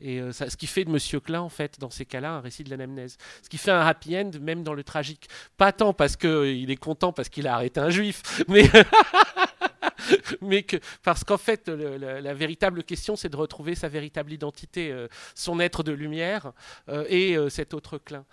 Et 0.00 0.20
euh, 0.20 0.32
ce 0.32 0.56
qui 0.56 0.66
fait 0.66 0.84
de 0.84 0.90
Monsieur 0.90 1.20
Klein, 1.20 1.40
en 1.40 1.48
fait, 1.48 1.78
dans 1.80 1.90
ces 1.90 2.04
cas-là, 2.04 2.32
un 2.32 2.40
récit 2.40 2.64
de 2.64 2.70
l'anamnèse. 2.70 3.16
Ce 3.42 3.48
qui 3.48 3.58
fait 3.58 3.70
un 3.70 3.80
happy 3.80 4.16
end, 4.16 4.30
même 4.40 4.62
dans 4.62 4.74
le 4.74 4.84
tragique. 4.84 5.28
Pas 5.56 5.72
tant 5.72 5.92
parce 5.92 6.16
qu'il 6.16 6.70
est 6.70 6.76
content 6.76 7.12
parce 7.12 7.28
qu'il 7.28 7.46
a 7.46 7.54
arrêté 7.54 7.80
un 7.80 7.90
juif, 7.90 8.22
mais 8.48 8.68
mais 10.40 10.62
que 10.62 10.76
parce 11.02 11.24
qu'en 11.24 11.38
fait 11.38 11.68
la 11.68 12.34
véritable 12.34 12.84
question 12.84 13.16
c'est 13.16 13.28
de 13.28 13.36
retrouver 13.36 13.74
sa 13.74 13.88
véritable 13.88 14.32
identité, 14.32 14.90
euh, 14.92 15.08
son 15.34 15.60
être 15.60 15.82
de 15.82 15.92
lumière 15.92 16.52
euh, 16.88 17.04
et 17.08 17.36
euh, 17.36 17.48
cet 17.48 17.74
autre 17.74 17.98
clin 17.98 18.24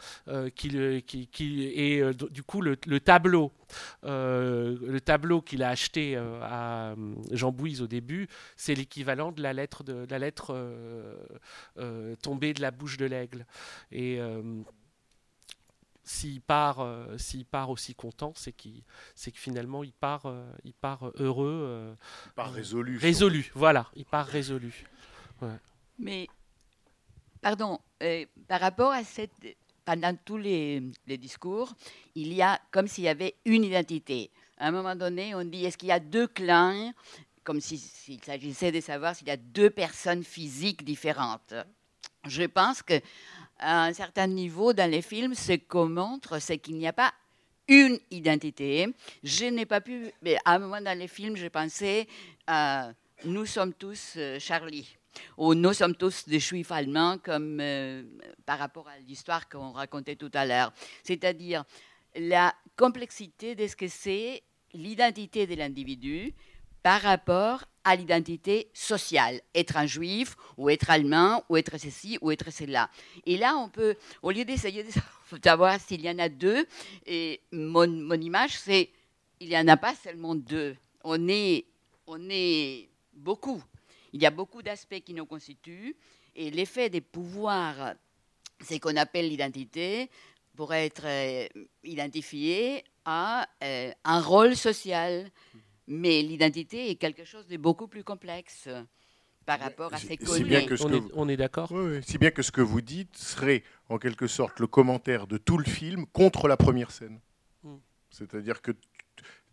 qui, 0.56 1.04
qui, 1.04 1.28
qui- 1.28 2.02
do- 2.18 2.30
du 2.30 2.44
coup 2.44 2.62
le, 2.62 2.78
le 2.88 3.00
tableau 3.00 3.52
le 4.04 5.00
tableau 5.00 5.42
qu'il 5.42 5.64
a 5.64 5.70
acheté 5.70 6.16
à 6.18 6.96
Jean 7.32 7.52
Bouise 7.52 7.82
au 7.82 7.88
début 7.88 8.28
c'est 8.56 8.76
l'équivalent 8.76 9.32
de 9.32 9.42
la 9.42 9.54
lettre 9.54 9.84
de, 9.84 10.06
la 10.10 10.20
lettre 10.20 10.56
tombée 12.22 12.54
de 12.54 12.62
la 12.62 12.72
bouche 12.72 12.98
de 12.98 13.06
l'aigle. 13.06 13.46
Et 13.92 14.20
s'il 16.04 16.42
part, 16.42 16.80
euh, 16.80 17.18
s'il 17.18 17.46
part 17.46 17.70
aussi 17.70 17.94
content, 17.96 18.34
c'est 18.36 18.52
qu'il, 18.54 18.82
c'est 19.16 19.32
que 19.32 19.38
finalement 19.40 19.84
il 19.84 19.94
part, 19.94 20.26
euh, 20.26 20.52
il 20.64 20.74
part 20.74 21.12
heureux. 21.20 21.62
euh, 21.64 21.94
Il 22.28 22.32
part 22.34 22.52
résolu, 22.54 22.98
Résolu, 22.98 23.52
voilà, 23.56 23.88
il 23.96 24.06
part 24.06 24.26
résolu. 24.26 24.86
Ouais. 25.42 25.58
Mais, 26.00 26.28
pardon, 27.42 27.80
euh, 28.04 28.26
par 28.48 28.60
rapport 28.62 28.92
à 28.92 29.04
cette. 29.04 29.32
Pendant 29.84 30.16
tous 30.24 30.38
les, 30.38 30.80
les 31.08 31.18
discours, 31.18 31.74
il 32.14 32.32
y 32.34 32.42
a 32.44 32.62
comme 32.70 32.88
s'il 32.88 33.04
y 33.06 33.08
avait 33.08 33.34
une 33.46 33.64
identité. 33.64 34.30
À 34.60 34.68
un 34.68 34.72
moment 34.72 34.96
donné, 34.96 35.34
on 35.34 35.44
dit 35.44 35.66
est-ce 35.66 35.76
qu'il 35.76 35.90
y 35.90 35.92
a 35.92 36.00
deux 36.00 36.28
clans? 36.28 36.94
Comme 37.44 37.60
si- 37.60 37.80
s'il 37.80 38.24
s'agissait 38.24 38.72
de 38.72 38.80
savoir 38.80 39.16
s'il 39.16 39.28
y 39.28 39.32
a 39.32 39.38
deux 39.38 39.72
personnes 39.72 40.24
physiques 40.24 40.86
différentes. 40.86 41.56
Je 42.28 42.44
pense 42.44 42.84
que 42.84 42.94
à 43.62 43.86
un 43.86 43.94
certain 43.94 44.28
niveau 44.28 44.74
dans 44.74 44.90
les 44.90 45.02
films, 45.02 45.36
ce 45.36 45.54
qu'on 45.54 45.88
montre, 45.88 46.40
c'est 46.40 46.58
qu'il 46.58 46.78
n'y 46.78 46.88
a 46.88 46.94
pas 46.94 47.14
une 47.68 48.00
identité. 48.10 48.88
Je 49.24 49.46
n'ai 49.46 49.66
pas 49.66 49.80
pu, 49.80 50.12
mais 50.22 50.36
à 50.44 50.56
un 50.56 50.60
moment 50.60 50.82
dans 50.82 50.98
les 50.98 51.08
films, 51.08 51.38
je 51.38 51.48
pensais 51.48 52.08
à 52.48 52.92
Nous 53.24 53.46
sommes 53.46 53.74
tous 53.74 54.16
euh, 54.18 54.40
Charlie 54.40 54.98
ou 55.38 55.54
Nous 55.54 55.74
sommes 55.74 55.96
tous 55.96 56.28
des 56.28 56.40
juifs 56.40 56.72
allemands, 56.72 57.18
comme 57.20 57.60
euh, 57.62 58.04
par 58.46 58.60
rapport 58.60 58.88
à 58.88 58.98
l'histoire 59.00 59.48
qu'on 59.48 59.72
racontait 59.72 60.16
tout 60.16 60.32
à 60.34 60.46
l'heure. 60.46 60.74
C'est-à-dire 61.04 61.64
la 62.16 62.54
complexité 62.76 63.56
de 63.56 63.68
ce 63.68 63.76
que 63.76 63.88
c'est 63.88 64.42
l'identité 64.74 65.48
de 65.48 65.56
l'individu 65.56 66.34
par 66.84 67.02
rapport 67.02 67.64
à 67.84 67.96
l'identité 67.96 68.70
sociale, 68.74 69.42
être 69.56 69.78
un 69.78 69.86
juif, 69.86 70.36
ou 70.58 70.70
être 70.70 70.90
allemand, 70.90 71.44
ou 71.50 71.58
être 71.58 71.78
ceci, 71.80 72.18
ou 72.22 72.32
être 72.32 72.52
cela. 72.52 72.90
Et 73.26 73.38
là, 73.38 73.58
on 73.58 73.70
peut, 73.70 73.96
au 74.22 74.32
lieu 74.32 74.46
d'essayer 74.46 74.84
de 74.84 74.92
savoir 75.44 75.80
s'il 75.80 76.02
y 76.02 76.10
en 76.10 76.20
a 76.20 76.30
deux, 76.30 76.66
et 77.06 77.42
mon, 77.52 78.12
image, 78.14 78.58
c'est 78.60 78.90
il 79.40 79.50
n'y 79.50 79.58
en 79.58 79.68
a 79.68 79.78
pas 79.78 79.96
seulement 79.96 80.36
deux. 80.36 80.76
On 81.04 81.28
est, 81.28 81.66
on 82.06 82.20
est 82.30 82.90
beaucoup. 83.14 83.64
Il 84.14 84.22
y 84.22 84.28
a 84.28 84.32
beaucoup 84.32 84.62
d'aspects 84.62 85.02
qui 85.04 85.14
nous 85.14 85.26
constituent, 85.26 85.96
et 86.36 86.52
l'effet 86.52 86.90
des 86.90 87.02
pouvoirs, 87.02 87.96
c'est 88.60 88.80
qu'on 88.80 88.96
appelle 88.98 89.28
l'identité, 89.28 90.10
pourrait 90.56 90.86
être 90.86 91.06
euh, 91.06 91.48
identifié 91.84 92.84
à 93.06 93.48
euh, 93.64 93.92
un 94.04 94.22
rôle 94.22 94.56
social. 94.56 95.32
Mais 95.92 96.22
l'identité 96.22 96.90
est 96.90 96.96
quelque 96.96 97.26
chose 97.26 97.48
de 97.48 97.58
beaucoup 97.58 97.88
plus 97.88 98.04
complexe 98.06 98.70
par 99.46 99.60
rapport 99.60 99.94
à 99.94 99.98
ces 99.98 100.16
bien 100.44 100.66
que 100.66 100.78
ce 100.78 100.84
que 100.84 100.88
vous- 100.96 101.10
d'accord? 101.36 101.70
Oui, 101.72 101.96
oui. 101.98 102.00
Si 102.04 102.18
bien 102.18 102.32
que 102.32 102.42
ce 102.42 102.52
que 102.52 102.62
vous 102.62 102.80
dites 102.82 103.18
serait 103.18 103.64
en 103.90 103.98
quelque 103.98 104.28
sorte 104.28 104.60
le 104.62 104.68
commentaire 104.68 105.28
de 105.28 105.38
tout 105.38 105.58
le 105.58 105.66
film 105.66 106.06
contre 106.14 106.48
la 106.48 106.56
première 106.56 106.92
scène. 106.92 107.20
Mm. 107.64 107.76
C'est-à-dire 108.10 108.62
que 108.62 108.72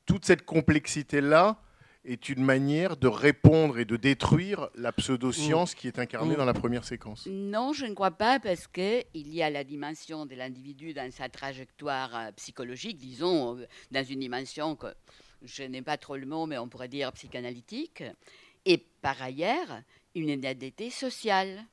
toute 0.07 0.24
cette 0.24 0.45
complexité-là 0.45 1.61
est 2.05 2.28
une 2.28 2.45
manière 2.45 2.97
de 2.97 3.09
répondre 3.09 3.78
et 3.80 3.84
de 3.84 3.97
détruire 3.97 4.68
la 4.76 4.93
pseudo-science 4.93 5.74
qui 5.74 5.89
est 5.89 5.99
incarnée 5.99 6.34
Mm. 6.34 6.39
dans 6.39 6.45
la 6.45 6.55
première 6.55 6.84
séquence. 6.84 7.26
Non, 7.26 7.72
je 7.72 7.84
ne 7.86 7.95
crois 7.95 8.12
pas 8.12 8.39
parce 8.39 8.68
qu'il 8.68 9.05
y 9.14 9.43
a 9.43 9.51
la 9.51 9.64
dimension 9.64 10.24
de 10.24 10.36
l'individu 10.36 10.95
dans 10.95 11.11
sa 11.11 11.28
trajectoire 11.28 12.14
euh, 12.14 12.30
psychologique, 12.36 12.97
disons, 12.99 13.59
euh, 13.59 13.66
dans 13.91 14.05
une 14.05 14.20
dimension 14.20 14.76
que 14.76 14.86
je 15.43 15.62
n'ai 15.62 15.82
pas 15.82 15.97
trop 15.97 16.16
le 16.16 16.26
mot, 16.26 16.47
mais 16.47 16.59
on 16.59 16.68
pourrait 16.68 16.89
dire 16.89 17.12
psychanalytique. 17.12 18.03
Et 18.64 18.78
par 18.78 19.20
ailleurs, 19.22 19.82
une 20.14 20.28
identité 20.28 20.91
sociale. 20.91 21.64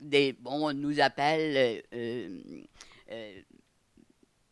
Des, 0.00 0.32
bon, 0.32 0.70
on 0.70 0.72
nous 0.72 1.00
appelle 1.00 1.82
euh, 1.92 2.40
euh, 3.10 3.42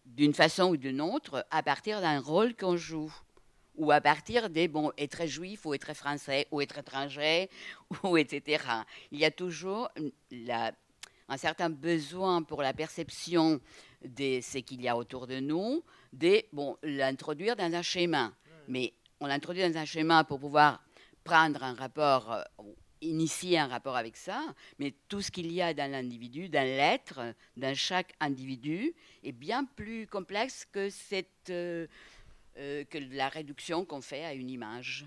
d'une 0.04 0.34
façon 0.34 0.70
ou 0.70 0.76
d'une 0.76 1.00
autre 1.00 1.46
à 1.50 1.62
partir 1.62 2.00
d'un 2.00 2.20
rôle 2.20 2.54
qu'on 2.54 2.76
joue 2.76 3.12
ou 3.76 3.92
à 3.92 4.00
partir 4.00 4.50
des, 4.50 4.68
bon, 4.68 4.92
être 4.98 5.24
juif 5.26 5.64
ou 5.64 5.72
être 5.72 5.94
français 5.94 6.48
ou 6.50 6.60
être 6.60 6.78
étranger, 6.78 7.48
ou 8.02 8.16
etc. 8.16 8.64
Il 9.12 9.18
y 9.18 9.24
a 9.24 9.30
toujours 9.30 9.88
un 11.28 11.36
certain 11.36 11.70
besoin 11.70 12.42
pour 12.42 12.60
la 12.62 12.74
perception 12.74 13.60
de 14.04 14.40
ce 14.40 14.58
qu'il 14.58 14.82
y 14.82 14.88
a 14.88 14.96
autour 14.96 15.26
de 15.26 15.40
nous, 15.40 15.82
de 16.12 16.42
bon, 16.52 16.76
l'introduire 16.82 17.56
dans 17.56 17.72
un 17.72 17.82
schéma. 17.82 18.32
Mais 18.68 18.92
on 19.20 19.26
l'introduit 19.26 19.62
dans 19.62 19.78
un 19.78 19.84
schéma 19.84 20.24
pour 20.24 20.38
pouvoir 20.40 20.82
prendre 21.24 21.62
un 21.62 21.74
rapport, 21.74 22.32
euh, 22.32 22.42
initier 23.00 23.58
un 23.58 23.66
rapport 23.68 23.96
avec 23.96 24.16
ça, 24.16 24.42
mais 24.78 24.94
tout 25.08 25.20
ce 25.20 25.30
qu'il 25.30 25.52
y 25.52 25.62
a 25.62 25.72
dans 25.74 25.90
l'individu, 25.90 26.48
dans 26.48 26.64
l'être, 26.64 27.20
dans 27.56 27.74
chaque 27.74 28.12
individu, 28.20 28.94
est 29.22 29.32
bien 29.32 29.64
plus 29.64 30.06
complexe 30.06 30.66
que 30.70 30.90
cette... 30.90 31.50
euh, 31.50 31.86
euh, 32.58 32.82
que 32.90 32.98
la 33.12 33.28
réduction 33.28 33.84
qu'on 33.84 34.00
fait 34.00 34.24
à 34.24 34.34
une 34.34 34.50
image. 34.50 35.06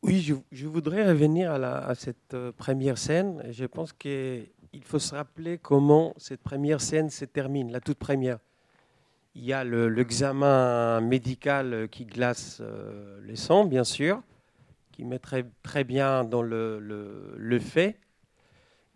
Oui, 0.00 0.22
je, 0.22 0.34
je 0.52 0.66
voudrais 0.66 1.06
revenir 1.06 1.52
à, 1.52 1.58
la- 1.58 1.86
à 1.86 1.94
cette 1.94 2.34
première 2.56 2.96
scène. 2.96 3.42
Je 3.50 3.66
pense 3.66 3.92
qu'il 3.92 4.48
faut 4.82 4.98
se 4.98 5.14
rappeler 5.14 5.58
comment 5.58 6.14
cette 6.16 6.42
première 6.42 6.80
scène 6.80 7.10
se 7.10 7.26
termine, 7.26 7.70
la 7.70 7.80
toute 7.80 7.98
première. 7.98 8.38
Il 9.38 9.44
y 9.44 9.52
a 9.52 9.64
le- 9.64 9.90
l'examen 9.90 11.02
médical 11.02 11.74
euh, 11.74 11.86
qui 11.86 12.06
glace 12.06 12.58
euh, 12.62 13.20
le 13.20 13.36
sang, 13.36 13.66
bien 13.66 13.84
sûr, 13.84 14.22
qui 14.92 15.04
met 15.04 15.18
très, 15.18 15.84
bien 15.84 16.24
dans 16.24 16.40
le, 16.40 16.78
le- 16.80 17.34
le 17.36 17.58
fait. 17.58 17.98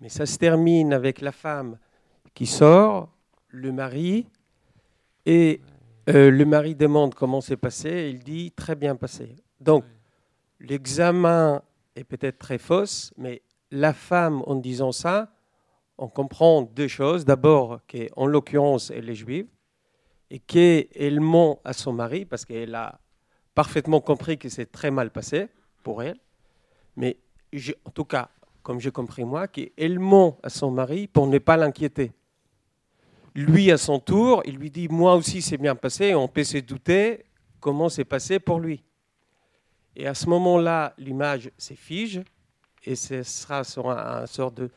Mais 0.00 0.08
ça 0.08 0.24
se 0.24 0.38
termine 0.38 0.94
avec 0.94 1.20
la 1.20 1.30
femme 1.30 1.76
qui 2.32 2.46
sort, 2.46 3.10
le 3.48 3.70
mari, 3.70 4.28
et 5.26 5.60
euh, 6.08 6.30
le 6.30 6.44
mari 6.46 6.74
demande 6.74 7.14
comment 7.14 7.42
c'est 7.42 7.58
passé, 7.58 7.90
et 7.90 8.08
il 8.08 8.20
dit 8.20 8.50
très 8.50 8.74
bien 8.74 8.96
passé. 8.96 9.36
Donc, 9.60 9.84
l'examen 10.58 11.62
est 11.96 12.04
peut-être 12.04 12.38
très 12.38 12.56
fausse, 12.56 13.12
mais 13.18 13.42
la 13.70 13.92
femme, 13.92 14.42
en 14.46 14.54
disant 14.54 14.90
ça, 14.90 15.34
on 15.98 16.08
comprend 16.08 16.62
deux 16.62 16.88
choses. 16.88 17.26
D'abord, 17.26 17.80
qu'en 17.86 18.24
l'occurrence, 18.24 18.90
elle 18.90 19.10
est 19.10 19.14
juive, 19.14 19.46
et 20.30 20.38
qu'elle 20.38 21.20
ment 21.20 21.60
à 21.64 21.72
son 21.72 21.92
mari, 21.92 22.24
parce 22.24 22.44
qu'elle 22.44 22.74
a 22.74 23.00
parfaitement 23.54 24.00
compris 24.00 24.38
que 24.38 24.48
c'est 24.48 24.70
très 24.70 24.90
mal 24.90 25.10
passé 25.10 25.48
pour 25.82 26.02
elle. 26.02 26.18
Mais 26.96 27.18
en 27.84 27.90
tout 27.90 28.04
cas, 28.04 28.30
comme 28.62 28.80
j'ai 28.80 28.92
compris 28.92 29.24
moi, 29.24 29.48
qu'elle 29.48 29.98
ment 29.98 30.38
à 30.42 30.50
son 30.50 30.70
mari 30.70 31.06
pour 31.06 31.26
ne 31.26 31.38
pas 31.38 31.56
l'inquiéter. 31.56 32.12
Lui, 33.34 33.70
à 33.70 33.78
son 33.78 33.98
tour, 33.98 34.42
il 34.44 34.56
lui 34.56 34.70
dit, 34.70 34.88
moi 34.88 35.14
aussi 35.14 35.42
c'est 35.42 35.56
bien 35.56 35.74
passé, 35.74 36.14
on 36.14 36.28
peut 36.28 36.44
se 36.44 36.58
douter 36.58 37.24
comment 37.60 37.88
c'est 37.88 38.04
passé 38.04 38.38
pour 38.38 38.60
lui. 38.60 38.82
Et 39.96 40.06
à 40.06 40.14
ce 40.14 40.28
moment-là, 40.28 40.94
l'image 40.98 41.50
se 41.58 41.74
fige 41.74 42.22
et 42.84 42.96
ce 42.96 43.22
sera 43.22 43.64
sur 43.64 43.90
un, 43.90 44.26
sort 44.26 44.52
de, 44.52 44.70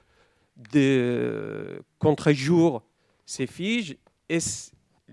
contre-jour, 1.99 2.83
se 3.25 3.45
fige 3.45 3.97
et 4.29 4.39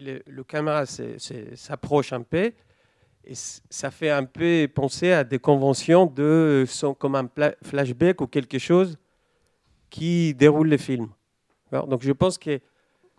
le, 0.01 0.42
caméra 0.44 0.84
s'approche 0.86 2.12
un 2.12 2.22
peu 2.22 2.53
et 3.24 3.34
ça 3.34 3.90
fait 3.90 4.11
un 4.11 4.24
peu 4.24 4.68
penser 4.74 5.12
à 5.12 5.24
des 5.24 5.38
conventions 5.38 6.07
de 6.07 6.64
son, 6.66 6.94
comme 6.94 7.14
un 7.14 7.28
flashback 7.62 8.20
ou 8.20 8.26
quelque 8.26 8.59
chose 8.59 8.98
qui 9.90 10.34
déroule 10.34 10.68
le 10.68 10.78
film. 10.78 11.09
Donc 11.72 12.03
je 12.03 12.12
pense 12.12 12.38
que 12.38 12.61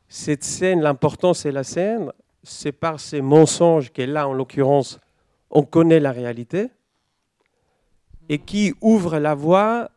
cette 0.08 0.44
scène, 0.44 0.82
l'important 0.82 1.34
c'est 1.34 1.52
la 1.52 1.64
scène, 1.64 2.12
c'est 2.44 2.72
par 2.72 3.00
ces 3.00 3.22
mensonges 3.22 3.92
qu'elle 3.92 4.18
a 4.18 4.28
en 4.28 4.34
l'occurrence, 4.34 5.00
on 5.50 5.64
connaît 5.64 6.00
la 6.00 6.12
réalité 6.12 6.70
et 8.30 8.40
qui 8.40 8.74
ouvre 8.82 9.20
la 9.20 9.36
voie 9.36 9.92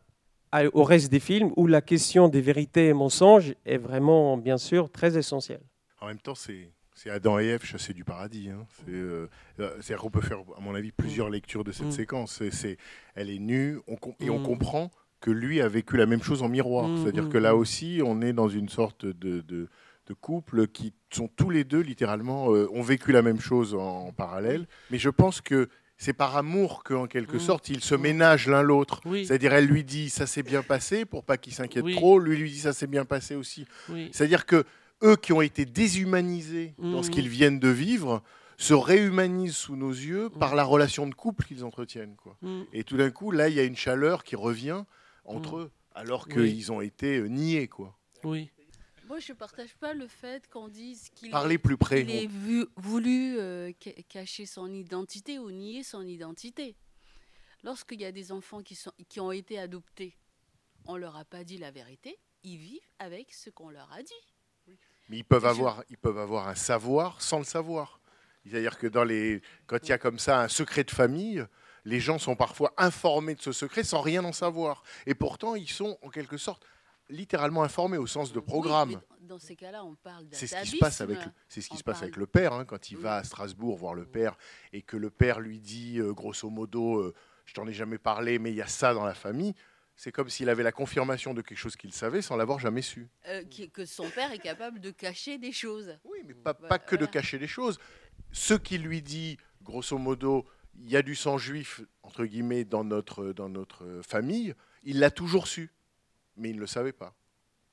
au 0.73 0.83
reste 0.83 1.11
des 1.11 1.19
films 1.19 1.51
où 1.57 1.67
la 1.67 1.81
question 1.81 2.27
des 2.27 2.41
vérités 2.41 2.87
et 2.87 2.93
mensonges 2.93 3.55
est 3.65 3.77
vraiment, 3.77 4.37
bien 4.37 4.57
sûr, 4.57 4.89
très 4.89 5.17
essentielle. 5.17 5.61
En 5.99 6.07
même 6.07 6.19
temps, 6.19 6.35
c'est 6.35 6.71
c'est 6.95 7.09
Adam 7.09 7.37
et 7.39 7.45
Ève 7.45 7.63
chassés 7.63 7.93
du 7.93 8.03
paradis. 8.03 8.49
hein. 8.49 8.65
C'est, 8.85 8.91
euh, 8.93 9.27
euh, 9.59 9.69
C'est-à-dire 9.81 10.01
qu'on 10.01 10.09
peut 10.09 10.21
faire, 10.21 10.39
à 10.57 10.61
mon 10.61 10.73
avis, 10.73 10.91
plusieurs 10.91 11.29
lectures 11.29 11.63
de 11.63 11.71
cette 11.71 11.87
Mm. 11.87 11.91
séquence. 11.91 12.35
C'est- 12.37 12.51
c'est- 12.51 12.77
elle 13.15 13.29
est 13.29 13.37
nue 13.39 13.77
on 13.87 13.95
com- 13.97 14.13
et 14.19 14.29
on 14.29 14.39
Mm. 14.39 14.43
comprend 14.43 14.91
que 15.21 15.29
lui 15.31 15.61
a 15.61 15.67
vécu 15.67 15.97
la 15.97 16.05
même 16.05 16.23
chose 16.23 16.41
en 16.41 16.49
miroir. 16.49 16.87
Mm, 16.87 17.03
C'est-à-dire 17.03 17.25
mm, 17.25 17.29
que 17.29 17.37
là 17.37 17.53
mm. 17.53 17.57
aussi, 17.57 18.01
on 18.03 18.21
est 18.21 18.33
dans 18.33 18.47
une 18.49 18.69
sorte 18.69 19.05
de, 19.05 19.41
de, 19.41 19.67
de 20.07 20.13
couple 20.13 20.67
qui 20.67 20.93
sont 21.11 21.27
tous 21.27 21.49
les 21.49 21.63
deux, 21.63 21.81
littéralement, 21.81 22.53
euh, 22.53 22.69
ont 22.71 22.81
vécu 22.83 23.11
la 23.11 23.21
même 23.21 23.39
chose 23.39 23.73
en, 23.75 24.07
en 24.07 24.11
parallèle. 24.11 24.67
Mais 24.91 24.97
je 24.99 25.09
pense 25.09 25.41
que 25.41 25.67
c'est 25.97 26.13
par 26.13 26.37
amour 26.37 26.83
qu'en 26.83 27.07
quelque 27.07 27.37
Mm. 27.37 27.39
sorte, 27.39 27.69
ils 27.69 27.81
se 27.81 27.95
ménagent 27.95 28.47
l'un 28.47 28.61
l'autre. 28.61 29.01
Oui. 29.05 29.25
C'est-à-dire, 29.25 29.53
elle 29.53 29.65
lui 29.65 29.83
dit 29.83 30.09
ça 30.09 30.27
s'est 30.27 30.43
bien 30.43 30.61
passé 30.61 31.05
pour 31.05 31.23
pas 31.23 31.37
qu'il 31.37 31.53
s'inquiète 31.53 31.83
Oui. 31.85 31.95
trop. 31.95 32.19
Lui 32.19 32.37
lui 32.37 32.51
dit 32.51 32.59
ça 32.59 32.73
s'est 32.73 32.87
bien 32.87 33.03
passé 33.05 33.35
aussi. 33.35 33.65
Oui. 33.89 34.09
C'est-à-dire 34.13 34.45
que 34.45 34.63
eux 35.03 35.15
qui 35.15 35.33
ont 35.33 35.41
été 35.41 35.65
déshumanisés 35.65 36.73
dans 36.77 37.03
ce 37.03 37.09
Mhm. 37.09 37.13
qu'ils 37.13 37.29
viennent 37.29 37.59
de 37.59 37.69
vivre 37.69 38.23
se 38.57 38.73
réhumanisent 38.73 39.57
sous 39.57 39.75
nos 39.75 39.91
yeux 39.91 40.29
par 40.29 40.55
la 40.55 40.63
relation 40.63 41.07
de 41.07 41.13
couple 41.13 41.45
qu'ils 41.45 41.63
entretiennent. 41.65 42.15
Quoi. 42.15 42.37
Mhm. 42.41 42.65
Et 42.73 42.83
tout 42.83 42.95
d'un 42.97 43.11
coup, 43.11 43.31
là, 43.31 43.49
il 43.49 43.55
y 43.55 43.59
a 43.59 43.63
une 43.63 43.75
chaleur 43.75 44.23
qui 44.23 44.35
revient 44.35 44.85
entre 45.25 45.57
eux, 45.57 45.71
alors 45.93 46.27
Oui. 46.35 46.53
qu'ils 46.53 46.71
ont 46.71 46.79
été 46.81 47.17
euh, 47.17 47.27
niés. 47.27 47.67
Quoi. 47.67 47.97
Oui. 48.23 48.49
Moi, 49.07 49.19
je 49.19 49.33
ne 49.33 49.37
partage 49.37 49.75
pas 49.75 49.93
le 49.93 50.07
fait 50.07 50.47
qu'on 50.49 50.67
dise 50.67 51.09
qu'il 51.13 51.29
Parlez 51.29 51.57
plus 51.59 51.77
près, 51.77 52.05
qu'il 52.05 52.15
ait 52.15 52.25
vu- 52.27 52.65
voulu 52.77 53.37
euh, 53.37 53.71
ca- 53.83 53.91
cacher 54.09 54.45
son 54.47 54.71
identité 54.73 55.37
ou 55.37 55.51
nier 55.51 55.83
son 55.83 56.01
identité. 56.01 56.75
Lorsqu'il 57.63 57.99
y 58.01 58.05
a 58.05 58.11
des 58.11 58.31
enfants 58.31 58.61
qui, 58.63 58.75
sont, 58.75 58.91
qui 59.09 59.19
ont 59.19 59.31
été 59.31 59.59
adoptés, 59.59 60.15
on 60.85 60.95
ne 60.95 60.99
leur 61.01 61.15
a 61.17 61.25
pas 61.25 61.43
dit 61.43 61.57
la 61.57 61.71
vérité, 61.71 62.17
ils 62.43 62.57
vivent 62.57 62.79
avec 62.99 63.31
ce 63.33 63.49
qu'on 63.49 63.69
leur 63.69 63.91
a 63.91 64.01
dit. 64.01 64.13
Mais 65.09 65.17
ils 65.17 65.23
peuvent, 65.23 65.45
avoir, 65.45 65.83
ils 65.89 65.97
peuvent 65.97 66.17
avoir 66.17 66.47
un 66.47 66.55
savoir 66.55 67.21
sans 67.21 67.37
le 67.39 67.43
savoir. 67.45 67.99
C'est-à-dire 68.45 68.77
que 68.77 68.87
dans 68.87 69.03
les, 69.03 69.41
quand 69.67 69.77
il 69.83 69.89
y 69.89 69.93
a 69.93 69.97
comme 69.97 70.19
ça 70.19 70.41
un 70.41 70.47
secret 70.47 70.83
de 70.83 70.91
famille, 70.91 71.45
les 71.83 71.99
gens 71.99 72.17
sont 72.17 72.35
parfois 72.35 72.73
informés 72.77 73.35
de 73.35 73.41
ce 73.41 73.51
secret 73.51 73.83
sans 73.83 74.01
rien 74.01 74.23
en 74.23 74.33
savoir. 74.33 74.83
Et 75.05 75.13
pourtant, 75.15 75.55
ils 75.55 75.69
sont 75.69 75.97
en 76.01 76.09
quelque 76.09 76.37
sorte 76.37 76.65
littéralement 77.09 77.61
informés 77.63 77.97
au 77.99 78.07
sens 78.07 78.33
de 78.33 78.39
programme. 78.39 78.89
Oui, 78.89 79.27
dans 79.27 79.37
ces 79.37 79.55
cas-là, 79.55 79.83
on 79.83 79.93
parle 79.95 80.25
C'est 80.31 80.47
ce 80.47 80.55
qui 80.61 80.69
se 80.69 80.77
passe 80.77 81.01
avec, 81.01 81.19
c'est 81.47 81.61
ce 81.61 81.69
qui 81.69 81.77
se 81.77 81.83
passe 81.83 81.95
parle- 81.97 82.05
avec 82.05 82.15
le 82.17 82.25
père 82.25 82.53
hein, 82.53 82.65
quand 82.65 82.89
il 82.89 82.97
va 82.97 83.17
à 83.17 83.23
Strasbourg 83.23 83.77
voir 83.77 83.93
le 83.93 84.05
père 84.05 84.35
et 84.73 84.81
que 84.81 84.97
le 84.97 85.11
père 85.11 85.39
lui 85.39 85.59
dit 85.59 85.99
euh, 85.99 86.13
grosso 86.13 86.49
modo, 86.49 86.97
euh, 86.99 87.13
je 87.45 87.53
t'en 87.53 87.67
ai 87.67 87.73
jamais 87.73 87.99
parlé, 87.99 88.39
mais 88.39 88.49
il 88.51 88.55
y 88.55 88.61
a 88.63 88.67
ça 88.67 88.95
dans 88.95 89.05
la 89.05 89.13
famille. 89.13 89.53
C'est 89.97 90.11
comme 90.11 90.29
s'il 90.29 90.49
avait 90.49 90.63
la 90.63 90.71
confirmation 90.73 91.33
de 91.33 91.41
quelque 91.41 91.57
chose 91.57 91.75
qu'il 91.77 91.93
savait 91.93 92.21
sans 92.21 92.35
l'avoir 92.35 92.59
jamais 92.59 92.81
su. 92.81 93.07
Euh, 93.27 93.43
qui- 93.45 93.69
que 93.69 93.85
son 93.85 94.09
père 94.09 94.31
est 94.33 94.39
capable 94.39 94.79
de 94.81 94.91
cacher 94.91 95.37
des 95.37 95.51
choses. 95.53 95.97
Oui, 96.03 96.19
mais 96.25 96.33
pas, 96.33 96.53
pas 96.53 96.79
que 96.79 96.95
de 96.97 97.05
cacher 97.05 97.39
les 97.39 97.47
choses. 97.47 97.79
Ce 98.31 98.53
qu'il 98.53 98.81
lui 98.83 99.01
dit, 99.01 99.37
grosso 99.63 99.97
modo, 99.97 100.45
il 100.77 100.89
y 100.89 100.97
a 100.97 101.01
du 101.01 101.15
sang 101.15 101.37
juif 101.37 101.81
entre 102.03 102.25
guillemets 102.25 102.65
dans 102.65 102.83
notre 102.83 103.31
dans 103.31 103.47
notre 103.47 103.85
euh, 103.85 104.01
famille, 104.03 104.53
il 104.83 104.99
l'a 104.99 105.09
toujours 105.11 105.47
su, 105.47 105.71
mais 106.35 106.49
il 106.49 106.55
ne 106.57 106.61
le 106.61 106.67
savait 106.67 106.91
pas. 106.93 107.15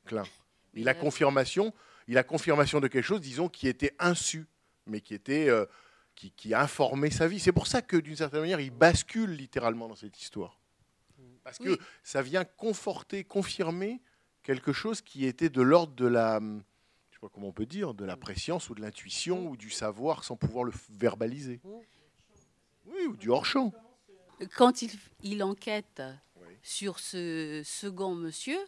Klein. 0.07 0.23
Il 0.75 0.89
a 0.89 0.95
confirmation, 0.95 1.75
il 2.09 2.17
a 2.17 2.23
confirmation 2.23 2.81
de 2.81 2.89
quelque 2.89 3.05
chose, 3.05 3.21
disons, 3.21 3.51
qui 3.51 3.69
était 3.69 3.95
insu, 3.99 4.47
mais 4.87 5.03
qui 5.03 5.13
était 5.13 5.51
euh, 5.51 5.67
qui, 6.15 6.31
qui 6.31 6.55
informait 6.55 7.11
sa 7.11 7.29
vie. 7.29 7.39
C'est 7.41 7.53
pour 7.53 7.67
ça 7.67 7.83
que 7.83 7.99
d'une 7.99 8.17
certaine 8.17 8.41
manière, 8.41 8.59
il 8.59 8.71
bascule 8.71 9.33
littéralement 9.33 9.87
dans 9.87 9.95
cette 9.97 10.19
histoire, 10.23 10.59
parce 11.45 11.59
que 11.59 11.79
ça 12.03 12.23
vient 12.23 12.45
conforter, 12.45 13.25
confirmer 13.25 14.01
quelque 14.43 14.73
chose 14.73 15.01
qui 15.01 15.27
était 15.27 15.49
de 15.49 15.63
l'ordre 15.63 15.95
de 15.95 16.07
la 16.07 16.41
je 16.41 17.17
sais 17.17 17.21
pas 17.21 17.29
comment 17.29 17.49
on 17.49 17.53
peut 17.53 17.67
dire, 17.67 17.95
de 17.95 18.05
la 18.05 18.17
préscience 18.17 18.71
ou 18.71 18.75
de 18.75 18.81
l'intuition 18.81 19.49
ou 19.49 19.57
du 19.57 19.71
savoir 19.71 20.25
sans 20.25 20.37
pouvoir 20.37 20.65
le 20.65 20.73
verbaliser. 20.91 21.61
Oui, 22.87 23.07
ou 23.07 23.17
du 23.17 23.29
hors-champ. 23.31 23.73
Quand 24.57 24.83
il, 24.83 24.91
il 25.23 25.43
enquête 25.43 26.03
sur 26.63 26.99
ce 26.99 27.63
second 27.65 28.15
monsieur, 28.15 28.59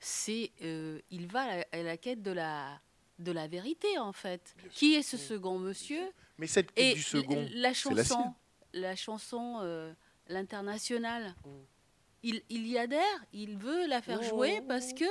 c'est 0.00 0.50
euh, 0.62 1.00
il 1.10 1.26
va 1.26 1.42
à 1.42 1.56
la, 1.56 1.64
à 1.72 1.82
la 1.82 1.96
quête 1.96 2.22
de 2.22 2.32
la 2.32 2.80
de 3.18 3.32
la 3.32 3.46
vérité 3.46 3.98
en 3.98 4.12
fait. 4.12 4.54
Qui 4.70 4.94
est 4.94 5.02
ce 5.02 5.16
second 5.16 5.58
monsieur 5.58 6.02
Mais 6.38 6.46
cette 6.46 6.72
quête 6.72 6.92
Et 6.92 6.94
du 6.94 7.02
second, 7.02 7.48
la 7.54 7.74
c'est 7.74 7.90
la 7.94 8.04
chanson, 8.04 8.34
la 8.72 8.96
chanson, 8.96 9.58
euh, 9.62 9.92
l'international. 10.28 11.34
Il, 12.26 12.42
il 12.48 12.66
y 12.66 12.78
adhère, 12.78 13.24
il 13.34 13.56
veut 13.58 13.86
la 13.86 14.00
faire 14.00 14.22
jouer 14.22 14.60
parce 14.66 14.92
que 14.94 15.04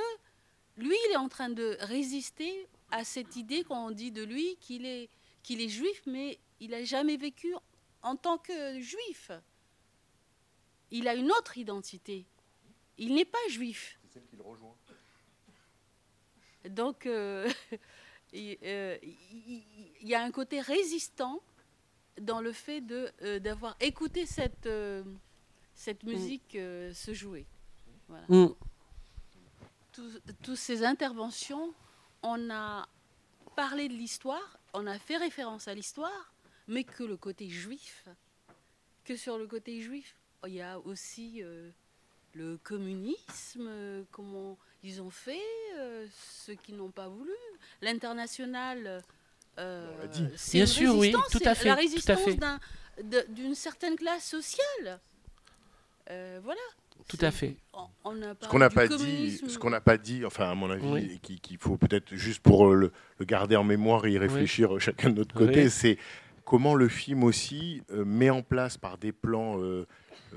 lui, 0.76 0.96
il 1.08 1.12
est 1.12 1.16
en 1.16 1.28
train 1.28 1.48
de 1.48 1.76
résister 1.80 2.66
à 2.90 3.04
cette 3.04 3.36
idée 3.36 3.62
qu'on 3.62 3.92
dit 3.92 4.10
de 4.10 4.22
lui 4.24 4.56
qu'il 4.60 4.84
est 4.84 5.08
qu'il 5.44 5.60
est 5.60 5.68
juif, 5.68 6.02
mais 6.06 6.38
il 6.60 6.70
n'a 6.70 6.82
jamais 6.84 7.16
vécu 7.16 7.54
en 8.02 8.16
tant 8.16 8.38
que 8.38 8.80
juif. 8.80 9.30
Il 10.90 11.06
a 11.06 11.14
une 11.14 11.30
autre 11.30 11.56
identité. 11.58 12.24
Il 12.98 13.14
n'est 13.14 13.24
pas 13.24 13.46
juif. 13.48 13.98
C'est 14.02 14.14
celle 14.14 14.26
qui 14.26 14.36
le 14.36 14.42
rejoint. 14.42 14.74
Donc, 16.70 17.06
euh, 17.06 17.48
il 18.32 18.56
euh, 18.62 18.96
il- 19.02 19.62
y 20.02 20.14
a 20.14 20.22
un 20.22 20.30
côté 20.30 20.60
résistant 20.60 21.42
dans 22.20 22.40
le 22.40 22.52
fait 22.52 22.80
de, 22.80 23.10
euh, 23.22 23.38
d'avoir 23.38 23.76
écouté 23.80 24.24
cette, 24.26 24.66
euh, 24.66 25.04
cette 25.74 26.02
musique 26.04 26.54
euh, 26.56 26.92
se 26.94 27.12
jouer. 27.14 27.46
Voilà. 28.08 28.24
Mm. 28.28 28.54
Tous- 29.92 30.20
Toutes 30.42 30.56
ces 30.56 30.84
interventions, 30.84 31.72
on 32.22 32.50
a 32.50 32.86
parlé 33.56 33.88
de 33.88 33.94
l'histoire, 33.94 34.58
on 34.72 34.86
a 34.86 34.98
fait 34.98 35.16
référence 35.16 35.68
à 35.68 35.74
l'histoire, 35.74 36.32
mais 36.66 36.84
que 36.84 37.04
le 37.04 37.16
côté 37.16 37.48
juif, 37.48 38.06
que 39.04 39.16
sur 39.16 39.38
le 39.38 39.46
côté 39.46 39.80
juif, 39.80 40.16
il 40.46 40.54
y 40.54 40.60
a 40.62 40.78
aussi 40.80 41.42
euh, 41.42 41.70
le 42.34 42.58
communisme, 42.58 43.66
euh, 43.68 44.02
comment 44.10 44.58
ils 44.82 45.00
ont 45.00 45.10
fait, 45.10 45.40
euh, 45.76 46.06
ceux 46.44 46.54
qui 46.54 46.72
n'ont 46.72 46.90
pas 46.90 47.08
voulu. 47.08 47.30
L'international, 47.80 49.02
euh, 49.58 50.06
c'est 50.36 50.58
Bien 50.58 50.66
sûr, 50.66 50.94
oui, 50.96 51.14
résistance, 51.14 51.30
tout 51.30 51.48
à 51.48 51.54
fait, 51.54 51.68
La 51.68 51.74
tout 51.74 51.78
à 51.78 51.82
résistance 51.82 52.60
d'une 53.28 53.54
certaine 53.54 53.96
classe 53.96 54.28
sociale. 54.28 55.00
Euh, 56.10 56.40
voilà. 56.42 56.60
Tout 57.08 57.18
à 57.20 57.30
fait. 57.30 57.56
On, 57.74 57.86
on 58.04 58.22
a 58.22 58.34
Ce 58.40 58.48
qu'on 58.48 58.58
n'a 58.58 58.70
pas 58.70 58.86
dit, 58.88 59.38
ce 59.46 59.58
qu'on 59.58 59.70
n'a 59.70 59.80
pas 59.80 59.98
dit, 59.98 60.24
enfin 60.24 60.50
à 60.50 60.54
mon 60.54 60.70
avis, 60.70 60.86
Oui. 60.86 61.20
qu'il 61.42 61.58
faut 61.58 61.76
peut-être 61.76 62.14
juste 62.14 62.40
pour 62.42 62.68
euh, 62.68 62.74
le, 62.74 62.92
le 63.18 63.24
garder 63.26 63.56
en 63.56 63.64
mémoire 63.64 64.06
et 64.06 64.12
y 64.12 64.18
réfléchir 64.18 64.74
euh, 64.74 64.78
chacun 64.78 65.10
de 65.10 65.16
notre 65.16 65.34
côté, 65.34 65.64
Oui. 65.64 65.70
c'est 65.70 65.98
comment 66.44 66.74
le 66.74 66.88
film 66.88 67.24
aussi 67.24 67.82
euh, 67.90 68.04
met 68.04 68.30
en 68.30 68.42
place 68.42 68.78
par 68.78 68.96
des 68.96 69.12
plans, 69.12 69.60
euh, 69.60 69.86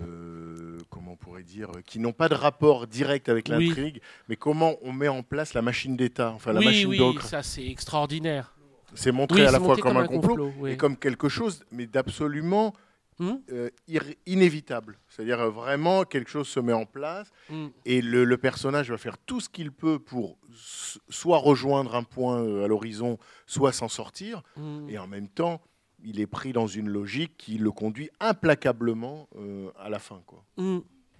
euh, 0.01 0.77
comment 0.89 1.13
on 1.13 1.15
pourrait 1.15 1.43
dire, 1.43 1.69
qui 1.85 1.99
n'ont 1.99 2.11
pas 2.11 2.27
de 2.27 2.35
rapport 2.35 2.87
direct 2.87 3.29
avec 3.29 3.47
Oui. 3.49 3.67
l'intrigue, 3.67 4.01
mais 4.27 4.35
comment 4.35 4.75
on 4.81 4.91
met 4.91 5.07
en 5.07 5.23
place 5.23 5.53
la 5.53 5.61
machine 5.61 5.95
d'État, 5.95 6.31
enfin 6.31 6.51
la 6.53 6.59
oui, 6.59 6.65
machine 6.65 6.87
oui, 6.89 6.97
d'ocre. 6.97 7.23
ça 7.23 7.43
c'est 7.43 7.65
extraordinaire. 7.65 8.53
C'est 8.93 9.11
montré 9.11 9.41
Oui, 9.41 9.47
à 9.47 9.51
la 9.51 9.59
fois 9.59 9.75
comme, 9.75 9.93
comme 9.93 9.97
un 9.97 10.07
complot, 10.07 10.29
complot, 10.29 10.53
oui. 10.59 10.71
et 10.71 10.77
comme 10.77 10.97
quelque 10.97 11.29
chose, 11.29 11.63
mais 11.71 11.85
d'absolument 11.87 12.73
Hmm 13.19 13.37
euh, 13.51 13.69
inévitable. 14.27 14.99
C'est-à-dire 15.09 15.39
euh, 15.39 15.49
vraiment 15.49 16.03
quelque 16.03 16.29
chose 16.29 16.47
se 16.47 16.59
met 16.59 16.73
en 16.73 16.85
place 16.85 17.31
Hmm. 17.49 17.67
et 17.85 18.01
le, 18.01 18.25
le 18.25 18.37
personnage 18.37 18.91
va 18.91 18.97
faire 18.97 19.17
tout 19.17 19.39
ce 19.39 19.47
qu'il 19.49 19.71
peut 19.71 19.99
pour 19.99 20.37
soit 21.09 21.37
rejoindre 21.37 21.95
un 21.95 22.03
point 22.03 22.41
euh, 22.41 22.65
à 22.65 22.67
l'horizon, 22.67 23.17
soit 23.45 23.71
s'en 23.71 23.87
sortir. 23.87 24.43
Hmm. 24.55 24.87
Et 24.89 24.97
en 24.97 25.07
même 25.07 25.29
temps, 25.29 25.61
il 26.03 26.19
est 26.19 26.27
pris 26.27 26.51
dans 26.53 26.67
une 26.67 26.89
logique 26.89 27.37
qui 27.37 27.57
le 27.57 27.71
conduit 27.71 28.09
implacablement 28.19 29.27
à 29.79 29.89
la 29.89 29.97
fin. 29.97 30.21
Quoi. 30.27 30.43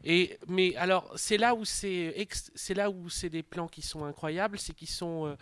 Et 0.03 0.37
mais 0.47 0.75
alors 0.75 1.11
c'est 1.15 1.37
là 1.37 1.55
où 1.55 1.65
c'est 1.65 2.27
c'est 2.53 2.75
là 2.75 2.91
où 2.91 3.09
c'est 3.09 3.29
des 3.29 3.41
plans 3.41 3.67
qui 3.67 3.81
sont 3.81 4.05
incroyables, 4.05 4.59
c'est 4.59 4.73
qu'ils 4.75 4.89
sont 4.89 5.35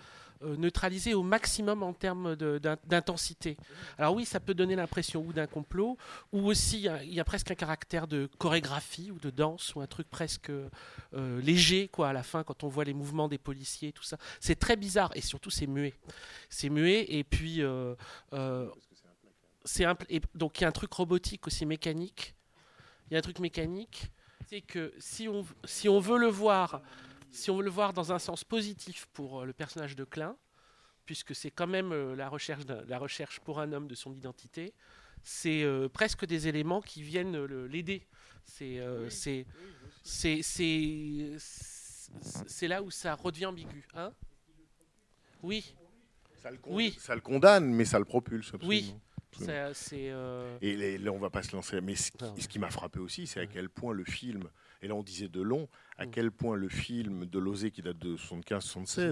euh, 0.44 0.56
neutralisés 0.58 1.14
au 1.14 1.24
maximum 1.24 1.84
en 1.84 1.94
termes 1.94 2.36
d'intensité. 2.36 3.58
Alors 3.98 4.14
oui, 4.16 4.26
ça 4.26 4.40
peut 4.40 4.54
donner 4.54 4.76
l'impression 4.76 5.22
ou 5.22 5.34
d'un 5.34 5.48
complot, 5.48 5.98
ou 6.32 6.48
aussi 6.48 6.78
il 6.78 6.84
y 6.84 6.90
a- 6.90 7.04
il 7.04 7.14
y, 7.14 7.20
a 7.20 7.24
presque 7.24 7.52
un 7.52 7.56
caractère 7.56 8.08
de 8.08 8.30
chorégraphie 8.38 9.12
ou 9.12 9.20
de 9.20 9.30
danse 9.30 9.74
ou 9.76 9.82
un 9.82 9.88
truc 9.88 10.10
presque 10.10 10.50
euh, 10.50 11.42
léger 11.42 11.88
quoi 11.88 12.10
à 12.10 12.14
la 12.14 12.24
fin 12.24 12.44
quand 12.44 12.64
on 12.64 12.68
voit 12.68 12.84
les 12.84 12.94
mouvements 12.94 13.28
des 13.28 13.38
policiers 13.38 13.92
tout 13.92 14.04
ça. 14.04 14.18
C'est 14.40 14.60
très 14.60 14.76
bizarre 14.76 15.12
et 15.16 15.22
surtout 15.22 15.50
c'est 15.50 15.68
muet. 15.68 15.94
C'est 16.50 16.70
muet 16.70 17.06
et 17.10 17.24
puis 17.24 17.62
euh, 17.62 17.96
euh, 18.34 18.70
et 20.10 20.22
donc 20.36 20.60
il 20.60 20.62
y 20.62 20.66
a 20.66 20.68
un 20.68 20.72
truc 20.72 20.94
robotique 20.94 21.48
aussi 21.48 21.66
mécanique. 21.66 22.36
Il 23.10 23.14
y 23.14 23.16
a 23.16 23.20
un 23.20 23.22
truc 23.22 23.40
mécanique, 23.40 24.12
c'est 24.50 24.62
que 24.62 24.94
si 25.00 25.28
on, 25.28 25.46
si 25.64 25.90
on 25.90 26.00
veut 26.00 26.18
le 26.18 26.28
voir, 26.28 26.82
si 27.36 27.50
on 27.52 27.58
veut 27.58 27.64
le 27.64 27.70
voir 27.70 27.94
dans 27.94 28.12
un 28.12 28.20
sens 28.20 28.44
positif 28.44 29.08
pour 29.14 29.42
euh, 29.42 29.46
le 29.46 29.54
personnage 29.54 29.96
de 29.96 30.04
Klein, 30.04 30.36
puisque 31.06 31.36
c'est 31.36 31.52
quand 31.52 31.68
même 31.68 31.92
euh, 31.92 32.16
la 32.16 32.30
recherche 32.30 32.66
d'un- 32.66 32.84
la 32.86 32.98
recherche 32.98 33.40
pour 33.42 33.60
un 33.60 33.72
homme 33.74 33.88
de 33.88 33.96
son 33.96 34.14
identité, 34.14 34.74
c'est 35.24 35.64
euh, 35.64 35.88
presque 35.90 36.26
des 36.26 36.48
éléments 36.48 36.82
qui 36.82 37.02
viennent 37.04 37.46
l'aider. 37.66 38.08
C'est 38.44 38.78
euh, 38.80 39.10
là 42.68 42.82
où 42.84 42.92
ça 42.92 43.16
redevient 43.16 43.48
ambigu, 43.48 43.86
hein 43.96 44.12
Oui. 45.42 45.76
Ça 46.42 46.52
le, 46.52 46.60
Oui. 46.68 46.96
ça 47.00 47.16
le 47.16 47.22
condamne, 47.22 47.66
mais 47.74 47.86
ça 47.86 47.98
le 48.00 48.06
propulse. 48.06 48.54
Absolument. 48.54 48.70
Oui. 48.70 48.94
Ça, 49.38 49.72
euh, 49.94 50.58
Et 50.62 50.98
là, 50.98 51.12
on 51.12 51.18
va 51.20 51.30
pas 51.30 51.44
se 51.44 51.54
lancer. 51.56 51.82
Mais 51.82 51.96
ce 51.96 52.10
qui, 52.12 52.48
qui 52.48 52.60
m'a 52.60 52.70
frappé 52.70 53.00
aussi, 53.00 53.28
c'est 53.28 53.42
à 53.42 53.48
quel 53.48 53.68
point 53.70 53.94
le 53.94 54.06
film, 54.06 54.44
et 54.82 54.88
là 54.88 54.96
on 54.96 55.04
disait 55.04 55.28
de 55.28 55.42
long. 55.42 55.68
À 55.98 56.06
quel 56.06 56.32
point 56.32 56.56
le 56.56 56.68
film 56.70 57.26
de 57.26 57.40
Lozé, 57.40 57.72
qui 57.72 57.82
date 57.82 57.98
de 58.00 58.16
75-76, 58.18 58.60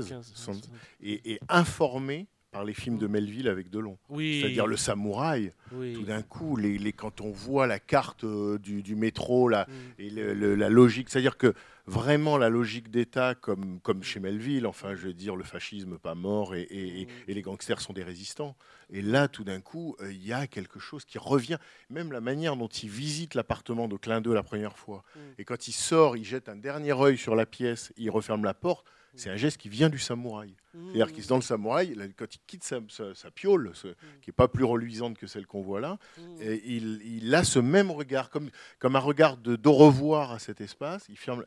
75, 0.01 0.31
60, 0.35 0.69
est, 1.01 1.25
est 1.27 1.39
informé 1.49 2.27
par 2.51 2.63
les 2.65 2.73
films 2.73 2.97
de 2.99 3.07
Melville 3.07 3.47
avec 3.47 3.69
Delon. 3.71 3.93
Mm. 4.09 4.15
Oui. 4.15 4.39
C'est-à-dire 4.41 4.67
le 4.67 4.77
samouraï. 4.77 5.51
Oui. 5.71 5.93
Tout 5.93 6.03
d'un 6.03 6.21
coup, 6.21 6.55
les, 6.55 6.77
les- 6.77 6.93
quand 6.93 7.19
on 7.21 7.31
voit 7.31 7.65
la 7.67 7.79
carte 7.79 8.25
euh, 8.25 8.59
du, 8.59 8.83
du 8.83 8.95
métro 8.95 9.47
là, 9.49 9.65
Mm. 9.67 10.01
et 10.01 10.09
le- 10.11 10.33
le- 10.33 10.55
la 10.55 10.69
logique, 10.69 11.09
c'est-à-dire 11.09 11.37
que 11.37 11.53
vraiment 11.85 12.37
la 12.37 12.49
logique 12.49 12.89
d'État, 12.89 13.35
comme, 13.35 13.79
comme 13.81 14.03
chez 14.03 14.19
Melville, 14.19 14.65
enfin 14.65 14.95
je 14.95 15.07
veux 15.07 15.13
dire, 15.13 15.35
le 15.35 15.43
fascisme 15.43 15.97
pas 15.97 16.15
mort 16.15 16.55
et, 16.55 16.61
et- 16.61 17.01
et- 17.01 17.07
et 17.27 17.33
les 17.33 17.41
gangsters 17.41 17.81
sont 17.81 17.93
des 17.93 18.03
résistants. 18.03 18.55
Et 18.89 19.01
là, 19.01 19.27
tout 19.27 19.43
d'un 19.43 19.59
coup, 19.59 19.95
euh, 20.01 20.11
il 20.11 20.25
y 20.25 20.31
a 20.33 20.47
quelque 20.47 20.79
chose 20.79 21.03
qui 21.05 21.17
revient. 21.17 21.57
Même 21.89 22.11
la 22.11 22.21
manière 22.21 22.55
dont 22.55 22.67
il 22.67 22.89
visite 22.89 23.33
l'appartement 23.35 23.87
de 23.87 23.97
Clin 23.97 24.21
d'eux 24.21 24.33
la 24.33 24.43
première 24.43 24.77
fois. 24.77 25.03
Et 25.37 25.43
quand 25.45 25.67
il 25.67 25.73
sort, 25.73 26.15
il 26.15 26.23
jette 26.23 26.47
un 26.47 26.55
dernier 26.55 26.93
œil 26.93 27.17
sur 27.17 27.35
la 27.35 27.45
pièce, 27.45 27.91
il 27.97 28.09
referme 28.09 28.43
la 28.45 28.53
porte. 28.53 28.85
C'est 29.15 29.29
un 29.29 29.35
geste 29.35 29.57
qui 29.57 29.69
vient 29.69 29.89
du 29.89 29.99
samouraï. 29.99 30.55
C'est-à-dire 30.73 31.11
qu'il 31.13 31.27
dans 31.27 31.35
le 31.35 31.43
samouraï, 31.43 31.95
quand 32.17 32.33
il 32.33 32.39
quitte 32.47 32.63
sa, 32.63 32.79
sa- 32.89 33.13
sa 33.13 33.29
piole, 33.29 33.69
ce- 33.75 33.89
qui 34.21 34.29
n'est 34.29 34.33
pas 34.35 34.47
plus 34.47 34.63
reluisante 34.63 35.19
que 35.19 35.27
celle 35.27 35.45
qu'on 35.45 35.61
voit 35.61 35.79
là, 35.79 35.99
et 36.41 36.61
il, 36.65 36.99
il 37.05 37.35
a 37.35 37.43
ce 37.43 37.59
même 37.59 37.91
regard, 37.91 38.31
comme, 38.31 38.49
comme 38.79 38.95
un 38.95 38.99
regard 38.99 39.37
de 39.37 39.55
d'au 39.55 39.73
revoir 39.73 40.31
à 40.31 40.39
cet 40.39 40.61
espace. 40.61 41.05
Il 41.09 41.17
ferme. 41.17 41.45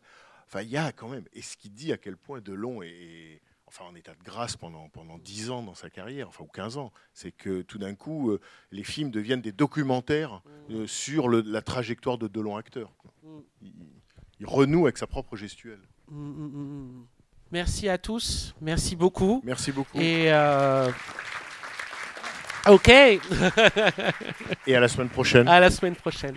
Enfin, 0.49 0.63
il 0.63 0.69
y 0.71 0.77
a 0.77 0.93
quand 0.93 1.09
même. 1.09 1.25
Et 1.33 1.43
ce 1.43 1.57
qui 1.57 1.71
dit 1.71 1.93
à 1.93 1.97
quel 1.97 2.17
point 2.17 2.41
Delon 2.41 2.83
est, 2.83 3.41
enfin, 3.67 3.85
en 3.85 3.95
état 3.97 4.15
de 4.15 4.23
grâce 4.23 4.57
pendant, 4.57 4.89
pendant 4.89 5.19
10 5.19 5.51
ans 5.51 5.63
dans 5.63 5.75
sa 5.75 5.91
carrière, 5.91 6.29
enfin, 6.29 6.45
ou 6.45 6.49
15 6.49 6.77
ans, 6.79 6.93
c'est 7.13 7.33
que 7.33 7.63
tout 7.63 7.79
d'un 7.79 7.95
coup, 7.95 8.31
euh, 8.31 8.41
les 8.71 8.85
films 8.85 9.11
deviennent 9.11 9.41
des 9.43 9.53
documentaires 9.53 10.43
euh, 10.71 10.87
sur 10.87 11.29
le- 11.29 11.41
la 11.45 11.63
trajectoire 11.63 12.17
de 12.19 12.29
Delon 12.29 12.57
acteur. 12.57 12.93
quoi. 12.99 13.13
Il, 13.61 13.73
il 14.39 14.47
renoue 14.47 14.87
avec 14.87 14.99
sa 14.99 15.07
propre 15.07 15.37
gestuelle. 15.37 15.81
Mm, 16.09 16.17
mm, 16.17 16.47
mm, 16.47 17.01
mm. 17.01 17.07
Merci 17.53 17.89
à 17.89 17.97
tous, 17.99 18.55
merci 18.61 18.95
beaucoup. 18.97 19.41
Merci 19.45 19.73
beaucoup. 19.73 19.99
Et 19.99 20.33
euh, 20.33 20.91
ok. 22.69 22.89
Et 22.89 24.75
à 24.75 24.81
la 24.81 24.89
semaine 24.89 25.09
prochaine. 25.09 25.47
À 25.49 25.59
la 25.61 25.71
semaine 25.71 25.95
prochaine. 25.97 26.37